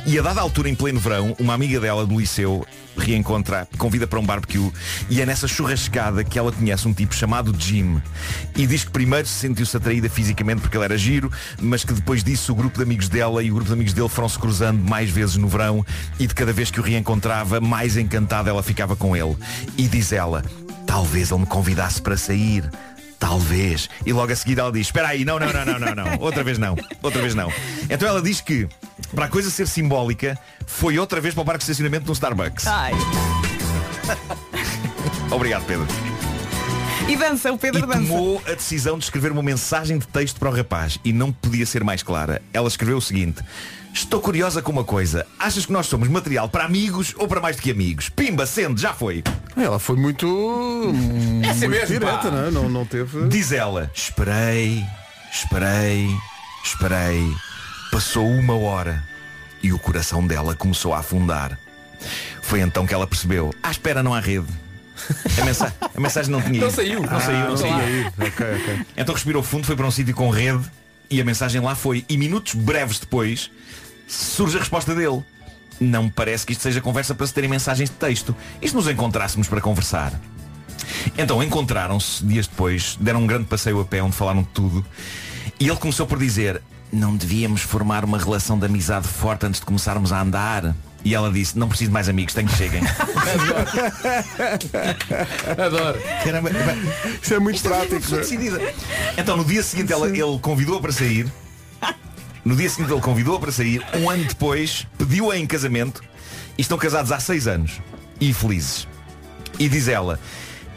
E 0.05 0.17
a 0.17 0.21
dada 0.21 0.39
altura, 0.39 0.69
em 0.69 0.75
pleno 0.75 1.01
verão, 1.01 1.35
uma 1.39 1.53
amiga 1.53 1.79
dela 1.79 2.05
do 2.05 2.19
liceu 2.19 2.65
reencontra, 2.97 3.67
convida 3.77 4.07
para 4.07 4.19
um 4.19 4.25
barbecue 4.25 4.71
e 5.09 5.21
é 5.21 5.25
nessa 5.25 5.47
churrascada 5.47 6.23
que 6.23 6.37
ela 6.37 6.51
conhece 6.51 6.87
um 6.87 6.93
tipo 6.93 7.13
chamado 7.13 7.55
Jim 7.57 8.01
e 8.55 8.65
diz 8.65 8.83
que 8.83 8.91
primeiro 8.91 9.27
se 9.27 9.33
sentiu-se 9.33 9.77
atraída 9.77 10.09
fisicamente 10.09 10.61
porque 10.61 10.75
ele 10.75 10.85
era 10.85 10.97
giro, 10.97 11.31
mas 11.61 11.83
que 11.83 11.93
depois 11.93 12.23
disso 12.23 12.51
o 12.51 12.55
grupo 12.55 12.77
de 12.77 12.83
amigos 12.83 13.07
dela 13.07 13.43
e 13.43 13.51
o 13.51 13.53
grupo 13.53 13.67
de 13.67 13.73
amigos 13.73 13.93
dele 13.93 14.09
foram-se 14.09 14.39
cruzando 14.39 14.83
mais 14.83 15.09
vezes 15.09 15.35
no 15.35 15.47
verão 15.47 15.85
e 16.19 16.25
de 16.25 16.33
cada 16.33 16.51
vez 16.51 16.71
que 16.71 16.79
o 16.79 16.83
reencontrava, 16.83 17.61
mais 17.61 17.97
encantada 17.97 18.49
ela 18.49 18.63
ficava 18.63 18.95
com 18.95 19.15
ele. 19.15 19.37
E 19.77 19.87
diz 19.87 20.11
ela, 20.11 20.43
talvez 20.85 21.31
ele 21.31 21.41
me 21.41 21.45
convidasse 21.45 22.01
para 22.01 22.17
sair. 22.17 22.67
Talvez. 23.19 23.89
E 24.05 24.13
logo 24.13 24.31
a 24.31 24.35
seguir 24.35 24.59
ela 24.59 24.71
diz, 24.71 24.87
espera 24.87 25.09
aí, 25.09 25.25
não, 25.25 25.39
não, 25.39 25.51
não, 25.51 25.65
não, 25.65 25.79
não, 25.79 25.95
não. 25.95 26.19
Outra 26.19 26.43
vez 26.43 26.57
não. 26.57 26.75
Outra 27.01 27.21
vez 27.21 27.33
não. 27.33 27.51
Então 27.89 28.07
ela 28.07 28.21
diz 28.21 28.41
que, 28.41 28.67
para 29.13 29.25
a 29.25 29.27
coisa 29.27 29.49
ser 29.49 29.67
simbólica, 29.67 30.37
foi 30.65 30.99
outra 30.99 31.19
vez 31.19 31.33
para 31.33 31.41
o 31.41 31.45
parque 31.45 31.59
de 31.59 31.63
estacionamento 31.71 32.05
no 32.05 32.13
Starbucks. 32.13 32.67
Ai. 32.67 32.93
Obrigado, 35.31 35.65
Pedro. 35.65 35.87
E 37.07 37.15
dança, 37.15 37.51
o 37.51 37.55
E 37.55 37.57
Pedro 37.57 37.87
dança. 37.87 37.99
tomou 38.01 38.41
a 38.45 38.53
decisão 38.53 38.97
de 38.97 39.05
escrever 39.05 39.31
uma 39.31 39.41
mensagem 39.41 39.97
de 39.97 40.05
texto 40.07 40.37
para 40.39 40.49
o 40.49 40.53
rapaz. 40.53 40.99
E 41.05 41.13
não 41.13 41.31
podia 41.31 41.65
ser 41.65 41.83
mais 41.83 42.03
clara. 42.03 42.41
Ela 42.53 42.67
escreveu 42.67 42.97
o 42.97 43.01
seguinte. 43.01 43.41
Estou 43.97 44.21
curiosa 44.21 44.61
com 44.61 44.71
uma 44.71 44.83
coisa. 44.83 45.25
Achas 45.39 45.65
que 45.65 45.71
nós 45.71 45.87
somos 45.87 46.07
material 46.07 46.47
para 46.47 46.63
amigos 46.65 47.15
ou 47.17 47.27
para 47.27 47.41
mais 47.41 47.55
do 47.55 47.63
que 47.63 47.71
amigos? 47.71 48.09
Pimba, 48.09 48.45
sendo, 48.45 48.79
já 48.79 48.93
foi. 48.93 49.23
Ela 49.55 49.79
foi 49.79 49.95
muito. 49.95 50.27
É 51.43 51.49
assim 51.49 51.67
muito 51.67 51.71
mesmo, 51.71 51.87
direta, 51.99 52.29
não, 52.29 52.45
é? 52.45 52.51
não, 52.51 52.69
não 52.69 52.85
teve. 52.85 53.27
Diz 53.27 53.51
ela, 53.51 53.89
esperei, 53.95 54.85
esperei, 55.33 56.15
esperei. 56.63 57.27
Passou 57.91 58.27
uma 58.29 58.55
hora 58.55 59.03
e 59.63 59.73
o 59.73 59.79
coração 59.79 60.25
dela 60.27 60.55
começou 60.55 60.93
a 60.93 60.99
afundar. 60.99 61.57
Foi 62.43 62.61
então 62.61 62.85
que 62.85 62.93
ela 62.93 63.07
percebeu, 63.07 63.51
à 63.63 63.71
espera 63.71 64.03
não 64.03 64.13
há 64.13 64.19
rede. 64.19 64.45
A, 65.41 65.43
mensa- 65.43 65.73
a 65.95 65.99
mensagem 65.99 66.31
não 66.31 66.39
tinha 66.41 66.59
Não 66.61 66.67
ido. 66.67 66.75
saiu. 66.75 67.01
Não 67.01 67.19
saiu, 67.19 67.45
não 67.47 67.53
Ah, 67.53 67.57
saiu. 67.57 67.73
claro. 67.73 68.31
Ok, 68.31 68.45
ok. 68.61 68.85
Então 68.95 69.15
respirou 69.15 69.41
fundo, 69.41 69.65
foi 69.65 69.75
para 69.75 69.87
um 69.87 69.91
sítio 69.91 70.13
com 70.13 70.29
rede 70.29 70.63
e 71.09 71.19
a 71.19 71.25
mensagem 71.25 71.59
lá 71.61 71.73
foi. 71.73 72.05
E 72.07 72.15
minutos 72.15 72.53
breves 72.53 72.99
depois 72.99 73.49
surge 74.07 74.57
a 74.57 74.59
resposta 74.59 74.95
dele. 74.95 75.23
Não 75.79 76.03
me 76.05 76.11
parece 76.11 76.45
que 76.45 76.53
isto 76.53 76.61
seja 76.61 76.81
conversa 76.81 77.13
para 77.13 77.27
se 77.27 77.33
terem 77.33 77.49
mensagens 77.49 77.89
de 77.89 77.95
texto. 77.95 78.35
E 78.61 78.67
se 78.67 78.75
nos 78.75 78.87
encontrássemos 78.87 79.47
para 79.47 79.61
conversar? 79.61 80.11
Então 81.17 81.43
encontraram-se 81.43 82.23
dias 82.25 82.47
depois, 82.47 82.97
deram 82.99 83.21
um 83.21 83.27
grande 83.27 83.45
passeio 83.45 83.79
a 83.79 83.85
pé 83.85 84.01
onde 84.01 84.15
falaram 84.15 84.41
de 84.41 84.49
tudo. 84.49 84.85
E 85.59 85.67
ele 85.67 85.77
começou 85.77 86.07
por 86.07 86.17
dizer, 86.17 86.61
não 86.91 87.15
devíamos 87.15 87.61
formar 87.61 88.03
uma 88.05 88.17
relação 88.17 88.57
de 88.57 88.65
amizade 88.65 89.07
forte 89.07 89.45
antes 89.45 89.59
de 89.59 89.65
começarmos 89.65 90.11
a 90.11 90.21
andar. 90.21 90.75
E 91.03 91.13
ela 91.13 91.31
disse, 91.31 91.57
não 91.57 91.69
preciso 91.69 91.89
de 91.89 91.93
mais 91.93 92.09
amigos, 92.09 92.33
tenho 92.33 92.47
que 92.47 92.55
cheguem. 92.55 92.81
Adoro. 95.63 95.99
Caramba, 96.23 96.49
Isso 97.21 97.33
é 97.33 97.39
muito 97.39 97.55
Isto 97.57 97.67
é 97.67 97.85
prático. 97.85 98.15
é? 98.15 98.73
Então 99.17 99.37
no 99.37 99.45
dia 99.45 99.61
seguinte 99.63 99.93
ela, 99.93 100.07
ele 100.09 100.39
convidou-a 100.41 100.81
para 100.81 100.91
sair. 100.91 101.31
No 102.47 102.55
dia 102.55 102.69
seguinte 102.69 102.93
ele 102.93 103.01
convidou-a 103.01 103.37
para 103.41 103.51
sair. 103.51 103.85
Um 103.93 104.09
ano 104.09 104.23
depois 104.23 104.87
pediu-a 104.97 105.37
em 105.37 105.45
casamento. 105.45 106.01
E 106.57 106.61
estão 106.61 106.77
casados 106.77 107.11
há 107.11 107.19
seis 107.19 107.45
anos. 107.45 107.81
E 108.21 108.33
felizes. 108.33 108.87
E 109.59 109.67
diz 109.67 109.89
ela. 109.89 110.17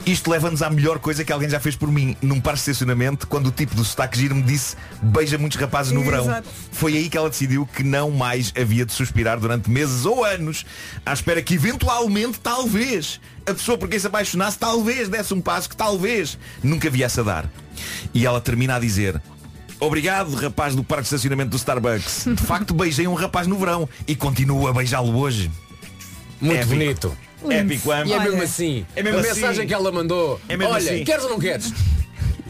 Isto 0.04 0.33
leva-nos 0.33 0.62
à 0.62 0.70
melhor 0.70 0.98
coisa 0.98 1.24
que 1.24 1.33
alguém 1.33 1.48
já 1.48 1.61
fez 1.61 1.76
por 1.76 1.92
mim 1.92 2.16
Num 2.22 2.40
par 2.40 2.54
de 2.54 2.61
estacionamento 2.61 3.26
Quando 3.26 3.48
o 3.48 3.50
tipo 3.50 3.74
do 3.74 3.85
sotaque 3.85 4.18
giro 4.18 4.35
me 4.35 4.42
disse 4.42 4.74
Beija 5.02 5.37
muitos 5.37 5.59
rapazes 5.59 5.92
no 5.92 6.02
verão 6.02 6.24
Exato. 6.24 6.48
Foi 6.72 6.96
aí 6.96 7.11
que 7.11 7.18
ela 7.18 7.28
decidiu 7.28 7.66
que 7.66 7.83
não 7.83 8.11
mais 8.11 8.50
havia 8.59 8.87
de 8.87 8.94
suspirar 8.94 9.38
Durante 9.38 9.68
meses 9.68 10.06
ou 10.06 10.24
anos 10.24 10.64
À 11.04 11.12
espera 11.12 11.42
que 11.42 11.52
eventualmente, 11.52 12.40
talvez 12.40 13.20
A 13.46 13.52
pessoa 13.52 13.76
por 13.76 13.90
quem 13.90 13.98
se 13.98 14.06
apaixonasse 14.06 14.59
Talvez 14.59 15.06
desse 15.06 15.35
um 15.35 15.40
passo 15.42 15.68
que 15.68 15.76
talvez 15.76 16.38
Nunca 16.62 16.88
viesse 16.88 17.20
a 17.20 17.22
dar 17.22 17.50
E 18.14 18.24
ela 18.24 18.40
termina 18.40 18.76
a 18.76 18.78
dizer 18.78 19.20
Obrigado, 19.81 20.35
rapaz 20.35 20.75
do 20.75 20.85
parque 20.85 21.03
de 21.05 21.07
estacionamento 21.09 21.51
do 21.51 21.57
Starbucks 21.57 22.25
De 22.27 22.43
facto 22.43 22.75
beijei 22.75 23.07
um 23.09 23.14
rapaz 23.14 23.47
no 23.47 23.57
verão 23.59 23.88
E 24.07 24.14
continuo 24.14 24.66
a 24.69 24.73
beijá-lo 24.73 25.16
hoje 25.19 25.51
Muito 26.40 26.57
Épico. 26.59 26.75
bonito. 26.75 27.16
Épico, 27.51 27.93
hein? 27.95 28.03
E 28.07 28.12
é 28.12 28.21
mesmo 28.21 28.43
assim. 28.43 28.87
é 28.95 29.03
mesmo 29.03 29.19
a 29.19 29.23
assim. 29.23 29.40
mensagem 29.40 29.66
que 29.66 29.73
ela 29.73 29.90
mandou. 29.90 30.38
É 30.49 30.57
mesmo 30.59 30.75
Olha, 30.75 30.93
assim. 30.93 31.05
queres 31.05 31.25
ou 31.25 31.31
não 31.31 31.38
queres? 31.38 31.64
Se 31.66 31.73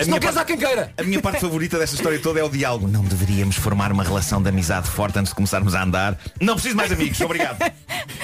minha 0.07 0.15
não 0.15 0.19
queres, 0.19 0.35
parte- 0.35 0.53
há 0.53 0.57
quem 0.57 0.67
queira. 0.67 0.93
A 0.97 1.03
minha 1.05 1.21
parte 1.21 1.41
favorita 1.41 1.79
desta 1.79 1.95
história 1.95 2.19
toda 2.19 2.41
é 2.41 2.43
o 2.43 2.49
diálogo. 2.49 2.89
Não 2.89 3.05
deveríamos 3.05 3.55
formar 3.57 3.93
uma 3.93 4.03
relação 4.03 4.43
de 4.43 4.49
amizade 4.49 4.89
forte 4.89 5.19
antes 5.19 5.31
de 5.31 5.37
começarmos 5.37 5.75
a 5.77 5.85
andar. 5.85 6.19
Não 6.41 6.55
preciso 6.55 6.75
mais 6.75 6.91
amigos, 6.91 7.21
obrigado. 7.21 7.61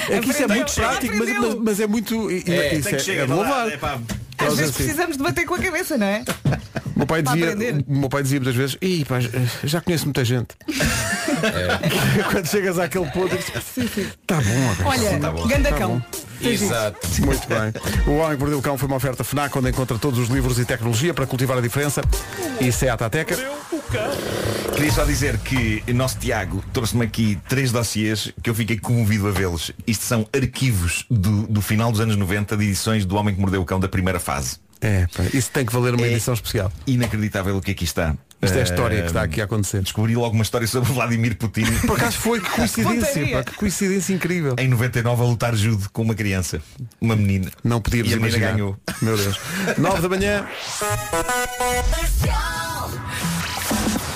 É 0.09 0.19
que 0.21 0.31
isso 0.31 0.43
é 0.43 0.47
muito 0.49 0.73
prático, 0.75 1.15
mas, 1.17 1.29
mas- 1.39 1.55
mas 1.55 1.81
é 1.81 1.87
muito. 1.87 2.31
e- 2.31 2.43
É, 2.51 2.75
isso 2.75 2.83
Tem 2.89 2.95
que 2.95 2.95
é, 2.97 2.99
chegar 2.99 3.23
é 3.23 3.73
é. 3.73 3.79
Às 4.39 4.49
Nós 4.49 4.57
vezes 4.59 4.75
assim. 4.75 4.85
precisamos 4.85 5.17
de 5.17 5.23
bater 5.23 5.47
com 5.47 5.55
a 5.55 5.59
cabeça, 5.59 5.97
não 5.97 6.07
é? 6.07 6.25
O 6.95 6.99
meu 6.99 7.07
pai 7.07 7.23
Para 7.23 7.33
dizia, 7.35 7.53
aprender. 7.53 7.85
o 7.87 7.97
meu 7.99 8.09
pai 8.09 8.23
dizia 8.23 8.39
muitas 8.41 8.55
vezes, 8.57 8.77
Ih, 8.83 9.05
pá, 9.05 9.17
já 9.65 9.81
conheço 9.81 10.05
muita 10.05 10.25
gente. 10.25 10.49
Quando 12.31 12.47
chegas 12.47 12.79
àquele 12.79 13.07
ponto, 13.11 13.35
está 13.35 14.41
bom, 14.41 14.71
agora. 14.81 14.89
Olha, 14.89 15.19
Tá 15.21 15.31
bom. 15.31 15.47
gandacão. 15.47 16.05
Exato. 16.41 16.99
Muito 17.21 17.47
bem. 17.49 17.73
O 18.07 18.19
Homem 18.19 18.37
que 18.37 18.41
Mordeu 18.41 18.59
o 18.59 18.63
Cão 18.63 18.77
foi 18.79 18.87
uma 18.89 18.97
oferta 18.97 19.25
FNAC 19.25 19.57
onde 19.59 19.71
encontra 19.71 19.99
todos 19.99 20.19
os 20.19 20.29
livros 20.29 20.59
e 20.59 20.65
tecnologia 20.65 21.13
para 21.15 21.27
cultivar 21.27 21.57
a 21.59 21.61
diferença. 21.61 22.03
E 22.61 22.71
Seat 22.73 23.03
Ateca. 23.03 23.37
Queria 24.75 24.93
só 24.93 25.05
dizer 25.05 25.39
que 25.39 25.83
o 25.89 25.95
nosso 25.95 26.19
Tiago 26.19 26.63
trouxe-me 26.73 27.05
aqui 27.05 27.39
três 27.49 27.73
dossiês 27.73 28.33
que 28.43 28.51
eu 28.51 28.55
fiquei 28.55 28.79
comovido 28.79 29.27
a 29.29 29.31
vê-los. 29.31 29.71
Isto 29.87 30.05
são 30.05 30.29
arquivos 30.35 31.05
do, 31.11 31.47
do 31.47 31.63
final 31.63 31.91
dos 31.91 32.01
anos 32.01 32.17
90 32.17 32.57
de 32.57 32.65
edições 32.65 33.05
do 33.07 33.17
Homem 33.17 33.35
que 33.35 33.41
Mordeu 33.41 33.63
o 33.63 33.65
Cão 33.65 33.81
da 33.81 33.89
primeira 33.89 34.21
fase. 34.21 34.59
É, 34.81 35.07
pá, 35.07 35.25
isso 35.33 35.51
tem 35.51 35.65
que 35.65 35.73
valer 35.73 35.95
uma 35.95 36.07
É. 36.07 36.11
edição 36.13 36.35
especial. 36.35 36.71
Inacreditável 36.87 37.57
o 37.57 37.61
que 37.63 37.71
aqui 37.71 37.85
está. 37.85 38.15
Isto 38.43 38.57
é 38.57 38.61
a 38.61 38.65
história 38.65 39.01
que 39.01 39.07
está 39.09 39.23
aqui 39.23 39.41
a 39.41 39.45
acontecer. 39.45 39.81
Descobri 39.81 40.15
logo 40.15 40.35
uma 40.35 40.43
história 40.43 40.67
sobre 40.67 40.93
Vladimir 40.93 41.37
Putin. 41.37 41.65
Por 41.87 41.97
acaso 41.97 42.19
foi 42.19 42.41
que 42.41 42.51
coincidência, 42.51 43.29
pá, 43.29 43.45
que 43.45 43.55
coincidência 43.55 44.13
incrível. 44.13 44.55
Em 44.59 44.69
99 44.69 45.23
a 45.23 45.25
lutar 45.25 45.55
judo 45.57 45.89
com 45.91 46.03
uma 46.03 46.15
criança, 46.15 46.61
uma 47.01 47.17
menina. 47.17 47.51
Não 47.65 47.81
podíamos 47.81 48.11
e 48.11 48.15
a 48.15 48.19
imaginar. 48.19 48.53
ganhou. 48.53 48.77
Meu 49.01 49.17
Deus. 49.17 49.39
9 49.79 50.01
da 50.03 50.09
manhã. 50.09 50.47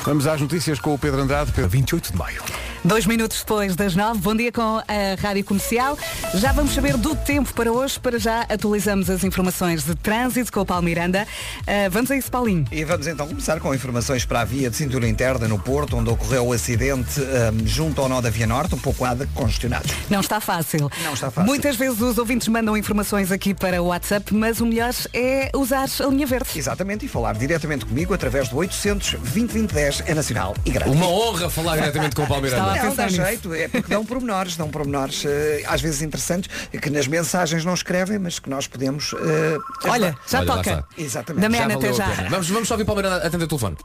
Vamos 0.04 0.26
às 0.26 0.40
notícias 0.40 0.78
com 0.78 0.94
o 0.94 0.98
Pedro 0.98 1.20
Andrade. 1.20 1.52
Pedro. 1.52 1.70
28 1.70 2.12
de 2.12 2.18
maio. 2.18 2.42
Dois 2.82 3.04
minutos 3.04 3.40
depois 3.40 3.76
das 3.76 3.94
nove, 3.94 4.20
bom 4.20 4.34
dia 4.34 4.50
com 4.50 4.78
a 4.78 5.20
Rádio 5.20 5.44
Comercial. 5.44 5.98
Já 6.36 6.50
vamos 6.50 6.72
saber 6.72 6.96
do 6.96 7.14
tempo 7.14 7.52
para 7.52 7.70
hoje. 7.70 8.00
Para 8.00 8.18
já 8.18 8.46
atualizamos 8.48 9.10
as 9.10 9.22
informações 9.22 9.84
de 9.84 9.94
trânsito 9.94 10.50
com 10.50 10.60
o 10.60 10.66
Paulo 10.66 10.82
Miranda. 10.82 11.28
Ah, 11.66 11.90
vamos 11.90 12.10
a 12.10 12.16
isso, 12.16 12.30
Paulinho. 12.30 12.64
E 12.72 12.82
vamos 12.82 13.06
então 13.06 13.28
começar 13.28 13.60
com 13.60 13.74
informações 13.74 14.24
para 14.24 14.40
a 14.40 14.44
via 14.46 14.70
de 14.70 14.76
cintura 14.76 15.06
interna 15.06 15.46
no 15.46 15.58
Porto, 15.58 15.94
onde 15.94 16.08
ocorreu 16.08 16.46
o 16.46 16.52
acidente 16.54 17.20
ahm, 17.20 17.66
junto 17.66 18.00
ao 18.00 18.08
nó 18.08 18.18
da 18.22 18.30
Via 18.30 18.46
Norte, 18.46 18.74
um 18.74 18.78
pouco 18.78 19.04
nada 19.04 19.28
congestionado. 19.34 19.86
Não 20.08 20.20
está 20.20 20.40
fácil. 20.40 20.90
Não 21.04 21.12
está 21.12 21.30
fácil. 21.30 21.46
Muitas 21.46 21.76
vezes 21.76 22.00
os 22.00 22.16
ouvintes 22.16 22.48
mandam 22.48 22.74
informações 22.78 23.30
aqui 23.30 23.52
para 23.52 23.82
o 23.82 23.88
WhatsApp, 23.88 24.34
mas 24.34 24.58
o 24.58 24.64
melhor 24.64 24.94
é 25.12 25.50
usar 25.54 25.86
a 26.00 26.06
linha 26.06 26.26
verde. 26.26 26.48
Exatamente, 26.56 27.04
e 27.04 27.08
falar 27.08 27.34
diretamente 27.34 27.84
comigo 27.84 28.14
através 28.14 28.48
do 28.48 28.56
800 28.56 29.16
2010 29.20 30.04
é 30.06 30.14
nacional 30.14 30.56
e 30.64 30.70
grátis. 30.70 30.94
Uma 30.94 31.08
honra 31.08 31.50
falar 31.50 31.76
diretamente 31.76 32.16
com 32.16 32.22
o 32.22 32.26
Paulo 32.26 32.42
A 32.72 32.84
Não, 32.84 32.94
dá 32.94 33.04
nisso. 33.06 33.16
jeito, 33.16 33.54
é 33.54 33.68
porque 33.68 33.88
dão 33.88 34.04
pormenores, 34.04 34.56
dão 34.56 34.68
pormenores 34.68 35.24
eh, 35.26 35.62
às 35.66 35.80
vezes 35.80 36.02
interessantes, 36.02 36.50
que 36.80 36.90
nas 36.90 37.06
mensagens 37.06 37.64
não 37.64 37.74
escrevem, 37.74 38.18
mas 38.18 38.38
que 38.38 38.48
nós 38.50 38.66
podemos. 38.66 39.14
eh, 39.14 39.58
Olha, 39.88 40.16
já 40.28 40.38
Olha, 40.40 40.48
lá 40.48 40.56
toca. 40.56 40.86
Exatamente. 40.96 41.42
Da 41.48 41.56
Já 41.58 41.64
até 41.74 41.92
já. 41.92 42.06
Vamos, 42.28 42.48
vamos 42.48 42.68
só 42.68 42.74
ouvir 42.74 42.84
Paulo 42.84 43.02
Miranda 43.02 43.26
atender 43.26 43.44
o 43.44 43.48
telefone. 43.48 43.76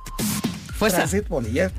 Força. 0.75 0.97
Trânsito, 0.97 1.29
bom 1.29 1.41
dia. 1.41 1.71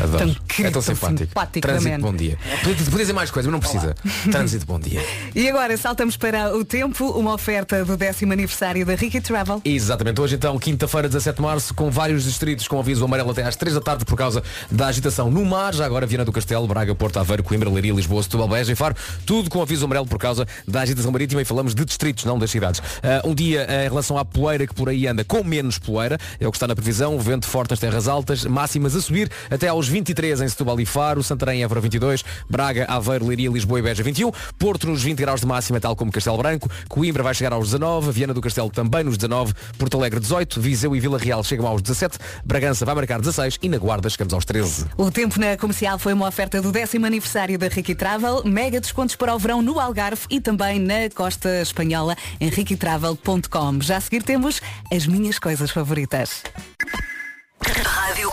Adoro. 0.00 0.18
Tão 0.18 0.30
é 0.30 0.34
querido, 0.46 0.72
tão 0.74 0.82
tão 0.82 0.82
simpático. 0.82 1.18
simpático 1.18 1.60
Trânsito, 1.60 1.90
também. 1.90 2.00
bom 2.00 2.16
dia. 2.16 2.38
Podia 2.62 2.98
dizer 2.98 3.12
mais 3.12 3.30
coisas, 3.30 3.50
mas 3.50 3.60
não 3.60 3.60
precisa. 3.60 3.96
Trânsito, 4.30 4.64
bom 4.64 4.78
dia. 4.78 5.04
E 5.34 5.48
agora 5.48 5.76
saltamos 5.76 6.16
para 6.16 6.56
o 6.56 6.64
tempo, 6.64 7.04
uma 7.10 7.34
oferta 7.34 7.84
do 7.84 7.96
décimo 7.96 8.32
aniversário 8.32 8.86
da 8.86 8.94
Ricky 8.94 9.20
Travel. 9.20 9.60
Exatamente, 9.64 10.20
hoje 10.20 10.36
então, 10.36 10.56
quinta-feira, 10.58 11.08
17 11.08 11.36
de 11.36 11.42
março, 11.42 11.74
com 11.74 11.90
vários 11.90 12.24
distritos 12.24 12.68
com 12.68 12.78
aviso 12.78 13.04
amarelo 13.04 13.30
até 13.30 13.42
às 13.42 13.56
3 13.56 13.74
da 13.74 13.80
tarde 13.80 14.04
por 14.04 14.16
causa 14.16 14.42
da 14.70 14.86
agitação 14.86 15.30
no 15.30 15.44
mar. 15.44 15.74
Já 15.74 15.84
agora 15.84 16.06
Viana 16.06 16.24
do 16.24 16.32
Castelo, 16.32 16.66
Braga, 16.66 16.94
Porto 16.94 17.18
Aveiro, 17.18 17.42
Coimbra, 17.42 17.68
Leiria, 17.68 17.92
Lisboa, 17.92 18.22
Setúbal, 18.22 18.48
Beja 18.48 18.72
e 18.72 18.76
Faro. 18.76 18.94
Tudo 19.26 19.50
com 19.50 19.60
aviso 19.60 19.84
amarelo 19.84 20.06
por 20.06 20.18
causa 20.18 20.46
da 20.66 20.82
agitação 20.82 21.10
marítima 21.10 21.42
e 21.42 21.44
falamos 21.44 21.74
de 21.74 21.84
distritos, 21.84 22.24
não 22.24 22.38
das 22.38 22.50
cidades. 22.50 22.80
Ah, 23.02 23.22
um 23.24 23.34
dia 23.34 23.66
ah, 23.68 23.86
em 23.86 23.88
relação 23.88 24.16
à 24.16 24.24
poeira 24.24 24.66
que 24.66 24.74
por 24.74 24.88
aí 24.88 25.06
anda 25.06 25.24
com 25.24 25.42
menos 25.42 25.78
poeira, 25.78 26.18
é 26.38 26.46
o 26.46 26.50
que 26.52 26.56
está 26.56 26.68
na 26.68 26.74
previsão, 26.74 27.18
vento 27.18 27.46
forte 27.46 27.70
nas 27.70 27.80
terras 27.80 28.06
altas, 28.06 28.27
máximas 28.44 28.94
a 28.94 29.00
subir 29.00 29.30
até 29.50 29.68
aos 29.68 29.88
23 29.88 30.40
em 30.40 30.48
Setúbal 30.48 30.80
e 30.80 30.86
Faro, 30.86 31.22
Santarém, 31.22 31.62
Évora 31.62 31.80
22, 31.80 32.24
Braga, 32.48 32.86
Aveiro, 32.88 33.26
Leiria, 33.26 33.50
Lisboa 33.50 33.78
e 33.78 33.82
Beja 33.82 34.02
21, 34.02 34.30
Porto 34.58 34.86
nos 34.86 35.02
20 35.02 35.18
graus 35.18 35.40
de 35.40 35.46
máxima, 35.46 35.80
tal 35.80 35.96
como 35.96 36.12
Castelo 36.12 36.38
Branco, 36.38 36.70
Coimbra 36.88 37.22
vai 37.22 37.34
chegar 37.34 37.52
aos 37.52 37.66
19, 37.66 38.10
Viana 38.12 38.34
do 38.34 38.40
Castelo 38.40 38.70
também 38.70 39.04
nos 39.04 39.16
19, 39.16 39.54
Porto 39.76 39.96
Alegre 39.96 40.20
18, 40.20 40.60
Viseu 40.60 40.94
e 40.94 41.00
Vila 41.00 41.18
Real 41.18 41.42
chegam 41.42 41.66
aos 41.66 41.82
17, 41.82 42.18
Bragança 42.44 42.84
vai 42.84 42.94
marcar 42.94 43.18
16 43.20 43.58
e 43.62 43.68
na 43.68 43.78
Guarda 43.78 44.08
chegamos 44.08 44.34
aos 44.34 44.44
13. 44.44 44.86
O 44.96 45.10
tempo 45.10 45.38
na 45.40 45.56
comercial 45.56 45.98
foi 45.98 46.12
uma 46.12 46.26
oferta 46.28 46.60
do 46.60 46.72
décimo 46.72 47.06
aniversário 47.06 47.58
da 47.58 47.68
Ricky 47.68 47.94
Travel, 47.94 48.42
mega 48.44 48.80
descontos 48.80 49.16
para 49.16 49.34
o 49.34 49.38
verão 49.38 49.62
no 49.62 49.78
Algarve 49.80 50.22
e 50.30 50.40
também 50.40 50.78
na 50.78 51.08
costa 51.14 51.62
espanhola 51.62 52.16
em 52.40 52.48
riquitravel.com. 52.48 53.80
Já 53.80 53.96
a 53.96 54.00
seguir 54.00 54.22
temos 54.22 54.60
as 54.92 55.06
minhas 55.06 55.38
coisas 55.38 55.70
favoritas. 55.70 56.42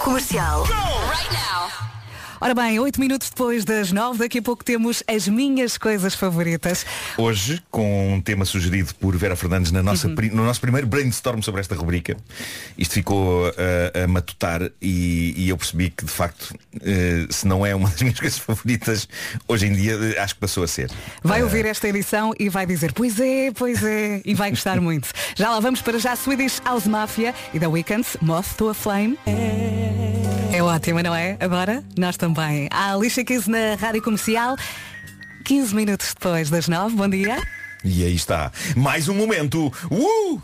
Comercial. 0.06 0.68
Ora 2.42 2.54
bem, 2.54 2.78
oito 2.80 3.00
minutos 3.00 3.30
depois 3.30 3.64
das 3.64 3.92
nove, 3.92 4.20
daqui 4.20 4.40
a 4.40 4.42
pouco 4.42 4.64
temos 4.64 5.02
as 5.08 5.28
minhas 5.28 5.78
coisas 5.78 6.14
favoritas. 6.16 6.86
Hoje, 7.18 7.62
com 7.72 8.14
um 8.14 8.22
tema 8.22 8.44
sugerido 8.46 8.94
por 8.96 9.16
Vera 9.16 9.36
Fernandes 9.36 9.72
na 9.72 9.82
nossa, 9.82 10.10
pri- 10.10 10.30
no 10.30 10.44
nosso 10.44 10.60
primeiro 10.60 10.86
brainstorm 10.86 11.42
sobre 11.42 11.62
esta 11.62 11.76
rubrica, 11.76 12.18
isto 12.78 12.94
ficou 12.94 13.48
uh, 13.48 13.52
a 14.04 14.08
matutar 14.08 14.62
e, 14.82 15.34
e 15.38 15.50
eu 15.50 15.58
percebi 15.58 15.90
que, 15.90 16.04
de 16.06 16.12
facto, 16.12 16.52
uh, 16.76 17.34
se 17.34 17.48
não 17.48 17.66
é 17.66 17.74
uma 17.74 17.90
das 17.90 18.02
minhas 18.04 18.20
coisas 18.20 18.38
favoritas, 18.38 19.08
hoje 19.48 19.68
em 19.68 19.74
dia 19.74 19.98
uh, 19.98 20.22
acho 20.22 20.36
que 20.36 20.42
passou 20.42 20.64
a 20.64 20.68
ser. 20.68 20.92
Vai 21.24 21.42
ouvir 21.42 21.66
esta 21.66 21.88
edição 21.88 22.34
e 22.38 22.50
vai 22.50 22.66
dizer, 22.66 22.92
pois 22.94 23.20
é, 23.20 23.52
pois 23.52 23.82
é, 23.84 24.22
e 24.26 24.34
vai 24.34 24.50
gostar 24.50 24.80
muito. 24.82 25.10
Já 25.36 25.50
lá 25.52 25.60
vamos 25.60 25.82
para 25.82 25.98
já 25.98 26.16
Swedish 26.16 26.62
House 26.66 26.86
Mafia 26.86 27.34
e 27.54 27.60
The 27.60 27.68
Weeknd, 27.68 28.06
Moth 28.22 28.56
to 28.58 28.70
a 28.70 28.74
Flame. 28.74 29.18
É 30.52 30.64
ótima, 30.64 31.04
não 31.04 31.14
é? 31.14 31.36
Agora, 31.42 31.84
nós 31.98 32.16
também. 32.26 32.68
A 32.72 32.94
Alicia 32.94 33.24
Keys 33.24 33.48
na 33.48 33.76
Rádio 33.80 34.02
Comercial, 34.02 34.56
15 35.44 35.76
minutos 35.76 36.14
depois 36.14 36.50
das 36.50 36.68
9, 36.68 36.96
bom 36.96 37.08
dia. 37.08 37.38
E 37.84 38.04
aí 38.04 38.16
está. 38.16 38.52
Mais 38.76 39.08
um 39.08 39.14
momento. 39.14 39.72
Uh! 39.92 40.42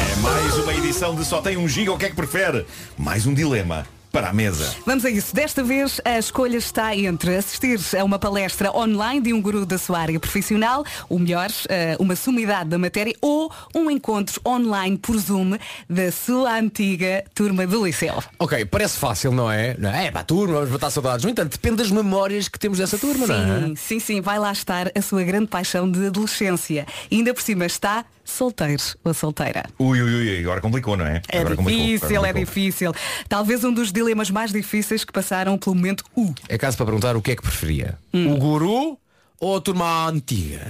É 0.00 0.16
mais 0.20 0.54
uma 0.58 0.72
edição 0.74 1.16
de 1.16 1.24
Só 1.24 1.40
tem 1.42 1.56
um 1.56 1.66
giga, 1.66 1.92
o 1.92 1.98
que 1.98 2.06
é 2.06 2.10
que 2.10 2.14
prefere? 2.14 2.64
Mais 2.96 3.26
um 3.26 3.34
dilema 3.34 3.84
para 4.18 4.30
a 4.30 4.32
mesa. 4.32 4.74
Vamos 4.84 5.04
a 5.04 5.10
isso. 5.10 5.32
Desta 5.32 5.62
vez 5.62 6.00
a 6.04 6.18
escolha 6.18 6.56
está 6.56 6.94
entre 6.96 7.36
assistir 7.36 7.78
a 7.96 8.02
uma 8.02 8.18
palestra 8.18 8.76
online 8.76 9.20
de 9.20 9.32
um 9.32 9.40
guru 9.40 9.64
da 9.64 9.78
sua 9.78 10.00
área 10.00 10.18
profissional, 10.18 10.84
o 11.08 11.20
melhor, 11.20 11.48
eh, 11.68 11.96
uma 12.00 12.16
sumidade 12.16 12.68
da 12.68 12.78
matéria, 12.78 13.14
ou 13.20 13.52
um 13.72 13.88
encontro 13.88 14.40
online 14.44 14.98
por 14.98 15.16
Zoom 15.16 15.56
da 15.88 16.10
sua 16.10 16.58
antiga 16.58 17.24
turma 17.32 17.64
do 17.64 17.86
liceu. 17.86 18.20
Ok, 18.40 18.64
parece 18.64 18.98
fácil, 18.98 19.30
não 19.30 19.48
é? 19.48 19.76
Não 19.78 19.90
é, 19.90 20.10
para 20.10 20.22
a 20.22 20.24
turma, 20.24 20.54
vamos 20.54 20.70
matar 20.70 20.90
saudades. 20.90 21.24
No 21.24 21.30
entanto, 21.30 21.52
depende 21.52 21.76
das 21.76 21.90
memórias 21.92 22.48
que 22.48 22.58
temos 22.58 22.78
dessa 22.78 22.98
turma, 22.98 23.24
não 23.24 23.36
é? 23.36 23.60
Sim, 23.68 23.76
sim, 23.76 24.00
sim, 24.00 24.20
vai 24.20 24.40
lá 24.40 24.50
estar 24.50 24.90
a 24.92 25.00
sua 25.00 25.22
grande 25.22 25.46
paixão 25.46 25.88
de 25.88 26.08
adolescência. 26.08 26.88
E 27.08 27.18
ainda 27.18 27.32
por 27.32 27.42
cima 27.42 27.66
está 27.66 28.04
solteiro 28.28 28.82
ou 29.04 29.14
solteira. 29.14 29.64
Ui, 29.78 30.00
ui, 30.00 30.14
ui, 30.14 30.40
agora 30.40 30.60
complicou, 30.60 30.96
não 30.96 31.06
é? 31.06 31.22
É 31.28 31.38
agora 31.40 31.56
complicou, 31.56 31.84
difícil, 31.86 32.24
é 32.24 32.28
complicou. 32.32 32.44
difícil. 32.44 32.92
Talvez 33.28 33.64
um 33.64 33.72
dos 33.72 33.92
dilemas 33.92 34.30
mais 34.30 34.52
difíceis 34.52 35.04
que 35.04 35.12
passaram 35.12 35.56
pelo 35.58 35.74
momento 35.76 36.04
U. 36.16 36.32
É 36.48 36.58
caso 36.58 36.76
para 36.76 36.86
perguntar 36.86 37.16
o 37.16 37.22
que 37.22 37.32
é 37.32 37.36
que 37.36 37.42
preferia. 37.42 37.98
Hum. 38.12 38.34
O 38.34 38.36
guru 38.36 38.98
ou 39.40 39.56
a 39.56 39.60
turma 39.60 40.08
antiga? 40.08 40.60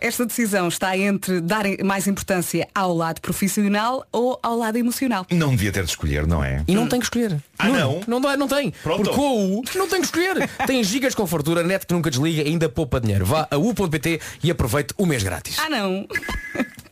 Esta 0.00 0.26
decisão 0.26 0.68
está 0.68 0.98
entre 0.98 1.40
dar 1.40 1.64
mais 1.82 2.06
importância 2.06 2.68
ao 2.74 2.94
lado 2.94 3.22
profissional 3.22 4.04
ou 4.12 4.38
ao 4.42 4.54
lado 4.58 4.76
emocional. 4.76 5.24
Não 5.30 5.50
devia 5.50 5.72
ter 5.72 5.82
de 5.82 5.88
escolher, 5.88 6.26
não 6.26 6.44
é? 6.44 6.62
E 6.68 6.74
não 6.74 6.86
tem 6.86 6.98
que 7.00 7.06
escolher. 7.06 7.38
Ah, 7.58 7.68
não? 7.68 8.02
Não, 8.06 8.20
dá- 8.20 8.36
não 8.36 8.46
tem. 8.46 8.70
Pronto. 8.82 9.02
Porque 9.02 9.16
com 9.16 9.26
a 9.26 9.32
U 9.32 9.62
não 9.76 9.88
tem 9.88 10.00
que 10.00 10.06
escolher. 10.06 10.46
tem 10.66 10.84
gigas 10.84 11.14
com 11.14 11.26
fartura, 11.26 11.62
net 11.62 11.86
que 11.86 11.94
nunca 11.94 12.10
desliga 12.10 12.42
e 12.42 12.48
ainda 12.48 12.68
poupa 12.68 13.00
dinheiro. 13.00 13.24
Vá 13.24 13.48
a 13.50 13.56
u.pt 13.56 14.20
e 14.42 14.50
aproveite 14.50 14.92
o 14.98 15.06
mês 15.06 15.22
grátis. 15.22 15.58
Ah 15.58 15.70
não! 15.70 16.06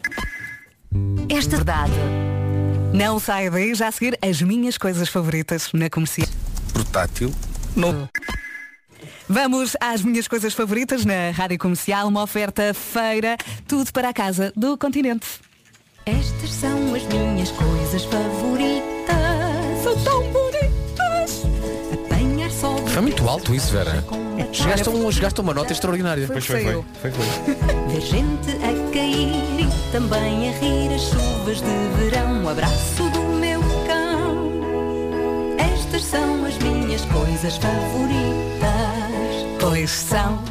Esta 1.28 1.56
verdade. 1.56 1.92
Não 2.92 3.18
saia 3.18 3.50
daí, 3.50 3.74
já 3.74 3.88
a 3.88 3.92
seguir 3.92 4.18
as 4.20 4.42
minhas 4.42 4.76
coisas 4.76 5.08
favoritas 5.08 5.70
na 5.72 5.88
comercial. 5.88 6.28
Portátil. 6.74 7.32
Vamos 9.28 9.74
às 9.80 10.02
minhas 10.02 10.28
coisas 10.28 10.52
favoritas 10.52 11.04
na 11.06 11.30
Rádio 11.34 11.58
Comercial, 11.58 12.06
uma 12.08 12.22
oferta 12.22 12.74
feira, 12.74 13.36
tudo 13.66 13.90
para 13.92 14.10
a 14.10 14.12
casa 14.12 14.52
do 14.54 14.76
continente. 14.76 15.26
Estas 16.04 16.50
são 16.52 16.94
as 16.94 17.02
minhas 17.04 17.50
coisas 17.52 18.04
favoritas. 18.04 19.82
São 19.82 19.96
tão 20.04 20.22
bonitas! 20.32 21.42
Apanhar 21.94 22.50
sol. 22.50 22.76
Foi 22.88 23.00
muito 23.02 23.26
alto 23.26 23.54
isso, 23.54 23.72
Vera. 23.72 24.04
Chegaste 24.52 24.88
a, 24.88 24.92
um, 24.92 25.10
chegaste 25.10 25.40
a 25.40 25.42
uma 25.42 25.54
nota 25.54 25.72
extraordinária. 25.72 26.26
Foi 26.26 26.40
Foi, 26.40 26.62
foi, 26.62 26.64
saiu. 26.64 26.84
foi, 27.00 27.10
foi. 27.10 27.24
Ver 27.88 28.00
gente 28.02 28.50
a 28.56 28.92
cair 28.92 29.61
também 29.92 30.48
a 30.48 30.52
rir 30.58 30.94
as 30.94 31.02
chuvas 31.02 31.60
de 31.60 32.00
verão. 32.00 32.44
O 32.44 32.48
abraço 32.48 33.10
do 33.10 33.22
meu 33.36 33.60
cão. 33.86 34.48
Estas 35.58 36.04
são 36.04 36.46
as 36.46 36.56
minhas 36.58 37.04
coisas 37.04 37.58
favoritas. 37.58 38.32
Pois 39.60 39.90
são. 39.90 40.42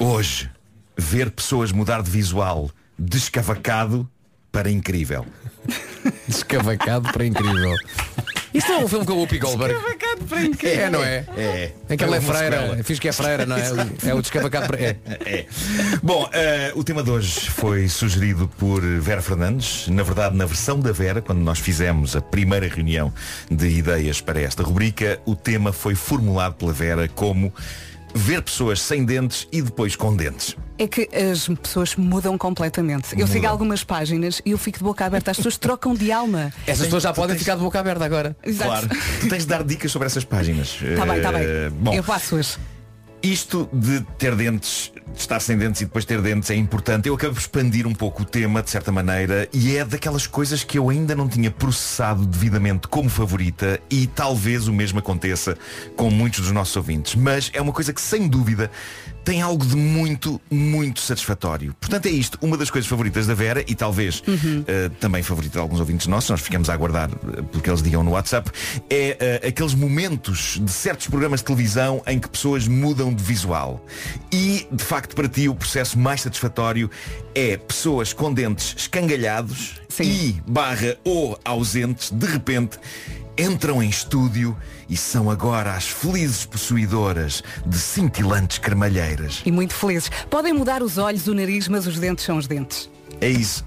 Hoje, 0.00 0.50
ver 0.96 1.30
pessoas 1.30 1.70
mudar 1.70 2.02
de 2.02 2.10
visual 2.10 2.70
descavacado 2.98 4.08
para 4.50 4.70
incrível. 4.70 5.26
Descavacado 6.26 7.12
para 7.12 7.26
incrível. 7.26 7.74
Isto 8.54 8.72
é 8.72 8.78
um 8.78 8.88
filme 8.88 9.06
com 9.06 9.12
o 9.12 9.16
Whoopi 9.18 9.38
Goldberg. 9.40 9.74
Descavacado. 9.74 10.66
É, 10.66 10.90
não 10.90 11.02
é? 11.02 11.24
É. 11.36 11.72
Em 11.90 11.96
que 11.96 12.04
ela 12.04 12.16
é 12.16 12.20
freira. 12.20 12.84
Fiz 12.84 12.98
que 12.98 13.08
é 13.08 13.12
freira, 13.12 13.46
não 13.46 13.56
é? 13.56 13.62
É 14.06 14.14
o 14.14 14.20
descavacado 14.20 14.66
para. 14.66 14.80
É. 14.80 14.96
É. 15.24 15.46
Bom, 16.02 16.28
eh, 16.32 16.72
o 16.74 16.84
tema 16.84 17.02
de 17.02 17.10
hoje 17.10 17.50
foi 17.50 17.88
sugerido 17.88 18.48
por 18.58 18.80
Vera 19.00 19.22
Fernandes. 19.22 19.88
Na 19.88 20.02
verdade, 20.02 20.36
na 20.36 20.44
versão 20.44 20.78
da 20.78 20.92
Vera, 20.92 21.22
quando 21.22 21.40
nós 21.40 21.58
fizemos 21.58 22.14
a 22.16 22.20
primeira 22.20 22.68
reunião 22.68 23.12
de 23.50 23.68
ideias 23.68 24.20
para 24.20 24.40
esta 24.40 24.62
rubrica, 24.62 25.20
o 25.24 25.34
tema 25.34 25.72
foi 25.72 25.94
formulado 25.94 26.54
pela 26.54 26.72
Vera 26.72 27.08
como 27.08 27.52
ver 28.14 28.42
pessoas 28.42 28.80
sem 28.80 29.04
dentes 29.04 29.46
e 29.52 29.62
depois 29.62 29.96
com 29.96 30.14
dentes. 30.14 30.56
É 30.78 30.86
que 30.86 31.08
as 31.14 31.48
pessoas 31.62 31.94
mudam 31.96 32.36
completamente. 32.36 33.18
Eu 33.18 33.26
sigo 33.26 33.46
algumas 33.46 33.84
páginas 33.84 34.42
e 34.44 34.50
eu 34.50 34.58
fico 34.58 34.78
de 34.78 34.84
boca 34.84 35.04
aberta. 35.04 35.30
As 35.30 35.36
pessoas 35.36 35.56
trocam 35.56 35.94
de 35.94 36.10
alma. 36.10 36.52
Essas 36.66 36.86
pessoas 36.86 37.02
já 37.02 37.12
podem 37.12 37.38
ficar 37.38 37.54
de 37.56 37.60
boca 37.62 37.78
aberta 37.78 38.04
agora. 38.04 38.36
Exato. 38.42 38.70
Claro. 38.70 38.88
tu 39.20 39.28
tens 39.28 39.42
de 39.42 39.48
dar 39.48 39.62
dicas 39.62 39.92
sobre 39.92 40.06
essas 40.06 40.24
páginas. 40.24 40.78
Tá 40.96 41.06
bem, 41.06 41.20
tá 41.22 41.32
bem. 41.32 41.42
Eh, 41.42 41.70
Bom, 41.70 41.94
Eu 41.94 42.02
passo 42.02 42.36
hoje. 42.36 42.56
Isto 43.22 43.68
de 43.72 44.00
ter 44.18 44.34
dentes, 44.34 44.90
de 44.94 45.01
estar 45.16 45.40
sem 45.40 45.56
dentes 45.56 45.80
e 45.80 45.84
depois 45.84 46.04
ter 46.04 46.20
dentes 46.20 46.50
é 46.50 46.54
importante. 46.54 47.08
Eu 47.08 47.14
acabo 47.14 47.34
por 47.34 47.40
expandir 47.40 47.86
um 47.86 47.94
pouco 47.94 48.22
o 48.22 48.24
tema, 48.24 48.62
de 48.62 48.70
certa 48.70 48.92
maneira, 48.92 49.48
e 49.52 49.76
é 49.76 49.84
daquelas 49.84 50.26
coisas 50.26 50.64
que 50.64 50.78
eu 50.78 50.90
ainda 50.90 51.14
não 51.14 51.28
tinha 51.28 51.50
processado 51.50 52.24
devidamente 52.26 52.88
como 52.88 53.08
favorita 53.08 53.80
e 53.90 54.06
talvez 54.06 54.68
o 54.68 54.72
mesmo 54.72 54.98
aconteça 54.98 55.56
com 55.96 56.10
muitos 56.10 56.40
dos 56.40 56.52
nossos 56.52 56.76
ouvintes. 56.76 57.14
Mas 57.14 57.50
é 57.52 57.60
uma 57.60 57.72
coisa 57.72 57.92
que, 57.92 58.00
sem 58.00 58.28
dúvida, 58.28 58.70
tem 59.24 59.40
algo 59.40 59.64
de 59.64 59.76
muito, 59.76 60.40
muito 60.50 61.00
satisfatório. 61.00 61.74
Portanto, 61.80 62.06
é 62.06 62.10
isto, 62.10 62.38
uma 62.42 62.56
das 62.56 62.70
coisas 62.70 62.88
favoritas 62.88 63.26
da 63.26 63.34
Vera 63.34 63.64
e 63.66 63.74
talvez 63.74 64.22
eh, 64.66 64.90
também 65.00 65.22
favorita 65.22 65.54
de 65.54 65.58
alguns 65.58 65.80
ouvintes 65.80 66.06
nossos, 66.06 66.30
nós 66.30 66.40
ficamos 66.40 66.68
a 66.68 66.74
aguardar 66.74 67.10
eh, 67.10 67.42
porque 67.52 67.70
eles 67.70 67.82
digam 67.82 68.02
no 68.02 68.12
WhatsApp, 68.12 68.50
é 68.90 69.40
eh, 69.42 69.48
aqueles 69.48 69.74
momentos 69.74 70.60
de 70.62 70.70
certos 70.70 71.06
programas 71.06 71.40
de 71.40 71.46
televisão 71.46 72.02
em 72.06 72.18
que 72.18 72.28
pessoas 72.28 72.66
mudam 72.66 73.14
de 73.14 73.22
visual. 73.22 73.84
E, 74.32 74.66
de 74.70 74.84
facto, 74.84 75.01
para 75.08 75.28
ti 75.28 75.48
o 75.48 75.54
processo 75.54 75.98
mais 75.98 76.20
satisfatório 76.20 76.90
é 77.34 77.56
pessoas 77.56 78.12
com 78.12 78.32
dentes 78.32 78.74
escangalhados 78.76 79.80
e 80.00 80.40
barra 80.46 80.96
ou 81.04 81.38
ausentes, 81.44 82.10
de 82.10 82.26
repente, 82.26 82.78
entram 83.36 83.82
em 83.82 83.88
estúdio 83.88 84.56
e 84.88 84.96
são 84.96 85.30
agora 85.30 85.74
as 85.74 85.88
felizes 85.88 86.44
possuidoras 86.44 87.42
de 87.64 87.78
cintilantes 87.78 88.58
cremalheiras. 88.58 89.42
E 89.44 89.52
muito 89.52 89.74
felizes. 89.74 90.10
Podem 90.30 90.52
mudar 90.52 90.82
os 90.82 90.98
olhos, 90.98 91.26
o 91.26 91.34
nariz, 91.34 91.68
mas 91.68 91.86
os 91.86 91.98
dentes 91.98 92.24
são 92.24 92.36
os 92.36 92.46
dentes. 92.46 92.90
É 93.20 93.28
isso. 93.28 93.64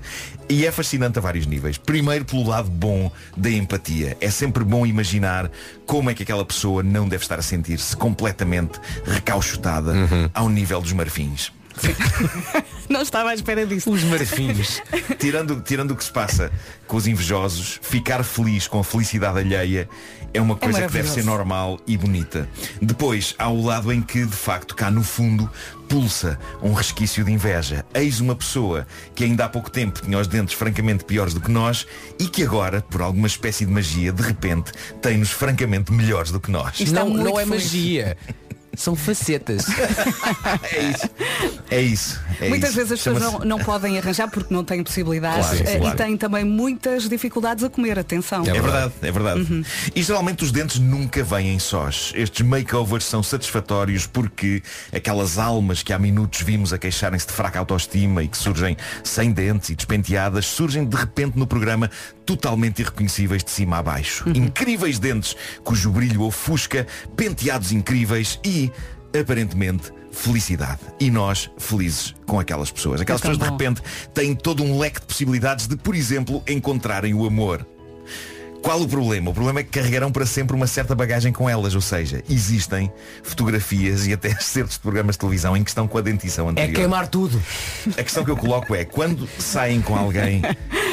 E 0.48 0.66
é 0.66 0.72
fascinante 0.72 1.18
a 1.18 1.22
vários 1.22 1.46
níveis. 1.46 1.78
Primeiro 1.78 2.26
pelo 2.26 2.48
lado 2.48 2.70
bom 2.70 3.12
da 3.36 3.50
empatia. 3.50 4.16
É 4.22 4.30
sempre 4.30 4.64
bom 4.64 4.86
imaginar 4.86 5.50
como 5.86 6.10
é 6.10 6.14
que 6.14 6.24
aquela 6.24 6.46
pessoa 6.46 6.84
não 6.84 7.08
deve 7.08 7.24
estar 7.24 7.40
a 7.40 7.42
sentir-se 7.42 7.96
completamente 7.98 8.80
recauchutada 9.06 9.94
ao 10.34 10.50
nível 10.50 10.82
dos 10.82 10.94
marfins. 10.94 11.52
Não 12.90 13.02
estava 13.02 13.32
à 13.32 13.34
espera 13.34 13.66
disso. 13.66 13.92
Os 13.92 14.04
marfins. 14.04 14.82
tirando, 15.20 15.60
tirando 15.62 15.92
o 15.92 15.96
que 15.96 16.04
se 16.04 16.12
passa 16.12 16.52
com 16.88 16.98
os 16.98 17.08
invejosos, 17.08 17.80
ficar 17.82 18.24
feliz 18.24 18.68
com 18.68 18.80
a 18.80 18.84
felicidade 18.84 19.40
alheia 19.40 19.90
é 20.36 20.42
uma 20.42 20.56
coisa 20.56 20.86
que 20.86 20.94
deve 20.94 21.10
ser 21.10 21.24
normal 21.24 21.80
e 21.88 21.98
bonita. 21.98 22.48
Depois 22.82 23.34
há 23.38 23.50
o 23.50 23.64
lado 23.64 23.92
em 23.92 24.02
que, 24.02 24.26
de 24.26 24.36
facto, 24.36 24.76
cá 24.76 24.92
no 24.92 25.02
fundo, 25.02 25.50
pulsa 25.88 26.38
um 26.62 26.74
resquício 26.74 27.24
de 27.24 27.32
inveja. 27.32 27.86
Eis 27.94 28.20
uma 28.20 28.36
pessoa 28.36 28.86
que 29.14 29.24
ainda 29.24 29.46
há 29.46 29.50
pouco 29.50 29.72
tempo 29.72 30.02
tinha 30.02 30.20
os 30.20 30.28
dentes 30.28 30.54
francamente 30.54 31.06
piores 31.06 31.34
do 31.34 31.40
que 31.40 31.50
nós 31.50 31.88
e 32.20 32.28
que 32.28 32.44
agora, 32.44 32.82
por 32.82 33.02
alguma 33.02 33.28
espécie 33.28 33.66
de 33.66 33.72
magia, 33.72 34.12
de 34.12 34.22
repente, 34.22 34.72
tem-nos 35.02 35.32
francamente 35.32 35.92
melhores 35.94 36.32
do 36.32 36.40
que 36.40 36.52
nós. 36.52 36.80
Está 36.80 37.06
não, 37.06 37.10
não 37.10 37.40
é 37.40 37.46
feliz. 37.46 37.64
magia. 37.64 38.18
São 38.78 38.96
facetas. 38.96 39.66
É 40.72 40.82
isso. 40.82 41.10
É 41.70 41.82
isso. 41.82 42.22
é 42.40 42.50
Muitas 42.50 42.70
isso. 42.70 42.78
vezes 42.78 42.92
as 42.94 43.00
pessoas 43.02 43.22
não, 43.22 43.40
não 43.40 43.60
podem 43.60 43.98
arranjar 43.98 44.30
porque 44.30 44.54
não 44.54 44.64
têm 44.64 44.84
possibilidades 44.84 45.48
Claro, 45.48 45.64
eh, 45.68 45.80
claro. 45.80 45.94
e 45.94 45.98
têm 45.98 46.18
também 46.18 46.44
muitas 46.46 47.08
dificuldades 47.10 47.64
a 47.64 47.70
comer, 47.70 47.98
atenção. 48.00 48.44
É 48.46 48.54
verdade, 48.54 48.94
é 49.02 49.12
verdade. 49.12 49.66
E 49.96 50.02
geralmente 50.04 50.44
os 50.44 50.52
dentes 50.52 50.80
nunca 50.80 51.24
vêm 51.24 51.58
sós. 51.60 52.12
Estes 52.16 52.46
makeovers 52.46 53.06
são 53.06 53.22
satisfatórios 53.24 54.06
porque 54.08 54.62
aquelas 54.94 55.38
almas 55.38 55.82
que 55.84 55.92
há 55.94 56.00
minutos 56.00 56.42
vimos 56.42 56.72
a 56.74 56.78
queixarem-se 56.78 57.28
de 57.28 57.34
fraca 57.34 57.60
autoestima 57.60 58.24
e 58.24 58.28
que 58.28 58.38
surgem 58.38 58.78
sem 59.04 59.32
dentes 59.32 59.70
e 59.70 59.76
despenteadas, 59.76 60.46
surgem 60.46 60.86
de 60.86 60.96
repente 60.96 61.38
no 61.38 61.48
programa 61.48 61.90
totalmente 62.26 62.82
irreconhecíveis 62.82 63.44
de 63.44 63.52
cima 63.52 63.78
a 63.78 63.84
baixo. 63.84 64.28
Incríveis 64.30 65.00
dentes 65.00 65.36
cujo 65.64 65.92
brilho 65.92 66.24
ofusca, 66.24 66.88
penteados 67.16 67.72
incríveis 67.72 68.40
e, 68.44 68.65
aparentemente, 69.20 69.92
felicidade. 70.12 70.80
E 71.00 71.10
nós, 71.12 71.50
felizes 71.58 72.14
com 72.26 72.40
aquelas 72.40 72.72
pessoas. 72.72 73.02
Aquelas 73.02 73.22
É 73.22 73.24
tão 73.24 73.32
pessoas 73.34 73.48
de 73.58 73.64
repente 73.66 73.82
têm 74.14 74.36
todo 74.36 74.64
um 74.64 74.78
leque 74.80 75.00
de 75.02 75.06
possibilidades 75.06 75.68
de, 75.68 75.76
por 75.76 75.96
exemplo, 75.96 76.44
encontrarem 76.48 77.14
o 77.14 77.26
amor. 77.26 77.66
Qual 78.62 78.82
o 78.82 78.88
problema? 78.88 79.30
O 79.30 79.34
problema 79.34 79.60
é 79.60 79.64
que 79.64 79.70
carregarão 79.70 80.12
para 80.12 80.26
sempre 80.26 80.56
uma 80.56 80.66
certa 80.66 80.96
bagagem 80.96 81.32
com 81.32 81.48
elas, 81.48 81.76
ou 81.76 81.82
seja, 81.82 82.24
existem 82.28 82.92
fotografias 83.22 84.08
e 84.08 84.14
até 84.14 84.34
certos 84.42 84.74
de 84.74 84.80
programas 84.80 85.16
de 85.16 85.20
televisão 85.20 85.56
em 85.56 85.64
que 85.64 85.70
estão 85.70 85.88
com 85.88 85.98
a 86.00 86.02
dentição 86.02 86.48
É 86.48 86.52
anterior. 86.52 86.74
queimar 86.74 87.08
tudo. 87.08 87.40
A 87.96 88.02
questão 88.02 88.26
que 88.26 88.32
eu 88.32 88.38
coloco 88.38 88.74
é, 88.74 88.84
quando 88.84 89.30
saem 89.38 89.82
com 89.82 89.96
alguém, 89.96 90.42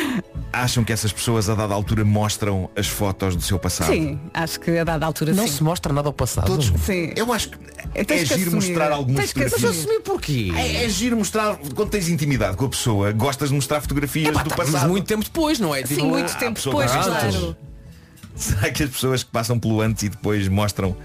acham 0.53 0.85
que 0.85 0.93
essas 0.93 1.13
pessoas 1.13 1.49
a 1.49 1.55
dada 1.55 1.73
altura 1.75 2.05
mostram 2.05 2.69
as 2.77 2.87
fotos 2.87 3.35
do 3.37 3.43
seu 3.43 3.59
passado? 3.59 3.93
Sim, 3.93 4.21
acho 4.35 4.61
que 4.61 4.79
a 4.79 4.85
dada 4.85 5.07
altura 5.07 5.33
Não 5.33 5.47
sim. 5.47 5.55
se 5.55 5.63
mostra 5.65 5.93
nada 5.93 6.09
ao 6.09 6.13
passado. 6.13 6.47
Todos. 6.47 6.73
Sim. 6.85 7.13
Eu 7.17 7.33
acho 7.33 7.51
que 7.51 7.59
é 7.95 8.05
Tens 8.05 8.29
que 8.29 8.37
giro 8.39 8.49
assumir. 8.51 8.67
mostrar 8.69 8.93
algumas 8.93 9.21
Tens 9.21 9.33
que 9.33 9.41
Mas 9.41 9.51
fotografias. 9.53 9.85
assumir 9.85 10.01
porquê? 10.03 10.53
É, 10.57 10.85
é 10.85 10.89
giro 10.89 11.17
mostrar, 11.17 11.57
quando 11.75 11.91
tens 11.91 12.09
intimidade 12.09 12.57
com 12.57 12.65
a 12.67 12.69
pessoa, 12.69 13.13
gostas 13.13 13.49
de 13.49 13.55
mostrar 13.55 13.81
fotografias 13.81 14.29
Epá, 14.29 14.43
do 14.43 14.49
estávamos 14.49 14.73
passado. 14.73 14.91
muito 14.91 15.07
tempo 15.07 15.25
depois, 15.25 15.59
não 15.59 15.75
é? 15.75 15.85
Sim, 15.87 15.95
Tipo, 15.97 16.07
muito 16.09 16.31
há 16.33 16.35
tempo 16.37 16.61
depois, 16.63 16.93
gostam. 16.93 17.15
claro. 17.15 17.57
Será 18.37 18.71
que 18.71 18.83
as 18.83 18.91
pessoas 18.91 19.23
que 19.23 19.31
passam 19.31 19.59
pelo 19.59 19.83
antes 19.83 20.05
e 20.05 20.09
depois 20.09 20.49
mostram 20.49 20.97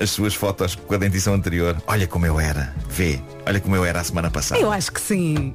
as 0.00 0.10
suas 0.10 0.34
fotos 0.34 0.74
com 0.74 0.92
a 0.94 0.96
dentição 0.98 1.32
anterior? 1.32 1.80
Olha 1.86 2.06
como 2.06 2.26
eu 2.26 2.38
era. 2.40 2.74
Vê. 2.90 3.20
Olha 3.46 3.60
como 3.60 3.76
eu 3.76 3.84
era 3.84 4.00
a 4.00 4.04
semana 4.04 4.28
passada. 4.28 4.60
Eu 4.60 4.72
acho 4.72 4.90
que 4.90 5.00
sim. 5.00 5.54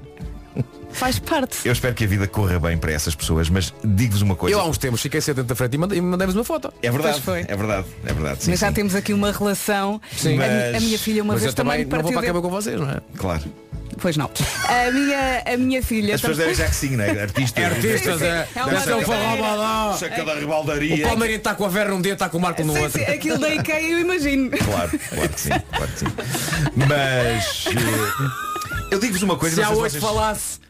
Faz 0.92 1.20
parte. 1.20 1.58
Eu 1.66 1.72
espero 1.72 1.94
que 1.94 2.04
a 2.04 2.08
vida 2.08 2.28
corra 2.28 2.60
bem 2.60 2.76
para 2.78 2.92
essas 2.92 3.14
pessoas, 3.14 3.48
mas 3.50 3.74
digo-vos 3.84 4.22
uma 4.24 4.36
coisa. 4.36 4.56
Eu 4.56 4.60
há 4.60 4.66
uns 4.68 4.78
tempos 4.78 5.02
fiquei 5.02 5.22
sentado 5.22 5.46
da 5.46 5.56
frente 5.56 5.76
e 5.76 5.78
mandei- 5.78 6.02
mandei-vos 6.02 6.36
uma 6.36 6.44
foto. 6.44 6.74
É 6.82 6.90
verdade, 6.90 7.22
Pois 7.24 7.46
foi. 7.46 7.54
é 7.54 7.56
verdade, 7.58 7.86
é 8.06 8.14
verdade. 8.14 8.44
Sim, 8.44 8.52
Mas 8.52 8.60
já 8.60 8.68
sim. 8.70 8.74
temos 8.74 8.96
aqui 8.96 9.14
uma 9.14 9.32
relação. 9.32 10.02
Sim. 10.18 10.36
Mas- 10.38 10.76
a 10.76 10.80
minha 10.80 10.98
filha 10.98 11.22
uma 11.24 11.34
Mas 11.34 11.44
vez 11.44 11.54
eu 11.54 11.56
também 11.56 11.86
também 11.86 11.98
não 11.98 12.04
vou 12.04 12.12
para 12.12 12.30
a 12.30 12.34
de- 12.34 12.42
com 12.42 12.50
vocês, 12.50 12.80
não 12.80 12.90
é? 12.90 12.98
Claro. 13.18 13.44
Pois 14.02 14.16
não. 14.16 14.32
A 14.68 14.92
minha, 14.92 15.44
a 15.46 15.58
minha 15.58 15.84
filha 15.84 16.16
As 16.16 16.22
pessoas 16.22 16.38
devem 16.38 16.56
já 16.56 16.68
que 16.68 16.76
sim, 16.76 16.96
não 16.96 17.04
é? 17.04 17.22
Artistas. 17.22 17.64
Artistas, 17.66 18.22
é. 18.22 18.48
É 18.56 18.62
uma 18.64 18.72
Deve 18.72 18.84
ser 18.86 18.94
um 18.94 18.98
brincadeira. 18.98 19.38
forró 19.44 19.94
Saca 19.98 20.24
da 20.24 20.34
O. 20.34 21.02
Palmeiras 21.02 21.38
está 21.38 21.56
com 21.56 21.66
a 21.66 21.70
Vera 21.70 21.90
num 21.90 22.02
dia, 22.02 22.14
está 22.14 22.30
com 22.30 22.38
o 22.38 22.42
Marco 22.42 22.64
no 22.64 22.74
Sim, 22.74 22.80
outro. 22.80 22.98
sim, 23.00 23.06
aquilo 23.12 23.38
da 23.38 23.50
IKEA 23.54 23.82
eu 23.92 24.00
imagino. 24.00 24.50
Claro, 24.52 24.92
claro 25.10 25.30
que 25.30 25.40
sim, 25.42 25.50
claro 25.50 25.92
que 25.92 26.00
sim. 26.00 26.06
Mas 26.88 27.66
eh, 27.68 28.49
eu 28.92 29.00
digo-vos 29.00 29.22
uma 29.22 29.36
coisa, 29.36 29.56
Se 29.56 29.64
há 29.64 29.70
hoje 29.70 30.00
vocês... 30.00 30.04
falasse. 30.04 30.60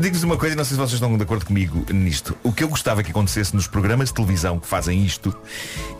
Digo-vos 0.00 0.22
uma 0.24 0.36
coisa, 0.36 0.54
e 0.54 0.56
não 0.56 0.64
sei 0.64 0.74
se 0.74 0.80
vocês 0.80 0.94
estão 0.94 1.16
de 1.16 1.22
acordo 1.22 1.46
comigo 1.46 1.84
nisto. 1.92 2.36
O 2.42 2.52
que 2.52 2.64
eu 2.64 2.68
gostava 2.68 3.02
que 3.02 3.10
acontecesse 3.10 3.54
nos 3.54 3.66
programas 3.66 4.08
de 4.08 4.14
televisão 4.14 4.58
que 4.58 4.66
fazem 4.66 5.04
isto 5.04 5.36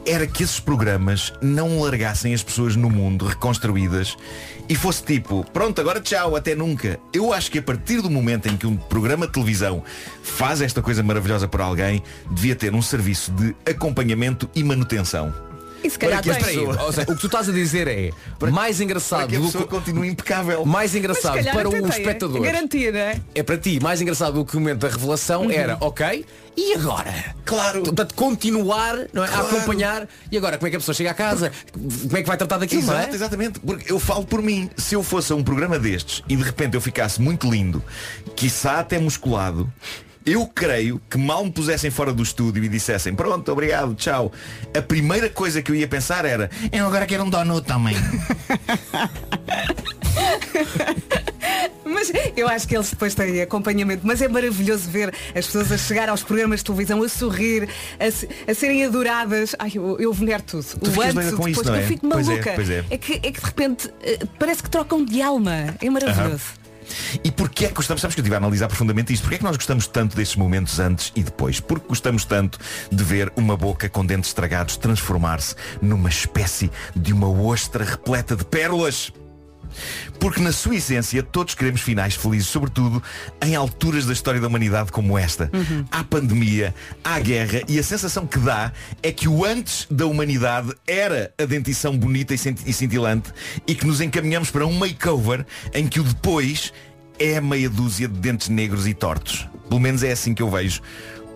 era 0.07 0.27
que 0.27 0.43
esses 0.43 0.59
programas 0.59 1.33
não 1.41 1.81
largassem 1.81 2.35
as 2.35 2.43
pessoas 2.43 2.75
no 2.77 2.91
mundo 2.91 3.27
reconstruídas 3.27 4.17
e 4.69 4.75
fosse 4.75 5.03
tipo, 5.03 5.45
pronto, 5.53 5.81
agora 5.81 6.01
tchau, 6.01 6.35
até 6.37 6.55
nunca. 6.55 6.99
Eu 7.13 7.33
acho 7.33 7.51
que 7.51 7.59
a 7.59 7.63
partir 7.63 8.01
do 8.01 8.11
momento 8.11 8.49
em 8.49 8.57
que 8.57 8.67
um 8.67 8.77
programa 8.77 9.27
de 9.27 9.33
televisão 9.33 9.83
faz 10.23 10.61
esta 10.61 10.83
coisa 10.83 11.03
maravilhosa 11.03 11.47
para 11.47 11.65
alguém, 11.65 12.03
devia 12.31 12.57
ter 12.57 12.75
um 12.75 12.83
serviço 12.83 13.31
de 13.33 13.55
acompanhamento 13.67 14.49
e 14.55 14.65
manutenção. 14.65 15.54
E 15.85 15.91
se 15.91 15.99
calhar 15.99 16.23
Para 16.25 16.35
que 16.37 16.45
tem. 16.45 16.59
Ou 16.67 16.93
seja, 16.93 17.03
o 17.11 17.15
que 17.15 17.21
tu 17.21 17.27
estás 17.27 17.49
a 17.49 17.53
dizer 17.53 17.87
é 17.87 18.11
mais 18.51 18.77
Para 18.77 18.85
engraçado 18.85 19.29
que 19.29 19.37
a 19.37 19.39
do 19.39 19.45
pessoa 19.47 19.65
que 19.65 19.71
continue 19.71 20.09
impecável. 20.09 20.65
mais 20.65 20.95
engraçado 20.95 21.45
para 21.45 21.69
o 21.69 21.73
tem, 21.73 21.87
espectador. 21.89 22.41
Garantia, 22.41 22.91
não 22.91 22.99
é? 22.99 23.21
É 23.35 23.43
para 23.43 23.59
ti 23.59 23.79
mais 23.81 24.01
engraçado 24.01 24.33
do 24.35 24.45
que 24.47 24.57
o 24.57 24.61
momento 24.61 24.79
da 24.79 24.89
revelação 24.89 25.51
era, 25.51 25.77
ok, 25.81 26.25
e 26.57 26.75
agora? 26.75 27.13
Claro. 27.45 27.83
Portanto, 27.83 28.15
continuar 28.15 28.97
não 29.13 29.25
é, 29.25 29.29
Claro. 29.29 29.47
a 29.47 29.51
acompanhar 29.51 30.09
e 30.31 30.39
agora 30.39 30.57
como 30.57 30.69
é 30.69 30.71
que 30.71 30.77
a 30.77 30.79
pessoa 30.79 30.95
chega 30.95 31.11
a 31.11 31.15
casa? 31.15 31.53
Como 31.73 32.17
é 32.17 32.23
que 32.23 32.29
vai 32.29 32.37
tratar 32.37 32.59
daquilo? 32.59 32.83
não 32.83 32.95
Exato, 32.95 33.11
é? 33.11 33.15
exatamente. 33.15 33.61
Porque 33.61 33.93
eu 33.93 33.99
falo 34.01 34.25
por 34.25 34.41
mim. 34.41 34.71
Se 34.77 34.95
eu 34.95 35.03
fosse 35.03 35.33
a 35.33 35.37
um 35.37 35.43
programa 35.43 35.79
destes 35.79 36.23
e 36.29 36.37
de 36.37 36.43
repente 36.43 36.75
eu 36.75 36.81
ficasse 36.81 37.21
muito 37.21 37.51
lindo, 37.51 37.83
quiçá 38.37 38.79
até 38.81 38.99
musculado, 38.99 39.71
eu 40.27 40.47
creio 40.47 41.01
que 41.11 41.19
mal 41.19 41.45
me 41.45 41.51
pusessem 41.53 41.91
fora 41.91 42.13
do 42.13 42.23
estúdio 42.23 42.65
e 42.65 42.69
dissessem 42.69 43.15
pronto, 43.15 43.51
obrigado, 43.53 43.95
tchau. 43.95 44.33
A 44.77 44.81
primeira 44.81 45.29
coisa 45.29 45.61
que 45.63 45.71
eu 45.71 45.75
ia 45.75 45.87
pensar 45.87 46.25
era 46.25 46.51
eu 46.73 46.87
agora 46.87 47.07
quero 47.07 47.25
um 47.25 47.31
donut 47.31 47.67
também. 47.67 47.95
Mas 51.85 52.11
eu 52.37 52.49
acho 52.49 52.67
que 52.67 52.75
eles 52.77 52.91
depois 52.91 53.15
têm 53.15 53.41
acompanhamento. 53.43 54.07
Mas 54.07 54.21
é 54.21 54.29
maravilhoso 54.29 54.89
ver 54.91 55.15
as 55.35 55.47
pessoas 55.47 55.71
a 55.71 55.79
chegar 55.79 56.09
aos 56.09 56.23
programas 56.23 56.61
de 56.61 56.65
televisão, 56.67 57.03
a 57.03 57.09
sorrir, 57.09 57.69
a, 58.01 58.51
a 58.51 58.55
serem 58.55 58.85
adoradas. 58.85 59.55
Ai, 59.59 59.73
eu, 59.75 59.99
eu 60.01 60.13
venero 60.13 60.43
tudo. 60.43 60.65
Tu 60.65 61.03
antes, 61.03 61.33
o 61.33 61.37
com 61.37 61.45
depois, 61.45 61.59
isso, 61.59 61.73
é? 61.73 61.83
eu 61.83 61.87
fico 61.87 62.09
Pois 62.09 62.29
é, 62.29 62.31
maluca. 62.33 62.53
pois 62.55 62.71
é. 62.71 62.83
que, 62.99 63.13
é 63.15 63.19
que 63.33 63.41
de 63.41 63.47
repente 63.47 63.93
eh, 64.03 64.19
parece 64.39 64.63
que 64.63 64.71
trocam 64.71 65.05
de 65.05 65.21
alma. 65.23 65.75
É 65.81 65.91
maravilhoso. 65.91 66.64
E 67.23 67.31
porquê 67.31 67.67
é 67.67 67.69
que 67.69 67.75
gostamos, 67.75 68.01
sabes 68.01 68.15
que 68.15 68.21
eu 68.21 68.23
estive 68.23 68.35
a 68.35 68.39
analisar 68.39 68.69
profundamente 68.69 69.13
isto, 69.13 69.23
porquê 69.23 69.37
é 69.37 69.39
que 69.39 69.45
nós 69.45 69.57
gostamos 69.57 69.87
tanto 69.87 70.17
destes 70.17 70.37
momentos 70.37 70.79
antes 70.79 71.13
e 71.15 71.23
depois? 71.23 71.61
Porque 71.61 71.87
gostamos 71.89 72.25
tanto 72.25 72.59
de 72.91 73.05
ver 73.05 73.33
uma 73.37 73.57
boca 73.57 73.89
com 73.89 74.05
dentes 74.05 74.31
estragados 74.31 74.77
transformar-se 74.77 75.55
numa 75.81 76.09
espécie 76.09 76.71
de 76.95 77.13
uma 77.13 77.29
ostra 77.29 77.85
repleta 77.85 78.37
de 78.37 78.45
pérolas. 78.45 79.13
Porque 80.19 80.41
na 80.41 80.53
sua 80.53 80.77
essência 80.77 81.23
todos 81.23 81.55
queremos 81.55 81.81
finais 81.81 82.15
felizes, 82.15 82.49
sobretudo 82.49 83.03
em 83.43 83.55
alturas 83.55 84.07
da 84.07 84.13
história 84.13 84.41
da 84.41 84.47
humanidade 84.47 84.93
como 84.93 85.19
esta. 85.19 85.51
Há 85.91 86.05
pandemia, 86.05 86.75
há 87.03 87.19
guerra 87.19 87.63
e 87.69 87.79
a 87.79 87.83
sensação 87.83 88.27
que 88.27 88.39
dá 88.39 88.73
é 89.03 89.13
que 89.13 89.29
o 89.29 89.45
antes 89.45 89.87
da 89.91 90.07
humanidade 90.07 90.73
era 90.87 91.33
a 91.39 91.45
dentição 91.45 91.97
bonita 91.97 92.35
e 92.35 92.73
cintilante 92.73 93.33
e 93.67 93.75
que 93.75 93.87
nos 93.87 94.01
encaminhamos 94.01 94.51
para 94.51 94.67
um 94.67 94.73
makeover 94.73 95.45
em 95.73 95.87
que 95.87 96.01
o 96.01 96.05
depois 96.05 96.73
é 97.19 97.41
meia 97.41 97.71
dúzia 97.71 98.09
de 98.09 98.19
dentes 98.19 98.49
negros 98.49 98.87
e 98.87 98.95
tortos. 98.95 99.49
Pelo 99.69 99.81
menos 99.81 100.03
é 100.03 100.13
assim 100.13 100.35
que 100.35 100.43
eu 100.43 100.51
vejo 100.51 100.81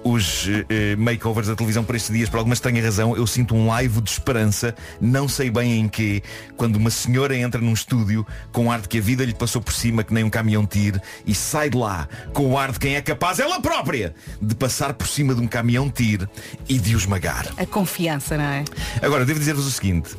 os 0.09 0.48
eh, 0.48 0.64
eh, 0.68 0.96
makeovers 0.96 1.48
da 1.48 1.54
televisão 1.54 1.84
por 1.84 1.94
estes 1.94 2.14
dias, 2.14 2.28
por 2.28 2.38
alguma 2.38 2.54
estranha 2.54 2.82
razão, 2.82 3.14
eu 3.14 3.26
sinto 3.26 3.54
um 3.54 3.66
laivo 3.66 4.00
de 4.00 4.11
esperança, 4.11 4.74
não 5.00 5.28
sei 5.28 5.50
bem 5.50 5.80
em 5.80 5.88
quê, 5.88 6.22
quando 6.56 6.76
uma 6.76 6.90
senhora 6.90 7.36
entra 7.36 7.61
num 7.61 7.74
estúdio 7.74 8.26
com 8.50 8.72
ar 8.72 8.80
de 8.80 8.88
que 8.88 8.98
a 8.98 9.00
vida 9.00 9.24
lhe 9.24 9.34
passou 9.34 9.61
por 9.61 9.72
cima 9.72 10.02
que 10.02 10.14
nem 10.14 10.24
um 10.24 10.30
caminhão 10.30 10.66
tire 10.66 11.00
e 11.26 11.34
sai 11.34 11.68
de 11.68 11.76
lá 11.76 12.09
com 12.32 12.52
o 12.52 12.59
ar 12.59 12.72
de 12.72 12.78
quem 12.78 12.96
é 12.96 13.02
capaz, 13.02 13.38
ela 13.38 13.61
própria, 13.61 14.14
de 14.40 14.54
passar 14.54 14.94
por 14.94 15.06
cima 15.06 15.34
de 15.34 15.40
um 15.40 15.46
caminhão 15.46 15.90
tire 15.90 16.26
e 16.68 16.78
de 16.78 16.94
o 16.94 16.98
esmagar. 16.98 17.46
A 17.56 17.66
confiança, 17.66 18.36
não 18.36 18.44
é? 18.44 18.64
Agora, 19.02 19.26
devo 19.26 19.38
dizer-vos 19.38 19.66
o 19.66 19.70
seguinte. 19.70 20.16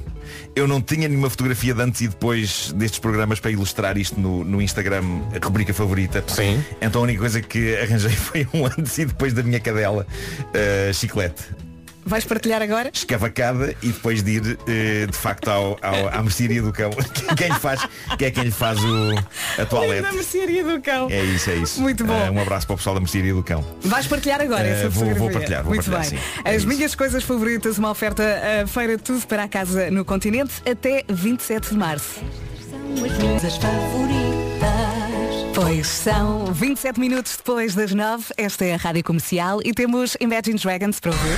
Eu 0.56 0.68
não 0.68 0.82
tinha 0.82 1.08
nenhuma 1.08 1.30
fotografia 1.30 1.74
de 1.74 1.82
antes 1.82 2.02
e 2.02 2.08
depois 2.08 2.72
destes 2.74 3.00
programas 3.00 3.40
para 3.40 3.52
ilustrar 3.52 3.98
isto 3.98 4.20
no, 4.20 4.44
no 4.44 4.62
Instagram, 4.62 5.04
a 5.34 5.46
rubrica 5.46 5.74
favorita. 5.74 6.24
Sim. 6.28 6.64
Então 6.82 7.02
a 7.02 7.04
única 7.04 7.20
coisa 7.20 7.42
que 7.42 7.78
arranjei 7.78 8.12
foi 8.16 8.48
um 8.54 8.66
antes 8.66 8.98
e 8.98 9.06
depois 9.06 9.34
da 9.34 9.44
minha 9.44 9.60
cadela, 9.60 10.06
eh, 10.54 10.92
chiclete. 10.94 11.69
Vais 12.06 12.26
partilhar 12.26 12.62
agora? 12.62 12.90
Escavacada 12.94 13.76
e 13.84 13.88
depois 13.88 14.24
de 14.24 14.32
ir 14.32 14.58
eh, 14.68 15.06
de 15.06 15.16
facto 15.18 15.48
ao, 15.50 15.78
ao- 15.82 16.08
à 16.10 16.24
mercearia 16.24 16.62
do 16.62 16.72
cão. 16.74 16.90
Quem 17.38 17.50
lhe 17.50 17.60
faz, 17.60 17.88
quem 18.18 18.28
é 18.28 18.32
quem 18.32 18.44
lhe 18.46 18.52
faz 18.52 18.80
o, 18.84 19.62
a 19.62 19.66
toalete? 19.66 20.02
Da 20.04 20.12
mercearia 20.14 20.64
do 20.64 20.82
cão. 20.82 21.08
É 21.10 21.24
isso, 21.24 21.50
é 21.52 21.56
isso. 21.58 21.80
Muito 21.82 22.04
bom. 22.04 22.14
Eh, 22.20 22.32
um 22.32 22.42
abraço 22.42 22.66
para 22.66 22.74
o 22.74 22.78
pessoal 22.78 22.96
da 22.96 23.00
mercearia 23.02 23.34
do 23.34 23.44
cão. 23.44 23.64
Vais 23.82 24.08
partilhar 24.08 24.42
agora 24.42 24.66
Eh, 24.68 24.72
essa 24.80 24.90
vou- 24.90 25.14
vou 25.14 25.30
partilhar, 25.30 25.64
vou 25.64 25.74
Muito 25.76 25.90
partilhar, 25.92 26.10
bem. 26.12 26.20
sim. 26.36 26.42
É 26.44 26.50
As 26.52 26.58
isso. 26.58 26.68
minhas 26.68 26.96
coisas 26.96 27.24
favoritas, 27.24 27.78
uma 27.78 27.92
oferta 27.92 28.24
a 28.64 28.68
Feira 28.68 28.98
Tudo 28.98 29.26
para 29.28 29.44
a 29.44 29.48
Casa 29.48 29.92
no 29.92 30.04
Continente 30.04 30.54
até 30.70 31.04
27 31.08 31.70
de 31.70 31.76
março. 31.78 32.20
São 32.70 33.06
as 33.06 33.18
minhas 33.18 33.58
favoritas. 33.58 34.30
Pois 35.54 35.88
são 35.88 36.46
27 36.54 37.00
minutos 37.00 37.36
depois 37.38 37.76
das 37.76 37.94
9. 37.94 38.26
Esta 38.38 38.66
é 38.66 38.74
a 38.74 38.78
Rádio 38.78 39.04
Comercial 39.04 39.60
e 39.64 39.74
temos 39.74 40.16
Imagine 40.20 40.58
Dragons 40.58 41.00
para 41.00 41.12
ouvir. 41.12 41.38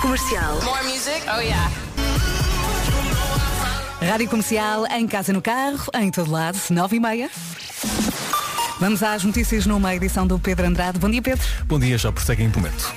Comercial. 0.00 0.58
Rádio 4.00 4.28
Comercial 4.28 4.86
em 4.86 5.06
casa 5.06 5.32
no 5.32 5.42
carro, 5.42 5.90
em 5.94 6.10
todo 6.10 6.30
lado, 6.30 6.58
9 6.70 6.96
e 6.96 7.00
meia. 7.00 7.30
Vamos 8.80 9.02
às 9.02 9.24
notícias 9.24 9.66
numa 9.66 9.94
edição 9.94 10.26
do 10.26 10.38
Pedro 10.38 10.66
Andrade. 10.66 10.98
Bom 10.98 11.10
dia, 11.10 11.20
Pedro. 11.20 11.44
Bom 11.64 11.78
dia, 11.78 11.98
já 11.98 12.12
prosseguem 12.12 12.46
em 12.46 12.50
momento. 12.50 12.94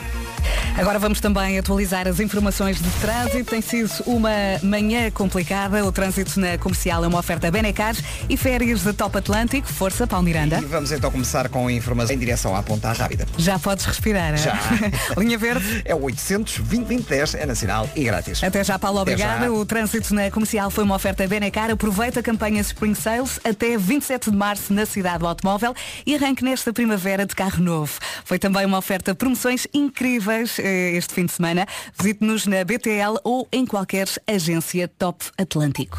Agora 0.77 0.97
vamos 0.97 1.19
também 1.19 1.59
atualizar 1.59 2.07
as 2.07 2.19
informações 2.19 2.81
de 2.81 2.89
trânsito. 3.01 3.51
Tem 3.51 3.61
sido 3.61 3.91
uma 4.05 4.31
manhã 4.63 5.11
complicada. 5.11 5.85
O 5.85 5.91
trânsito 5.91 6.39
na 6.39 6.57
comercial 6.57 7.03
é 7.03 7.07
uma 7.07 7.19
oferta 7.19 7.51
Benecar 7.51 7.95
e 8.29 8.37
férias 8.37 8.81
da 8.83 8.93
Top 8.93 9.17
Atlântico. 9.17 9.67
Força, 9.67 10.07
Paulo 10.07 10.25
Miranda. 10.25 10.59
E 10.59 10.65
vamos 10.65 10.91
então 10.91 11.11
começar 11.11 11.49
com 11.49 11.69
informação 11.69 12.15
em 12.15 12.19
direção 12.19 12.55
à 12.55 12.63
Ponta 12.63 12.91
Rápida. 12.91 13.27
Já 13.37 13.59
podes 13.59 13.85
respirar. 13.85 14.35
Já. 14.37 14.57
Linha 15.17 15.37
Verde. 15.37 15.81
É 15.85 15.93
o 15.93 16.01
800 16.03 16.59
2010 16.59 17.35
é 17.35 17.45
nacional 17.45 17.89
e 17.95 18.03
grátis. 18.03 18.43
Até 18.43 18.63
já, 18.63 18.79
Paulo, 18.79 19.01
obrigada. 19.01 19.45
já. 19.45 19.51
O 19.51 19.65
trânsito 19.65 20.13
na 20.15 20.31
comercial 20.31 20.71
foi 20.71 20.83
uma 20.83 20.95
oferta 20.95 21.27
Benecar. 21.27 21.69
Aproveita 21.69 22.21
a 22.21 22.23
campanha 22.23 22.61
Spring 22.61 22.95
Sales 22.95 23.39
até 23.43 23.77
27 23.77 24.31
de 24.31 24.37
março 24.37 24.73
na 24.73 24.85
cidade 24.85 25.19
do 25.19 25.27
automóvel 25.27 25.75
e 26.05 26.15
arranque 26.15 26.43
nesta 26.43 26.73
primavera 26.73 27.25
de 27.25 27.35
carro 27.35 27.61
novo. 27.61 27.99
Foi 28.25 28.39
também 28.39 28.65
uma 28.65 28.77
oferta 28.77 29.13
promoções 29.13 29.67
incríveis 29.73 30.40
eh, 30.59 30.97
este 30.97 31.13
fim 31.13 31.25
de 31.25 31.31
semana. 31.31 31.65
Visite-nos 31.97 32.45
na 32.45 32.63
BTL 32.63 33.17
ou 33.23 33.47
em 33.51 33.65
qualquer 33.65 34.07
agência 34.27 34.87
Top 34.87 35.25
Atlântico. 35.37 35.97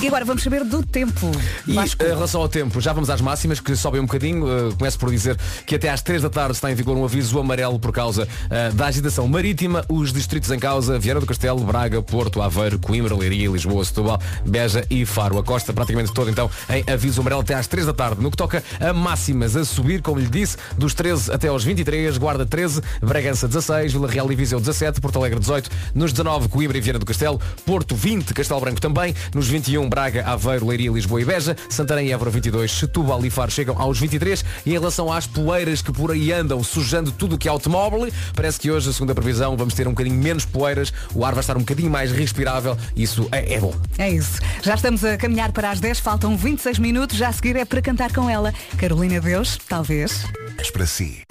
E 0.00 0.06
agora 0.06 0.24
vamos 0.24 0.44
saber 0.44 0.62
do 0.62 0.80
tempo. 0.86 1.28
E 1.66 1.72
Vasco. 1.72 2.04
em 2.04 2.06
relação 2.06 2.40
ao 2.40 2.48
tempo, 2.48 2.80
já 2.80 2.92
vamos 2.92 3.10
às 3.10 3.20
máximas 3.20 3.58
que 3.58 3.74
sobem 3.74 4.00
um 4.00 4.06
bocadinho. 4.06 4.46
Uh, 4.46 4.76
começo 4.76 4.96
por 4.96 5.10
dizer 5.10 5.36
que 5.66 5.74
até 5.74 5.90
às 5.90 6.00
3 6.00 6.22
da 6.22 6.30
tarde 6.30 6.52
está 6.52 6.70
em 6.70 6.74
vigor 6.76 6.96
um 6.96 7.04
aviso 7.04 7.36
amarelo 7.36 7.80
por 7.80 7.90
causa 7.90 8.22
uh, 8.22 8.72
da 8.74 8.86
agitação 8.86 9.26
marítima. 9.26 9.84
Os 9.88 10.12
distritos 10.12 10.52
em 10.52 10.58
causa, 10.58 11.00
Vieira 11.00 11.18
do 11.18 11.26
Castelo, 11.26 11.58
Braga, 11.64 12.00
Porto, 12.00 12.40
Aveiro, 12.40 12.78
Coimbra, 12.78 13.16
Leiria, 13.16 13.50
Lisboa, 13.50 13.84
Setúbal, 13.84 14.20
Beja 14.46 14.86
e 14.88 15.04
Faro. 15.04 15.36
A 15.36 15.42
costa 15.42 15.72
praticamente 15.72 16.14
toda 16.14 16.30
então 16.30 16.48
em 16.70 16.84
aviso 16.88 17.20
amarelo 17.20 17.40
até 17.40 17.54
às 17.54 17.66
3 17.66 17.86
da 17.86 17.92
tarde. 17.92 18.22
No 18.22 18.30
que 18.30 18.36
toca 18.36 18.62
a 18.78 18.92
máximas 18.92 19.56
a 19.56 19.64
subir, 19.64 20.00
como 20.00 20.20
lhe 20.20 20.28
disse, 20.28 20.56
dos 20.76 20.94
13 20.94 21.32
até 21.32 21.48
aos 21.48 21.64
23, 21.64 22.16
Guarda 22.18 22.46
13, 22.46 22.80
Bragança 23.02 23.48
16, 23.48 23.94
Vila 23.94 24.08
Real 24.08 24.30
e 24.30 24.36
Viseu 24.36 24.60
17, 24.60 25.00
Porto 25.00 25.18
Alegre 25.18 25.40
18, 25.40 25.68
nos 25.92 26.12
19 26.12 26.48
Coimbra 26.48 26.78
e 26.78 26.80
Vieira 26.80 27.00
do 27.00 27.06
Castelo, 27.06 27.40
Porto 27.66 27.96
20, 27.96 28.32
Castelo 28.32 28.60
Branco 28.60 28.80
também, 28.80 29.12
nos 29.34 29.48
21 29.48 29.87
Braga, 29.88 30.24
Aveiro, 30.26 30.66
Leiria, 30.66 30.90
Lisboa 30.90 31.20
e 31.20 31.24
Beja, 31.24 31.56
Santarém 31.68 32.08
e 32.08 32.12
Évora 32.12 32.30
22, 32.30 32.70
Setúbal 32.70 33.24
e 33.24 33.30
Faro 33.30 33.50
chegam 33.50 33.80
aos 33.80 33.98
23 33.98 34.44
e 34.66 34.70
em 34.70 34.72
relação 34.72 35.12
às 35.12 35.26
poeiras 35.26 35.82
que 35.82 35.92
por 35.92 36.10
aí 36.10 36.32
andam 36.32 36.62
sujando 36.62 37.10
tudo 37.12 37.36
o 37.36 37.38
que 37.38 37.48
é 37.48 37.50
automóvel, 37.50 38.10
parece 38.34 38.58
que 38.60 38.70
hoje, 38.70 38.90
a 38.90 38.92
segunda 38.92 39.14
previsão, 39.14 39.56
vamos 39.56 39.74
ter 39.74 39.86
um 39.86 39.90
bocadinho 39.90 40.16
menos 40.16 40.44
poeiras, 40.44 40.92
o 41.14 41.24
ar 41.24 41.32
vai 41.32 41.40
estar 41.40 41.56
um 41.56 41.60
bocadinho 41.60 41.90
mais 41.90 42.12
respirável, 42.12 42.76
isso 42.96 43.28
é, 43.32 43.54
é 43.54 43.60
bom. 43.60 43.74
É 43.98 44.10
isso. 44.10 44.40
Já 44.62 44.74
estamos 44.74 45.04
a 45.04 45.16
caminhar 45.16 45.52
para 45.52 45.70
as 45.70 45.80
10, 45.80 46.00
faltam 46.00 46.36
26 46.36 46.78
minutos. 46.78 47.16
Já 47.16 47.28
a 47.28 47.32
seguir 47.32 47.56
é 47.56 47.64
para 47.64 47.82
cantar 47.82 48.12
com 48.12 48.28
ela. 48.28 48.52
Carolina 48.76 49.20
Deus, 49.20 49.58
talvez. 49.68 50.24
Mas 50.56 50.70
para 50.70 50.86
si. 50.86 51.22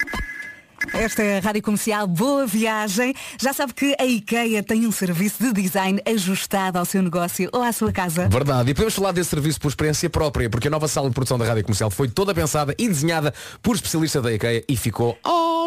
Esta 0.92 1.22
é 1.22 1.38
a 1.38 1.40
Rádio 1.40 1.62
Comercial, 1.62 2.06
boa 2.06 2.46
viagem. 2.46 3.14
Já 3.40 3.52
sabe 3.52 3.74
que 3.74 3.94
a 3.98 4.06
IKEA 4.06 4.62
tem 4.62 4.86
um 4.86 4.92
serviço 4.92 5.42
de 5.42 5.62
design 5.62 6.00
ajustado 6.06 6.78
ao 6.78 6.84
seu 6.84 7.02
negócio 7.02 7.48
ou 7.52 7.62
à 7.62 7.72
sua 7.72 7.92
casa. 7.92 8.28
Verdade, 8.28 8.70
e 8.70 8.74
podemos 8.74 8.94
falar 8.94 9.12
desse 9.12 9.30
serviço 9.30 9.60
por 9.60 9.68
experiência 9.68 10.08
própria, 10.08 10.48
porque 10.48 10.68
a 10.68 10.70
nova 10.70 10.88
sala 10.88 11.08
de 11.08 11.14
produção 11.14 11.38
da 11.38 11.44
Rádio 11.44 11.64
Comercial 11.64 11.90
foi 11.90 12.08
toda 12.08 12.34
pensada 12.34 12.74
e 12.78 12.88
desenhada 12.88 13.34
por 13.62 13.74
especialistas 13.74 14.22
da 14.22 14.32
IKEA 14.32 14.64
e 14.68 14.76
ficou 14.76 15.18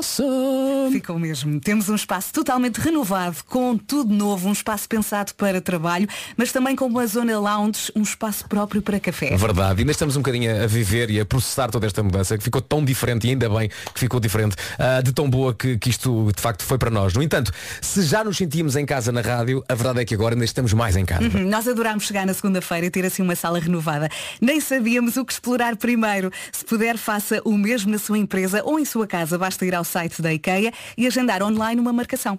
awesome! 0.02 0.92
Ficou 0.92 1.18
mesmo. 1.20 1.60
Temos 1.60 1.88
um 1.88 1.96
espaço 1.96 2.34
totalmente 2.34 2.80
renovado, 2.80 3.38
com 3.48 3.78
tudo 3.78 4.14
novo, 4.14 4.50
um 4.50 4.52
espaço 4.52 4.90
pensado 4.90 5.34
para 5.36 5.62
trabalho, 5.62 6.08
mas 6.36 6.52
também 6.52 6.76
com 6.76 6.86
uma 6.86 7.06
zona 7.06 7.40
lounge, 7.40 7.92
um 7.96 8.02
espaço 8.02 8.48
próprio 8.48 8.82
para 8.82 9.00
café. 9.00 9.38
Verdade, 9.38 9.80
e 9.80 9.82
ainda 9.82 9.92
estamos 9.92 10.16
um 10.18 10.22
bocadinho 10.22 10.64
a 10.64 10.68
viver 10.68 11.10
e 11.12 11.20
a 11.20 11.26
processar 11.26 11.70
toda 11.70 11.86
esta 11.86 12.02
mudança 12.02 12.38
que 12.38 12.44
ficou 12.44 12.62
tão 12.62 12.84
diferente 12.84 13.28
e 13.28 13.30
ainda 13.30 13.48
bem 13.48 13.70
que 13.94 14.00
ficou 14.00 14.20
diferente, 14.20 14.56
ah, 14.78 15.02
de 15.02 15.14
tão 15.14 15.30
boa 15.30 15.54
que, 15.54 15.78
que 15.78 15.90
isto 15.90 16.32
de 16.36 16.42
facto 16.42 16.64
foi 16.64 16.78
para 16.78 16.90
nós. 16.90 17.14
No 17.14 17.22
entanto, 17.22 17.52
se 17.80 18.02
já 18.02 18.24
nos 18.24 18.38
sentíamos 18.38 18.76
em 18.76 18.86
casa 18.86 19.12
na 19.12 19.22
rádio, 19.22 19.64
a 19.70 19.76
verdade 19.76 20.02
é 20.02 20.06
que 20.06 20.16
agora 20.16 20.34
ainda 20.34 20.46
estamos 20.46 20.74
mais 20.74 20.98
em 20.98 21.06
casa. 21.06 21.24
Uhum, 21.24 21.48
Nós 21.48 21.68
adorámos 21.68 22.06
chegar 22.06 22.26
na 22.26 22.34
segunda-feira 22.34 22.88
e 22.88 22.90
ter 22.90 23.06
assim 23.06 23.22
uma 23.22 23.36
sala 23.36 23.60
renovada. 23.60 24.10
Nem 24.42 24.60
sabíamos 24.60 25.16
o 25.16 25.24
que 25.24 25.34
explorar 25.34 25.76
primeiro. 25.76 26.32
Se 26.52 26.66
puder, 26.66 26.98
faça 26.98 27.40
o 27.46 27.56
mesmo 27.58 27.92
na 27.92 28.00
sua 28.00 28.18
empresa 28.18 28.62
ou 28.66 28.80
em 28.80 28.86
sua 28.86 29.06
casa. 29.06 29.38
Basta 29.38 29.66
ir 29.66 29.76
ao 29.76 29.84
site 29.92 30.22
da 30.22 30.34
IKEA 30.34 30.72
e 30.98 31.06
agendar 31.06 31.44
online 31.44 31.80
uma 31.80 31.94
marcação. 31.94 32.38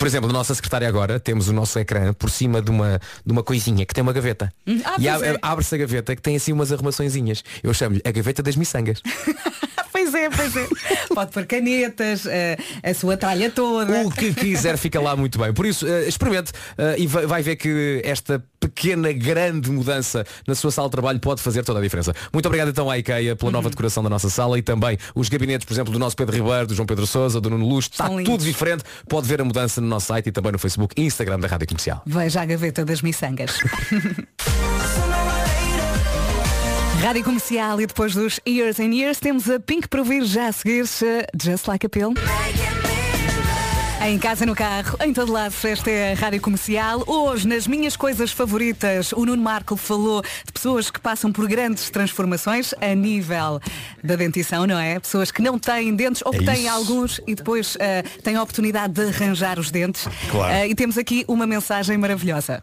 Por 0.00 0.06
exemplo, 0.06 0.28
na 0.28 0.32
nossa 0.32 0.54
secretária 0.54 0.88
agora 0.88 1.20
temos 1.20 1.48
o 1.48 1.52
nosso 1.52 1.78
ecrã 1.78 2.14
por 2.14 2.30
cima 2.30 2.62
de 2.62 2.70
uma, 2.70 2.98
de 3.24 3.30
uma 3.30 3.42
coisinha 3.42 3.84
que 3.84 3.92
tem 3.92 4.00
uma 4.00 4.14
gaveta. 4.14 4.50
ah, 4.84 4.96
e 4.98 5.06
é. 5.06 5.38
abre-se 5.42 5.74
a 5.74 5.78
gaveta 5.78 6.16
que 6.16 6.22
tem 6.22 6.36
assim 6.36 6.52
umas 6.52 6.72
arrumaçõezinhas. 6.72 7.44
Eu 7.62 7.74
chamo-lhe 7.74 8.00
a 8.02 8.10
gaveta 8.10 8.42
das 8.42 8.56
miçangas. 8.56 9.02
Pois 10.10 10.14
é, 10.14 10.30
pois 10.30 10.56
é. 10.56 10.68
Pode 11.14 11.30
pôr 11.32 11.46
canetas, 11.46 12.26
eh, 12.26 12.56
a 12.82 12.94
sua 12.94 13.16
tralha 13.16 13.50
toda. 13.50 14.06
O 14.06 14.10
que 14.10 14.34
quiser 14.34 14.76
fica 14.76 15.00
lá 15.00 15.14
muito 15.16 15.38
bem. 15.38 15.52
Por 15.52 15.66
isso, 15.66 15.86
eh, 15.86 16.08
experimente 16.08 16.52
eh, 16.76 16.96
e 16.98 17.06
vai, 17.06 17.42
ver 17.42 17.56
que 17.56 18.00
esta 18.04 18.42
pequena, 18.58 19.12
grande 19.12 19.70
mudança 19.70 20.24
na 20.46 20.54
sua 20.54 20.70
sala 20.70 20.88
de 20.88 20.92
trabalho 20.92 21.18
pode 21.20 21.40
fazer 21.40 21.62
toda 21.64 21.78
a 21.78 21.82
diferença. 21.82 22.12
Muito 22.32 22.46
obrigado 22.46 22.68
então 22.68 22.90
à 22.90 22.98
IKEA 22.98 23.34
pela 23.36 23.48
Uhum. 23.48 23.52
nova 23.52 23.70
decoração 23.70 24.02
da 24.02 24.10
nossa 24.10 24.28
sala 24.28 24.58
e 24.58 24.62
também 24.62 24.98
os 25.14 25.28
gabinetes, 25.28 25.64
por 25.64 25.72
exemplo, 25.72 25.92
do 25.92 25.98
nosso 25.98 26.16
Pedro 26.16 26.34
Ribeiro, 26.36 26.66
do 26.66 26.74
João 26.74 26.86
Pedro 26.86 27.06
Sousa, 27.06 27.40
do 27.40 27.48
Nuno 27.50 27.66
Luz. 27.66 27.86
Está 27.86 28.06
São 28.06 28.18
lindos. 28.18 28.32
tudo 28.32 28.44
diferente. 28.44 28.84
Pode 29.08 29.26
ver 29.28 29.40
a 29.40 29.44
mudança 29.44 29.80
no 29.80 29.86
nosso 29.86 30.06
site 30.06 30.28
e 30.28 30.32
também 30.32 30.52
no 30.52 30.58
Facebook 30.58 30.94
e 31.00 31.04
Instagram 31.06 31.38
da 31.40 31.48
Rádio 31.48 31.66
Comercial. 31.68 32.02
Veja 32.06 32.42
a 32.42 32.44
gaveta 32.44 32.84
das 32.84 33.00
miçangas. 33.02 33.52
Rádio 37.00 37.24
Comercial 37.24 37.80
e 37.80 37.86
depois 37.86 38.14
dos 38.14 38.38
Years 38.46 38.78
and 38.78 38.92
Years 38.94 39.18
temos 39.18 39.48
a 39.48 39.58
Pink 39.58 39.88
para 39.88 40.00
ouvir 40.00 40.24
já 40.24 40.48
a 40.48 40.52
seguir 40.52 40.84
eh, 41.02 41.26
Just 41.42 41.66
Like 41.66 41.86
a 41.86 41.88
Pill. 41.88 42.14
Em 44.06 44.18
casa, 44.18 44.46
no 44.46 44.54
carro, 44.54 44.96
em 45.04 45.12
todo 45.12 45.30
lado, 45.30 45.54
esta 45.62 45.90
é 45.90 46.12
a 46.12 46.14
Rádio 46.14 46.40
Comercial. 46.40 47.04
Hoje, 47.06 47.46
nas 47.46 47.66
minhas 47.66 47.96
coisas 47.96 48.32
favoritas, 48.32 49.12
o 49.12 49.26
Nuno 49.26 49.42
Marco 49.42 49.76
falou 49.76 50.22
de 50.22 50.52
pessoas 50.52 50.90
que 50.90 50.98
passam 50.98 51.30
por 51.30 51.46
grandes 51.46 51.90
transformações 51.90 52.72
a 52.80 52.94
nível 52.94 53.60
da 54.02 54.16
dentição, 54.16 54.66
não 54.66 54.78
é? 54.78 54.98
Pessoas 54.98 55.30
que 55.30 55.42
não 55.42 55.58
têm 55.58 55.94
dentes 55.94 56.22
ou 56.24 56.32
que 56.32 56.42
É 56.42 56.52
têm 56.54 56.64
isso. 56.64 56.70
alguns 56.74 57.20
e 57.26 57.34
depois 57.34 57.76
eh, 57.78 58.02
têm 58.24 58.36
a 58.36 58.42
oportunidade 58.42 58.94
de 58.94 59.02
arranjar 59.08 59.58
os 59.58 59.70
dentes. 59.70 60.06
Claro. 60.30 60.52
Eh, 60.54 60.68
e 60.68 60.74
temos 60.74 60.96
aqui 60.96 61.24
uma 61.28 61.46
mensagem 61.46 61.96
maravilhosa. 61.98 62.62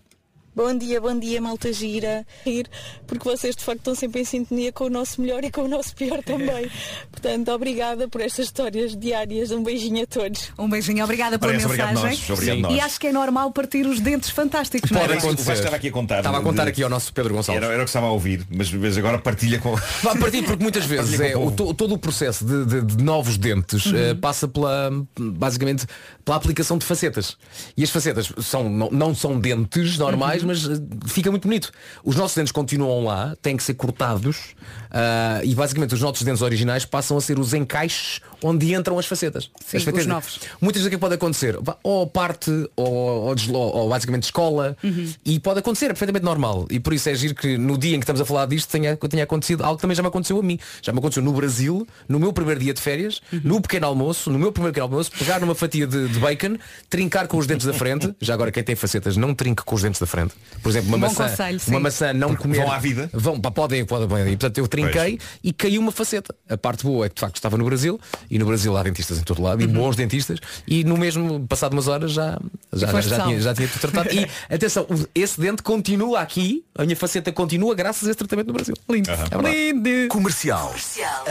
Bom 0.58 0.76
dia, 0.76 1.00
bom 1.00 1.20
dia, 1.20 1.40
malta 1.40 1.72
gira. 1.72 2.26
Ir, 2.44 2.68
Porque 3.06 3.24
vocês 3.30 3.56
de 3.56 3.64
facto 3.64 3.78
estão 3.78 3.94
sempre 3.94 4.22
em 4.22 4.26
sintonia 4.26 4.72
com 4.72 4.86
o 4.86 4.90
nosso 4.90 5.22
melhor 5.22 5.44
e 5.44 5.52
com 5.52 5.62
o 5.62 5.68
nosso 5.68 5.94
pior 5.96 6.24
também. 6.24 6.68
Portanto, 7.12 7.50
obrigada 7.52 8.08
por 8.08 8.22
estas 8.22 8.46
histórias 8.48 8.98
diárias. 8.98 9.52
Um 9.52 9.62
beijinho 9.64 10.02
a 10.02 10.08
todos. 10.08 10.52
Um 10.58 10.68
beijinho, 10.68 11.04
obrigada 11.04 11.38
pela 11.38 11.52
Parece, 11.52 11.66
obrigado 11.68 11.90
mensagem. 11.94 12.18
nós, 12.18 12.30
obrigado 12.32 12.58
nós. 12.62 12.74
E 12.74 12.80
acho 12.80 13.00
que 13.00 13.06
é 13.06 13.12
normal 13.12 13.52
partir 13.52 13.86
os 13.86 14.00
dentes 14.00 14.32
fantásticos, 14.32 14.90
não 14.90 15.00
é? 15.00 15.08
Pode 15.08 15.20
acontecer. 15.20 15.42
O 15.44 15.46
Vasco 15.46 15.60
estava 15.60 15.76
aqui 15.76 15.88
a 15.90 15.92
contar. 15.92 16.18
Estava 16.18 16.38
a 16.40 16.42
contar 16.42 16.64
De- 16.64 16.70
aqui 16.72 16.82
ao 16.82 16.90
nosso 16.90 17.14
Pedro 17.14 17.36
Gonçalves. 17.36 17.64
Era, 17.64 17.72
era 17.74 17.84
o 17.84 17.86
que 17.86 17.90
estava 17.92 18.08
a 18.08 18.12
ouvir, 18.12 18.44
mas, 18.50 18.72
mas 18.74 18.98
agora 18.98 19.20
partilha 19.20 19.60
com. 19.60 19.76
Vá 20.02 20.16
partir 20.16 20.42
porque 20.44 20.64
muitas 20.64 20.86
vezes 20.86 21.20
é, 21.20 21.38
o 21.38 21.46
o, 21.48 21.52
to- 21.52 21.72
todo 21.76 21.94
o 21.94 22.00
processo 22.00 22.44
de, 22.44 22.66
de- 22.66 22.96
de 22.96 23.04
novos 23.04 23.38
dentes 23.38 23.86
Uhum. 23.86 23.96
eh, 23.96 24.16
passa 24.16 24.48
pela 24.48 24.90
basicamente 25.20 25.86
pela 26.26 26.36
aplicação 26.38 26.80
de 26.80 26.86
facetas. 26.86 27.38
E 27.78 27.84
as 27.84 27.92
facetas 27.92 28.34
são, 28.42 28.68
não, 28.68 28.90
não 28.90 29.14
são 29.14 29.40
dentes 29.40 30.00
normais, 30.00 30.42
Uhum. 30.42 30.47
Mas 30.48 30.66
eh, 30.66 30.76
fica 31.06 31.30
muito 31.30 31.44
bonito. 31.48 31.72
Os 32.04 32.16
nossos 32.16 32.36
dentes 32.36 32.52
continuam 32.52 33.04
lá, 33.04 33.36
têm 33.42 33.56
que 33.56 33.64
ser 33.64 33.76
cortados 33.76 34.56
ah, 34.92 35.42
e 35.44 35.54
basicamente 35.56 35.94
os 35.94 36.02
nossos 36.02 36.24
dentes 36.24 36.42
originais 36.42 36.86
passam 36.86 37.18
a 37.18 37.22
ser 37.22 37.40
os 37.40 37.54
encaixes 37.54 38.20
onde 38.44 38.74
entram 38.74 39.00
as 39.00 39.06
facetas. 39.06 39.46
Sim, 39.66 39.78
as 39.78 39.84
facetas. 39.84 40.02
os 40.02 40.06
novos. 40.08 40.40
Muitas 40.62 40.82
vezes 40.82 40.88
o 40.88 40.90
que 40.92 40.98
pode 40.98 41.16
acontecer? 41.16 41.58
Ou 41.84 42.06
parte, 42.08 42.52
ou, 42.76 43.34
ou, 43.34 43.36
ou 43.54 43.90
basicamente 43.90 44.24
escola, 44.24 44.78
Uhum. 44.84 45.12
e 45.26 45.40
pode 45.40 45.60
acontecer, 45.60 45.86
é 45.86 45.90
perfeitamente 45.90 46.24
normal. 46.26 46.68
E 46.70 46.80
por 46.80 46.94
isso 46.94 47.10
é 47.10 47.16
giro 47.16 47.34
que 47.36 47.58
no 47.58 47.78
dia 47.78 47.96
em 47.96 48.00
que 48.00 48.04
estamos 48.04 48.22
a 48.22 48.26
falar 48.26 48.46
disto 48.46 48.70
tenha, 48.70 48.96
tenha 48.96 49.24
acontecido 49.24 49.64
algo 49.64 49.78
que 49.78 49.82
também 49.82 49.96
já 49.96 50.02
me 50.04 50.08
aconteceu 50.10 50.40
a 50.40 50.44
mim. 50.44 50.60
Já 50.82 50.92
me 50.94 51.00
aconteceu 51.00 51.24
no 51.24 51.32
Brasil, 51.34 51.88
no 52.08 52.20
meu 52.20 52.32
primeiro 52.32 52.60
dia 52.60 52.74
de 52.74 52.82
férias, 52.82 53.22
Uhum. 53.34 53.42
no 53.44 53.62
pequeno 53.62 53.88
almoço, 53.88 54.30
no 54.30 54.38
meu 54.40 54.52
primeiro 54.52 54.74
pequeno 54.74 54.86
almoço, 54.92 55.12
pegar 55.18 55.40
numa 55.40 55.56
fatia 55.56 55.88
de, 55.88 56.08
de 56.08 56.20
bacon, 56.20 56.58
trincar 56.90 57.28
com 57.28 57.38
os 57.38 57.48
dentes 57.48 57.66
da 57.66 57.74
frente. 57.74 58.14
Já 58.22 58.34
agora 58.36 58.52
quem 58.52 58.64
tem 58.64 58.76
facetas 58.76 59.18
não 59.18 59.34
trinque 59.34 59.64
com 59.64 59.76
os 59.76 59.82
dentes 59.82 60.00
da 60.00 60.06
frente. 60.06 60.34
Por 60.62 60.70
exemplo, 60.70 60.90
uma 60.90 60.98
Um 60.98 61.00
bom 61.02 61.08
maçã. 61.08 61.28
conselho, 61.30 61.60
uma 61.68 61.80
maçã 61.80 62.14
não 62.14 62.30
Porque 62.30 62.44
comer. 62.44 62.58
vão 62.58 62.72
à 62.72 62.78
vida? 62.80 63.10
Vão, 63.14 63.40
podem, 63.42 63.84
podem, 63.86 64.08
podem. 64.08 64.26
E, 64.28 64.30
portanto, 64.38 64.58
eu 64.60 64.68
trinquei 64.84 65.20
e 65.44 65.54
caiu 65.54 65.82
uma 65.82 65.92
faceta. 65.92 66.36
A 66.50 66.58
parte 66.58 66.84
boa 66.84 67.06
é 67.06 67.10
que 67.10 67.16
de 67.16 67.22
facto 67.22 67.36
estava 67.36 67.58
no 67.58 67.66
Brasil 67.66 68.00
e 68.30 68.38
no 68.38 68.46
Brasil 68.46 68.76
há 68.78 68.84
dentistas 68.84 69.20
em 69.20 69.24
todo 69.24 69.42
lado 69.42 69.62
e 69.62 69.68
bons 69.68 69.96
dentistas 69.96 70.40
e 70.68 70.84
no 70.84 70.98
mesmo, 70.98 71.46
passado 71.48 71.74
umas 71.74 71.88
horas 71.88 72.12
já, 72.12 72.40
já, 72.74 72.88
já, 72.88 73.02
salvo. 73.02 73.28
tinha, 73.28 73.42
já 73.42 73.54
tinha 73.54 73.68
tudo 73.68 73.82
tratado. 73.82 74.10
E 74.14 74.28
atenção, 74.54 74.88
esse 75.14 75.40
dente 75.40 75.64
continua 75.64 76.22
aqui, 76.22 76.64
a 76.76 76.84
minha 76.84 76.96
faceta 76.96 77.32
continua 77.32 77.74
graças 77.76 78.08
a 78.08 78.12
esse 78.12 78.18
tratamento 78.18 78.48
no 78.48 78.54
Brasil. 78.54 78.76
Lindo. 78.90 79.10
É 79.10 79.16
verdade. 79.16 79.56
Lindo. 79.56 80.08
Comercial. 80.10 80.74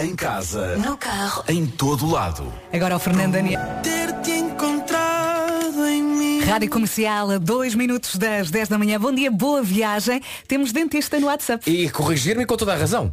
Em 0.01 0.15
casa. 0.15 0.77
No 0.77 0.97
carro. 0.97 1.45
Em 1.49 1.67
todo 1.67 2.07
lado. 2.07 2.53
Agora 2.73 2.97
o 2.97 2.99
Fernando 2.99 3.33
Daniel. 3.33 3.61
Ter-te 3.83 4.31
encontrado 4.33 5.85
em 5.85 6.03
mim. 6.03 6.41
Rádio 6.41 6.71
Comercial 6.71 7.31
a 7.31 7.39
2 7.39 7.75
minutos 7.75 8.17
das 8.17 8.51
10 8.51 8.69
da 8.69 8.79
manhã. 8.79 9.01
Bom 9.01 9.13
dia, 9.13 9.31
boa 9.31 9.63
viagem. 9.63 10.21
Temos 10.47 10.73
dentista 10.73 11.19
no 11.19 11.27
WhatsApp. 11.27 11.69
E 11.71 11.89
corrigir-me 11.91 12.47
com 12.47 12.57
toda 12.57 12.73
a 12.73 12.77
razão. 12.77 13.13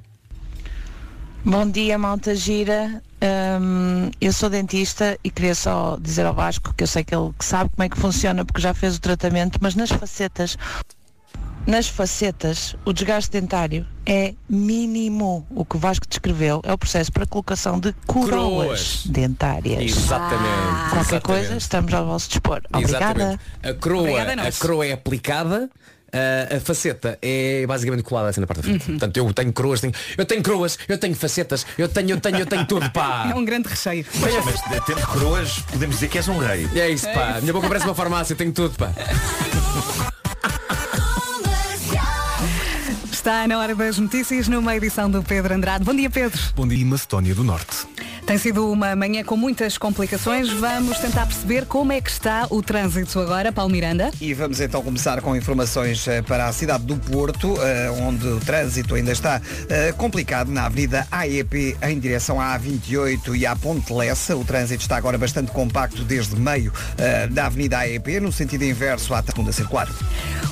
Bom 1.46 1.70
dia, 1.70 1.98
malta 1.98 2.34
gira. 2.36 3.02
Hum, 3.62 4.10
eu 4.20 4.32
sou 4.32 4.50
dentista 4.50 5.18
e 5.24 5.30
queria 5.30 5.56
só 5.56 5.98
dizer 6.00 6.26
ao 6.26 6.34
Vasco 6.34 6.74
que 6.74 6.84
eu 6.84 6.88
sei 6.88 7.04
que 7.04 7.14
ele 7.14 7.32
sabe 7.40 7.70
como 7.76 7.84
é 7.86 7.90
que 7.90 7.98
funciona 7.98 8.46
porque 8.46 8.62
já 8.62 8.74
fez 8.74 8.96
o 8.96 9.02
tratamento, 9.02 9.60
mas 9.62 9.76
nas 9.76 9.90
facetas, 9.90 10.58
nas 11.68 11.88
facetas, 11.88 12.76
o 12.86 12.92
desgaste 12.94 13.32
dentário 13.32 13.86
é 14.06 14.34
mínimo. 14.50 15.46
O 15.50 15.66
que 15.66 15.76
o 15.76 15.80
Vasco 15.80 16.08
descreveu 16.08 16.62
é 16.64 16.72
o 16.74 16.78
processo 16.78 17.12
para 17.12 17.24
a 17.24 17.28
colocação 17.28 17.78
de 17.80 17.94
coroas, 18.08 18.30
Coroas. 18.30 19.04
dentárias. 19.08 19.82
Exatamente. 19.82 20.90
Qualquer 20.92 21.00
exatamente. 21.00 21.22
coisa, 21.24 21.56
estamos 21.58 21.94
ao 21.94 22.06
vosso 22.06 22.30
dispor. 22.30 22.62
Obrigada. 22.74 23.06
Exatamente. 23.06 23.40
A 23.64 23.74
coroa, 23.74 24.02
Obrigada 24.02 24.42
a 24.42 24.48
a 24.48 24.52
coroa 24.54 24.86
é 24.86 24.92
aplicada. 24.94 25.70
A- 26.14 26.56
a 26.58 26.60
faceta 26.60 27.18
é 27.22 27.66
basicamente 27.68 28.04
colada 28.04 28.30
assim 28.30 28.40
na 28.42 28.48
parte 28.48 28.62
da 28.62 28.68
frente. 28.70 28.86
Portanto, 28.86 29.18
eu 29.18 29.34
tenho 29.34 29.52
coroas, 29.54 29.82
tenho, 29.82 29.94
eu 30.18 30.26
tenho 30.26 30.44
coroas, 30.44 30.78
eu 30.88 30.98
tenho 30.98 31.16
facetas, 31.16 31.66
eu 31.78 31.88
tenho, 31.90 32.12
eu 32.12 32.20
tenho, 32.22 32.38
eu 32.38 32.46
tenho 32.46 32.66
tudo, 32.66 32.90
pá. 32.92 33.28
É 33.34 33.36
um 33.36 33.44
grande 33.46 33.68
recheio. 33.70 34.06
Mas, 34.20 34.34
mas 34.46 34.86
tendo 34.86 35.06
coroas, 35.08 35.60
podemos 35.72 35.96
dizer 35.96 36.08
que 36.10 36.18
és 36.18 36.28
um 36.28 36.38
rei. 36.38 36.68
É 36.76 36.90
isso, 36.90 37.08
pá. 37.12 37.38
A 37.38 37.42
minha 37.42 37.54
boca 37.54 37.68
parece 37.68 37.86
uma 37.86 37.96
farmácia, 37.96 38.36
tenho 38.36 38.52
tudo, 38.52 38.76
pá. 38.78 38.92
Está 43.12 43.48
na 43.48 43.58
hora 43.58 43.74
das 43.74 43.98
notícias 43.98 44.48
numa 44.50 44.76
edição 44.76 45.10
do 45.10 45.24
Pedro 45.24 45.54
Andrade. 45.54 45.84
Bom 45.86 45.96
dia, 45.96 46.10
Pedro. 46.10 46.40
Bom 46.56 46.68
dia, 46.68 46.86
Macedónia 46.86 47.34
do 47.34 47.44
Norte. 47.44 47.88
Tem 48.26 48.38
sido 48.38 48.72
uma 48.72 48.96
manhã 48.96 49.22
com 49.22 49.36
muitas 49.36 49.78
complicações. 49.78 50.50
Vamos 50.50 50.98
tentar 50.98 51.26
perceber 51.26 51.66
como 51.66 51.92
é 51.92 52.00
que 52.00 52.10
está 52.10 52.48
o 52.50 52.62
trânsito 52.62 53.20
agora, 53.20 53.52
Paulo 53.52 53.70
Miranda. 53.70 54.12
E 54.22 54.34
vamos 54.34 54.62
então 54.62 54.82
começar 54.82 55.22
com 55.22 55.36
informações 55.36 56.08
eh, 56.08 56.22
para 56.22 56.48
a 56.48 56.54
cidade 56.54 56.86
do 56.86 56.96
Porto, 56.96 57.56
eh, 57.62 57.92
onde 58.02 58.26
o 58.26 58.40
trânsito 58.40 58.96
ainda 58.96 59.12
está 59.12 59.42
eh, 59.70 59.92
complicado 59.92 60.50
na 60.50 60.66
Avenida 60.66 61.06
AEP 61.12 61.76
em 61.84 62.00
direção 62.00 62.40
à 62.40 62.58
A28 62.58 63.36
e 63.36 63.46
à 63.46 63.58
Ponte 63.58 63.92
Lessa. 63.92 64.38
O 64.38 64.46
trânsito 64.46 64.84
está 64.84 64.96
agora 64.96 65.18
bastante 65.18 65.52
compacto 65.52 66.04
desde 66.04 66.36
meio 66.38 66.72
da 67.32 67.48
Avenida 67.48 67.80
AEP, 67.80 68.20
no 68.22 68.32
sentido 68.32 68.64
inverso 68.64 69.14
à 69.14 69.22
segunda 69.22 69.52
circular. 69.52 69.90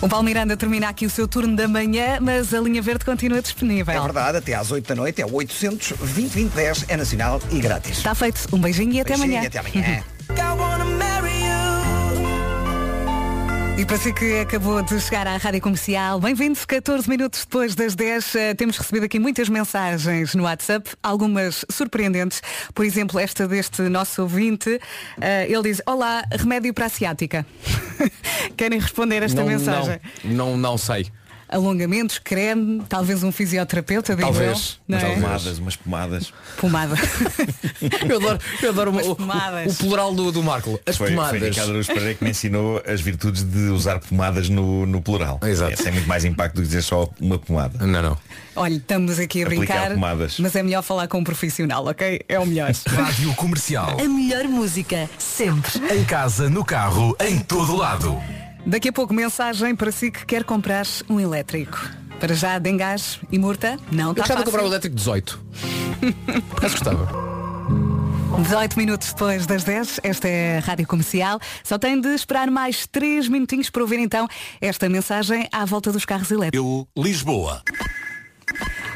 O 0.02 0.10
Paulo 0.10 0.26
Miranda 0.26 0.58
termina 0.58 0.90
aqui 0.90 1.06
o 1.06 1.10
seu 1.10 1.28
turno 1.28 1.56
da 1.56 1.68
manhã, 1.68 2.18
mas 2.20 2.54
a 2.54 2.60
linha 2.60 2.82
verde 2.82 3.06
continua 3.06 3.42
disponível. 3.42 3.94
É 3.94 4.02
verdade, 4.02 4.38
até 4.38 4.54
às 4.56 4.72
8 4.72 4.88
da 4.88 4.96
noite 4.96 5.22
é 5.22 5.26
o 5.26 5.34
800 5.34 5.94
2020 6.00 6.52
é 6.88 6.98
nacional 6.98 7.42
e 7.52 7.61
grátis. 7.62 7.98
Está 7.98 8.16
feito. 8.16 8.48
Um 8.54 8.60
beijinho 8.60 8.94
e 8.94 9.02
até 9.02 9.16
Beijinho 9.16 9.38
amanhã. 9.38 9.44
e 9.44 9.48
até 9.48 9.60
amanhã. 9.60 10.04
E 13.78 13.86
para 13.86 13.98
si 13.98 14.14
que 14.14 14.40
acabou 14.42 14.80
de 14.84 15.00
chegar 15.00 15.26
à 15.26 15.38
Rádio 15.38 15.60
Comercial, 15.60 16.20
bem-vindos, 16.20 16.66
14 16.66 17.10
minutos 17.10 17.40
depois 17.40 17.74
das 17.74 17.96
10. 17.96 18.36
eh, 18.36 18.54
temos 18.54 18.78
recebido 18.78 19.06
aqui 19.06 19.18
muitas 19.18 19.50
mensagens 19.50 20.36
no 20.36 20.44
WhatsApp, 20.44 20.92
algumas 21.02 21.66
surpreendentes. 21.68 22.44
Por 22.76 22.86
exemplo, 22.86 23.20
esta 23.20 23.48
deste 23.48 23.82
nosso 23.84 24.22
ouvinte, 24.22 24.80
eh, 25.20 25.48
ele 25.50 25.64
diz, 25.64 25.82
olá, 25.88 26.24
remédio 26.32 26.72
para 26.76 26.86
a 26.86 26.90
ciática. 26.90 27.44
Querem 28.56 28.78
responder 28.78 29.24
esta 29.24 29.42
não, 29.42 29.48
mensagem? 29.48 30.00
Não, 30.26 30.52
não, 30.52 30.58
não 30.58 30.78
sei. 30.78 31.08
Alongamentos, 31.52 32.18
creme, 32.18 32.82
talvez 32.88 33.22
um 33.24 33.32
fisioterapeuta, 33.32 34.16
digo 34.16 34.30
Talvez, 34.32 34.80
eu. 34.90 34.98
Não 34.98 34.98
é? 35.06 35.14
Pomadas, 35.16 35.58
umas 35.60 35.76
pomadas. 35.76 36.34
Pomada. 36.58 36.96
Eu 38.08 38.18
adoro, 38.18 38.40
eu 38.62 38.70
adoro 38.70 38.92
Umas 38.92 39.08
o, 39.08 39.16
pomadas. 39.16 39.68
o, 39.68 39.70
o 39.72 39.76
plural 39.76 40.14
do, 40.14 40.32
do 40.32 40.44
Marco. 40.44 40.80
As 40.86 40.96
Foi, 40.98 41.08
foi 41.08 41.16
pomadas. 41.16 41.42
Ricardo 41.42 41.70
Araújo 41.72 41.88
Pereira 41.88 42.14
que 42.16 42.24
me 42.24 42.30
ensinou 42.30 42.82
as 42.88 43.02
virtudes 43.02 43.44
de 43.44 43.70
usar 43.70 44.00
pomadas 44.00 44.50
no, 44.50 44.86
no 44.86 45.02
plural. 45.02 45.40
Exato. 45.44 45.74
Esse 45.74 45.88
é 45.88 45.92
muito 45.92 46.08
mais 46.08 46.24
impacto 46.26 46.56
do 46.56 46.62
que 46.62 46.68
dizer 46.68 46.82
só 46.84 47.10
uma 47.20 47.38
pomada. 47.40 47.86
Não, 47.86 48.02
não. 48.02 48.18
Olha, 48.56 48.76
estamos 48.76 49.18
aqui 49.20 49.44
a 49.44 49.46
Aplicar 49.46 49.66
brincar, 49.66 49.92
pomadas. 49.94 50.40
mas 50.40 50.56
é 50.56 50.64
melhor 50.64 50.82
falar 50.84 51.08
com 51.08 51.20
um 51.20 51.24
profissional, 51.24 51.86
ok? 51.88 52.22
É 52.28 52.40
o 52.40 52.46
melhor. 52.46 52.72
Rádio 52.88 53.34
Comercial. 53.36 53.98
A 54.00 54.08
melhor 54.08 54.46
música, 54.46 55.10
sempre. 55.18 55.72
Em 55.96 56.04
casa, 56.04 56.50
no 56.50 56.64
carro, 56.64 57.16
em 57.20 57.40
todo 57.40 57.76
lado. 57.76 58.18
Daqui 58.66 58.90
a 58.90 58.94
pouco 58.94 59.14
mensagem 59.14 59.76
para 59.76 59.92
si 59.92 60.12
que 60.12 60.26
quer 60.26 60.44
comprar 60.44 60.86
um 61.10 61.20
elétrico. 61.20 61.80
Para 62.20 62.36
já, 62.36 62.60
Dengás 62.60 63.20
e 63.32 63.40
Murta, 63.40 63.78
não 63.92 64.08
Eu 64.08 64.12
está 64.12 64.22
gostava 64.22 64.40
de 64.42 64.46
comprar 64.46 64.62
o 64.62 64.64
fácil. 64.64 64.74
elétrico 64.74 64.96
18. 64.96 65.46
Por 66.50 66.58
acaso 66.58 66.74
gostava. 66.76 67.32
18 68.44 68.78
minutos 68.78 69.12
depois 69.14 69.46
das 69.46 69.64
10, 69.64 70.00
esta 70.04 70.28
é 70.28 70.58
a 70.58 70.62
Rádio 70.62 70.88
Comercial. 70.88 71.40
Só 71.64 71.78
tem 71.78 72.00
de 72.00 72.10
esperar 72.10 72.50
mais 72.50 72.88
3 72.88 73.28
minutinhos 73.28 73.70
para 73.70 73.82
ouvir 73.82 74.00
então 74.00 74.28
esta 74.60 74.88
mensagem 74.88 75.48
à 75.52 75.66
volta 75.66 75.92
dos 75.92 76.06
carros 76.06 76.30
elétricos. 76.32 76.66
Eu, 76.66 76.88
Lisboa. 76.96 77.64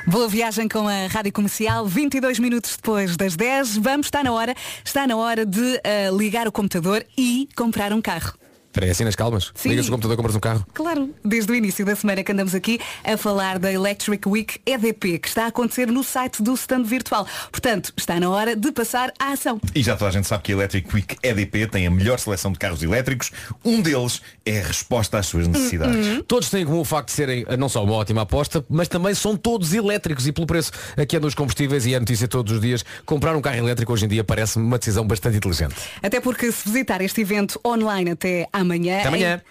Boa 0.08 0.28
viagem 0.28 0.68
com 0.68 0.88
a 0.88 1.08
Rádio 1.08 1.34
Comercial, 1.34 1.88
22 1.88 2.38
minutos 2.38 2.76
depois 2.76 3.18
das 3.18 3.36
10. 3.36 3.78
Vamos, 3.78 4.08
está 4.08 4.24
na 4.24 4.32
hora, 4.32 4.54
está 4.84 5.08
na 5.08 5.16
hora 5.18 5.46
de 5.46 5.82
eh, 5.84 6.10
ligar 6.16 6.48
o 6.48 6.52
computador 6.52 7.04
e 7.18 7.50
comprar 7.56 7.92
um 7.92 8.02
carro. 8.02 8.34
Espera 8.76 8.88
aí, 8.88 8.92
assim 8.92 9.06
nas 9.06 9.16
calmas. 9.16 9.54
Sim. 9.56 9.70
Ligas 9.70 9.88
o 9.88 9.92
computador, 9.92 10.18
compras 10.18 10.36
um 10.36 10.40
carro. 10.42 10.68
Claro, 10.74 11.10
desde 11.24 11.50
o 11.50 11.56
início 11.56 11.86
da 11.86 11.96
semana 11.96 12.22
que 12.22 12.30
andamos 12.34 12.54
aqui 12.54 12.78
a 13.06 13.16
falar 13.16 13.58
da 13.58 13.72
Electric 13.72 14.28
Week 14.28 14.60
EDP, 14.66 15.18
que 15.20 15.30
está 15.30 15.46
a 15.46 15.48
acontecer 15.48 15.88
no 15.88 16.04
site 16.04 16.44
do 16.44 16.54
stand 16.56 16.84
virtual. 16.84 17.26
Portanto, 17.50 17.94
está 17.96 18.20
na 18.20 18.30
hora 18.30 18.54
de 18.54 18.70
passar 18.74 19.14
à 19.18 19.32
ação. 19.32 19.62
E 19.74 19.82
já 19.82 19.96
toda 19.96 20.10
a 20.10 20.12
gente 20.12 20.28
sabe 20.28 20.44
que 20.44 20.52
a 20.52 20.56
Electric 20.56 20.94
Week 20.94 21.16
EDP 21.24 21.68
tem 21.68 21.88
a 21.88 21.90
melhor 21.90 22.20
seleção 22.20 22.52
de 22.52 22.60
carros 22.60 22.84
elétricos. 22.84 23.32
Um 23.64 23.82
deles 23.82 24.22
é 24.46 24.60
a 24.60 24.68
resposta 24.68 25.20
às 25.20 25.28
suas 25.28 25.48
necessidades. 25.48 26.22
Todos 26.28 26.50
têm 26.50 26.66
como 26.66 26.82
o 26.82 26.86
facto 26.86 27.08
de 27.08 27.14
serem 27.14 27.46
eh, 27.48 27.56
não 27.56 27.70
só 27.70 27.82
uma 27.82 27.94
ótima 27.94 28.24
aposta, 28.24 28.66
mas 28.70 28.90
também 28.90 29.16
são 29.16 29.38
todos 29.38 29.74
elétricos 29.74 30.28
e 30.28 30.34
pelo 30.34 30.48
preço 30.48 30.74
aqui 30.98 31.16
é 31.16 31.20
nos 31.22 31.34
combustíveis 31.34 31.86
e 31.86 31.94
é 31.94 32.00
notícia 32.00 32.28
todos 32.28 32.52
os 32.52 32.60
dias. 32.60 32.84
Comprar 33.06 33.38
um 33.38 33.42
carro 33.42 33.56
elétrico 33.56 33.94
hoje 33.94 34.04
em 34.04 34.10
dia 34.10 34.24
parece-me 34.26 34.66
uma 34.66 34.78
decisão 34.78 35.08
bastante 35.08 35.38
inteligente. 35.38 35.76
Até 36.04 36.20
porque 36.20 36.52
se 36.52 36.68
visitar 36.68 37.02
este 37.02 37.22
evento 37.22 37.58
online 37.66 38.12
até 38.12 38.50
à 38.52 38.65
amanhã. 38.66 39.00
Até 39.00 39.08
amanhã. 39.08 39.42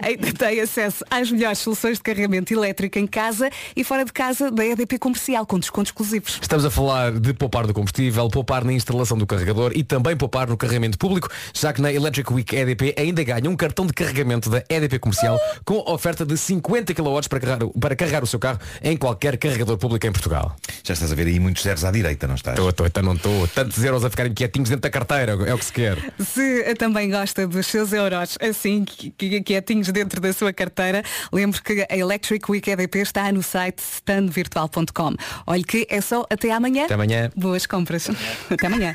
Ainda 0.00 0.32
tem 0.34 0.60
acesso 0.60 1.04
às 1.10 1.30
melhores 1.30 1.58
soluções 1.58 1.98
de 1.98 2.02
carregamento 2.02 2.52
elétrico 2.52 2.98
em 2.98 3.06
casa 3.06 3.50
e 3.74 3.82
fora 3.82 4.04
de 4.04 4.12
casa 4.12 4.50
da 4.50 4.64
EDP 4.64 4.98
Comercial, 4.98 5.46
com 5.46 5.58
descontos 5.58 5.90
exclusivos. 5.90 6.38
Estamos 6.40 6.64
a 6.64 6.70
falar 6.70 7.12
de 7.12 7.32
poupar 7.32 7.66
do 7.66 7.74
combustível, 7.74 8.28
poupar 8.28 8.64
na 8.64 8.72
instalação 8.72 9.16
do 9.16 9.26
carregador 9.26 9.72
e 9.74 9.82
também 9.82 10.16
poupar 10.16 10.48
no 10.48 10.56
carregamento 10.56 10.98
público, 10.98 11.28
já 11.52 11.72
que 11.72 11.80
na 11.80 11.92
Electric 11.92 12.32
Week 12.32 12.54
EDP 12.54 12.94
ainda 12.98 13.22
ganha 13.22 13.48
um 13.48 13.56
cartão 13.56 13.86
de 13.86 13.92
carregamento 13.92 14.50
da 14.50 14.62
EDP 14.68 14.98
Comercial 14.98 15.38
com 15.64 15.78
oferta 15.90 16.26
de 16.26 16.36
50 16.36 16.94
kW 16.94 17.20
para 17.28 17.40
carregar, 17.40 17.68
para 17.80 17.96
carregar 17.96 18.24
o 18.24 18.26
seu 18.26 18.38
carro 18.38 18.58
em 18.82 18.96
qualquer 18.96 19.36
carregador 19.38 19.78
público 19.78 20.06
em 20.06 20.12
Portugal. 20.12 20.56
Já 20.82 20.94
estás 20.94 21.10
a 21.12 21.14
ver 21.14 21.26
aí 21.26 21.40
muitos 21.40 21.62
zeros 21.62 21.84
à 21.84 21.90
direita, 21.90 22.26
não 22.26 22.34
estás? 22.34 22.56
Estou, 22.56 22.70
estou, 22.70 22.86
então 22.86 23.02
não 23.02 23.14
estou. 23.14 23.46
Tantos 23.48 23.82
euros 23.82 24.04
a 24.04 24.10
ficarem 24.10 24.32
quietinhos 24.32 24.68
dentro 24.68 24.82
da 24.82 24.90
carteira, 24.90 25.32
é 25.46 25.54
o 25.54 25.58
que 25.58 25.64
se 25.64 25.72
quer. 25.72 25.98
Se 26.18 26.74
também 26.74 27.10
gosta 27.10 27.46
dos 27.46 27.66
seus 27.66 27.92
euros 27.92 28.23
assim, 28.40 28.84
que- 28.84 29.10
que- 29.10 29.40
quietinhos 29.42 29.88
dentro 29.88 30.20
da 30.20 30.32
sua 30.32 30.52
carteira, 30.52 31.02
lembre 31.32 31.60
que 31.62 31.86
a 31.90 31.96
Electric 31.96 32.50
Week 32.50 32.68
EDP 32.70 33.00
está 33.00 33.30
no 33.32 33.42
site 33.42 33.78
standvirtual.com. 33.80 35.14
Olhe 35.46 35.64
que 35.64 35.86
é 35.90 36.00
só 36.00 36.24
até 36.30 36.50
amanhã. 36.52 36.84
Até 36.84 36.94
amanhã. 36.94 37.30
Boas 37.36 37.66
compras. 37.66 38.08
Até 38.50 38.66
amanhã. 38.66 38.94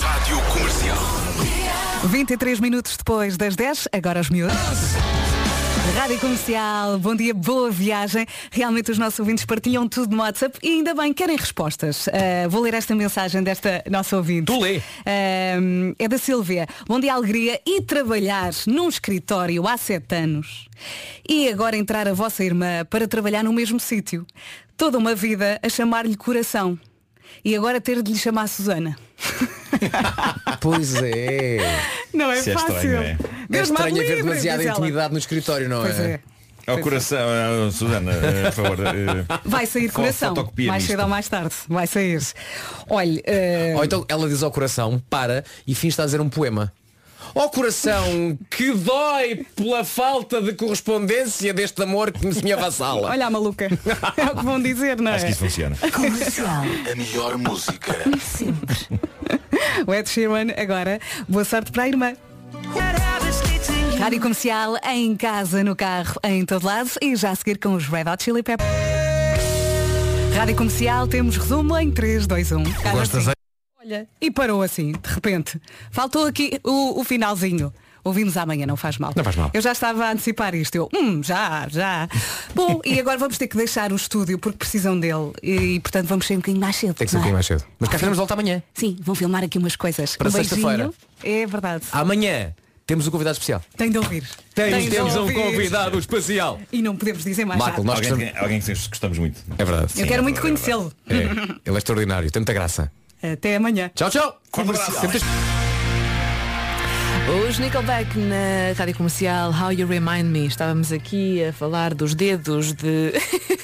Rádio 0.00 0.40
Comercial. 0.52 0.98
23 2.06 2.60
minutos 2.60 2.96
depois 2.96 3.36
das 3.36 3.54
10, 3.56 3.88
agora 3.92 4.20
os 4.20 4.28
miúdos. 4.30 4.56
Rádio 5.90 6.18
Comercial, 6.20 6.98
bom 6.98 7.14
dia, 7.14 7.34
boa 7.34 7.70
viagem. 7.70 8.24
Realmente 8.50 8.90
os 8.92 8.98
nossos 8.98 9.18
ouvintes 9.18 9.44
partilham 9.44 9.86
tudo 9.88 10.14
no 10.16 10.22
WhatsApp 10.22 10.56
e 10.62 10.68
ainda 10.68 10.94
bem 10.94 11.12
querem 11.12 11.36
respostas. 11.36 12.08
Ah, 12.08 12.48
vou 12.48 12.62
ler 12.62 12.74
esta 12.74 12.94
mensagem 12.94 13.42
desta 13.42 13.82
nossa 13.90 14.16
ouvinte. 14.16 14.46
Tu 14.46 14.58
lê. 14.58 14.80
Ah, 15.04 15.58
é 15.98 16.08
da 16.08 16.18
Silvia. 16.18 16.66
Bom 16.86 17.00
dia, 17.00 17.12
alegria. 17.12 17.60
E 17.66 17.82
trabalhar 17.82 18.52
num 18.66 18.88
escritório 18.88 19.66
há 19.66 19.76
sete 19.76 20.14
anos. 20.14 20.68
E 21.28 21.48
agora 21.48 21.76
entrar 21.76 22.06
a 22.06 22.14
vossa 22.14 22.44
irmã 22.44 22.84
para 22.88 23.06
trabalhar 23.08 23.42
no 23.42 23.52
mesmo 23.52 23.78
sítio. 23.78 24.24
Toda 24.76 24.96
uma 24.96 25.14
vida 25.14 25.60
a 25.62 25.68
chamar-lhe 25.68 26.16
coração. 26.16 26.78
E 27.44 27.56
agora 27.56 27.80
ter 27.80 28.02
de 28.02 28.12
lhe 28.12 28.18
chamar 28.18 28.48
Susana. 28.48 28.96
Pois 30.60 30.94
é. 30.96 31.58
Não 32.12 32.30
é 32.30 32.38
Isso 32.38 32.50
é 32.50 32.52
fácil. 32.52 32.74
estranho, 32.76 33.02
é? 33.02 33.10
É 33.10 33.16
Deus 33.48 33.70
me 33.70 33.76
estranho 33.76 33.96
haver 34.02 34.16
demasiada 34.22 34.64
intimidade 34.64 35.12
no 35.12 35.18
escritório, 35.18 35.68
não 35.68 35.80
Pois 35.82 35.98
é? 35.98 36.20
é. 36.66 36.70
Ao 36.70 36.78
coração, 36.78 37.18
ah, 37.18 37.70
Susana, 37.72 38.12
eh, 38.12 38.44
por 38.44 38.52
favor. 38.52 38.86
eh, 38.86 39.24
Vai 39.44 39.66
sair 39.66 39.90
coração. 39.90 40.32
Mais 40.68 40.84
cedo 40.84 41.02
ou 41.02 41.08
mais 41.08 41.28
tarde. 41.28 41.52
Vai 41.68 41.88
sair. 41.88 42.20
Olha, 42.88 43.20
Ou 43.76 43.84
então 43.84 44.04
ela 44.08 44.28
diz 44.28 44.44
ao 44.44 44.52
coração, 44.52 45.02
para, 45.10 45.44
e 45.66 45.74
finge 45.74 45.88
estar 45.88 46.04
a 46.04 46.06
dizer 46.06 46.20
um 46.20 46.28
poema. 46.28 46.72
Ó 47.34 47.48
coração, 47.48 48.38
que 48.50 48.72
dói 48.72 49.46
pela 49.56 49.84
falta 49.84 50.40
de 50.42 50.52
correspondência 50.52 51.52
deste 51.54 51.82
amor 51.82 52.12
que 52.12 52.26
me 52.44 52.52
avassala. 52.52 53.08
olha 53.08 53.26
a 53.26 53.30
maluca. 53.30 53.66
É 54.16 54.24
o 54.26 54.36
que 54.36 54.44
vão 54.44 54.60
dizer, 54.60 55.00
não 55.00 55.12
Acho 55.12 55.24
que 55.24 55.30
é? 55.30 55.32
isso 55.32 55.40
funciona. 55.40 55.76
A 56.90 56.94
melhor 56.94 57.38
música. 57.38 57.96
O 59.86 59.94
Ed 59.94 60.08
Sheeran 60.08 60.48
agora. 60.56 61.00
Boa 61.28 61.44
sorte 61.44 61.70
para 61.72 61.84
a 61.84 61.88
irmã. 61.88 62.12
Rádio 63.98 64.20
Comercial, 64.20 64.76
em 64.84 65.16
casa, 65.16 65.62
no 65.64 65.74
carro, 65.76 66.16
em 66.24 66.44
todo 66.44 66.64
lado 66.66 66.90
e 67.00 67.14
já 67.16 67.30
a 67.30 67.34
seguir 67.34 67.58
com 67.58 67.74
os 67.74 67.86
Red 67.86 68.04
Hot 68.12 68.22
Chili 68.22 68.42
Peppers. 68.42 68.68
Rádio 70.36 70.56
Comercial, 70.56 71.06
temos 71.06 71.36
resumo 71.36 71.76
em 71.78 71.90
3, 71.90 72.26
2, 72.26 72.52
1. 72.52 72.62
Cara, 72.64 72.90
Gostas. 72.98 73.41
Olha, 73.92 74.08
e 74.20 74.30
parou 74.30 74.62
assim, 74.62 74.92
de 74.92 75.14
repente. 75.14 75.60
Faltou 75.90 76.24
aqui 76.24 76.58
o, 76.64 76.98
o 77.00 77.04
finalzinho. 77.04 77.72
Ouvimos 78.04 78.36
amanhã, 78.36 78.66
não 78.66 78.76
faz 78.76 78.98
mal. 78.98 79.12
Não 79.14 79.22
faz 79.22 79.36
mal. 79.36 79.50
Eu 79.54 79.60
já 79.62 79.70
estava 79.70 80.06
a 80.06 80.10
antecipar 80.12 80.54
isto. 80.56 80.74
Eu, 80.74 80.88
hum, 80.92 81.22
já, 81.22 81.68
já. 81.68 82.08
Bom, 82.52 82.80
e 82.84 82.98
agora 82.98 83.16
vamos 83.16 83.38
ter 83.38 83.46
que 83.46 83.56
deixar 83.56 83.92
o 83.92 83.96
estúdio 83.96 84.38
porque 84.40 84.58
precisam 84.58 84.98
dele. 84.98 85.30
E, 85.40 85.78
portanto 85.78 86.08
vamos 86.08 86.26
sair 86.26 86.36
um 86.36 86.40
bocadinho 86.40 86.60
mais 86.60 86.74
cedo. 86.74 86.94
Tem 86.94 87.06
que 87.06 87.10
ser 87.10 87.18
um 87.18 87.20
é? 87.20 87.22
bocadinho 87.22 87.34
mais 87.34 87.46
cedo. 87.46 87.64
Mas 87.78 87.88
cá 87.90 87.96
estaremos 87.96 88.16
de 88.16 88.18
volta 88.18 88.34
amanhã. 88.34 88.60
Sim, 88.74 88.96
vão 89.00 89.14
filmar 89.14 89.44
aqui 89.44 89.56
umas 89.56 89.76
coisas. 89.76 90.16
Para 90.16 90.28
um 90.28 90.32
sexta-feira. 90.32 90.90
É 91.22 91.46
verdade. 91.46 91.84
Amanhã 91.92 92.52
temos 92.84 93.06
um 93.06 93.10
convidado 93.12 93.34
especial. 93.34 93.62
Tem 93.76 93.88
de 93.88 93.98
ouvir. 93.98 94.24
Temos, 94.52 94.72
Tem 94.72 94.84
de 94.84 94.90
temos 94.90 95.14
um 95.14 95.20
ouvir. 95.20 95.34
convidado 95.34 95.96
especial. 95.96 96.60
E 96.72 96.82
não 96.82 96.96
podemos 96.96 97.22
dizer 97.22 97.44
mais 97.44 97.60
Marco, 97.60 97.84
nada. 97.84 97.86
nós 97.86 97.96
Alguém, 98.10 98.10
gostamos... 98.10 98.32
que- 98.32 98.44
alguém 98.44 98.60
que 98.60 98.88
gostamos 98.88 99.18
muito. 99.18 99.40
É 99.56 99.64
verdade. 99.64 99.92
Eu 99.96 100.06
quero 100.08 100.22
muito 100.24 100.40
conhecê-lo. 100.40 100.92
É. 101.08 101.14
Ele 101.14 101.76
é 101.76 101.78
extraordinário, 101.78 102.28
tem 102.32 102.40
muita 102.40 102.52
graça. 102.52 102.90
Até 103.22 103.56
amanhã. 103.56 103.90
Tchau, 103.94 104.10
tchau. 104.10 105.61
Os 107.32 107.58
Nickelback 107.58 108.18
na 108.18 108.74
Rádio 108.76 108.94
Comercial 108.94 109.52
How 109.52 109.72
You 109.72 109.88
Remind 109.88 110.26
Me 110.26 110.46
Estávamos 110.46 110.92
aqui 110.92 111.42
a 111.42 111.50
falar 111.50 111.94
dos 111.94 112.14
dedos 112.14 112.74
de 112.74 113.14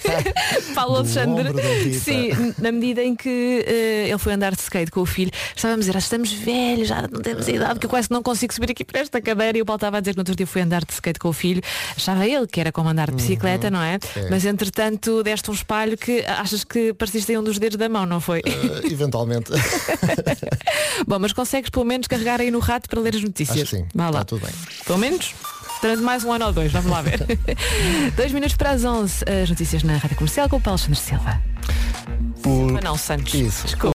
Paulo 0.75 0.97
Alexandre 0.97 1.53
da 1.53 1.61
Rita. 1.61 1.99
Sim, 1.99 2.55
na 2.59 2.73
medida 2.73 3.03
em 3.03 3.14
que 3.14 3.62
eh, 3.66 4.09
ele 4.09 4.16
foi 4.16 4.33
andar 4.33 4.55
de 4.55 4.62
skate 4.62 4.91
com 4.91 5.01
o 5.01 5.07
filho 5.07 5.31
Estávamos 5.55 5.85
a 5.85 5.87
dizer, 5.87 5.97
ah, 5.97 5.99
estamos 5.99 6.33
velhos, 6.33 6.89
já 6.89 7.03
não 7.03 7.21
temos 7.21 7.47
idade 7.47 7.79
Que 7.79 7.85
eu 7.85 7.91
quase 7.91 8.11
não 8.11 8.23
consigo 8.23 8.55
subir 8.55 8.71
aqui 8.71 8.87
para 8.87 9.01
esta 9.01 9.21
cadeira 9.21 9.59
E 9.59 9.61
o 9.61 9.66
Paulo 9.66 9.77
estava 9.77 9.99
a 9.99 10.01
dizer 10.01 10.12
que 10.12 10.16
no 10.16 10.23
outro 10.23 10.35
dia 10.35 10.47
foi 10.47 10.62
andar 10.62 10.83
de 10.83 10.95
skate 10.95 11.19
com 11.19 11.29
o 11.29 11.33
filho 11.35 11.61
Achava 11.95 12.27
ele 12.27 12.47
que 12.47 12.61
era 12.61 12.73
como 12.73 12.89
andar 12.89 13.11
de 13.11 13.16
bicicleta, 13.16 13.71
não 13.71 13.83
é? 13.83 13.99
É. 14.16 14.31
Mas 14.31 14.47
entretanto 14.47 15.23
deste 15.23 15.51
um 15.51 15.55
espalho 15.55 15.99
que 15.99 16.25
achas 16.25 16.64
que 16.64 16.95
pareciste 16.95 17.37
um 17.37 17.43
dos 17.43 17.59
dedos 17.59 17.77
da 17.77 17.89
mão, 17.89 18.07
não 18.07 18.21
foi? 18.21 18.41
Eh, 18.47 18.87
eventualmente. 18.91 19.53
Bom, 21.07 21.19
mas 21.19 21.33
consegues 21.33 21.69
pelo 21.69 21.85
menos 21.85 22.07
carregar 22.07 22.41
aí 22.41 22.51
no 22.51 22.61
rato 22.61 22.89
para 22.89 23.01
ler 23.01 23.14
as 23.14 23.23
notícias. 23.23 23.57
Acho 23.62 23.70
que 23.70 23.76
sim. 23.78 23.86
Vá 23.94 24.04
lá. 24.04 24.22
Está 24.22 24.24
tudo 24.24 24.46
bem. 24.46 24.54
Pelo 24.84 24.98
menos. 24.98 25.34
Durante 25.80 26.02
mais 26.02 26.24
um 26.24 26.32
ano 26.32 26.46
ou 26.46 26.52
dois, 26.52 26.72
vamos 26.72 26.90
lá 26.90 27.02
ver. 27.02 27.20
dois 28.16 28.32
minutos 28.32 28.56
para 28.56 28.70
as 28.70 28.84
11, 28.84 29.24
as 29.42 29.48
notícias 29.48 29.84
na 29.84 29.96
Rádio 29.96 30.16
Comercial 30.16 30.48
com 30.48 30.56
o 30.56 30.61
Paulo 30.61 30.80
Alexandre 30.80 31.00
Silva. 31.00 31.40
Por... 32.42 32.72
Mas 32.72 32.84
não, 32.84 32.96
Santos. 32.96 33.34
Isso. 33.34 33.62
Desculpa. 33.64 33.86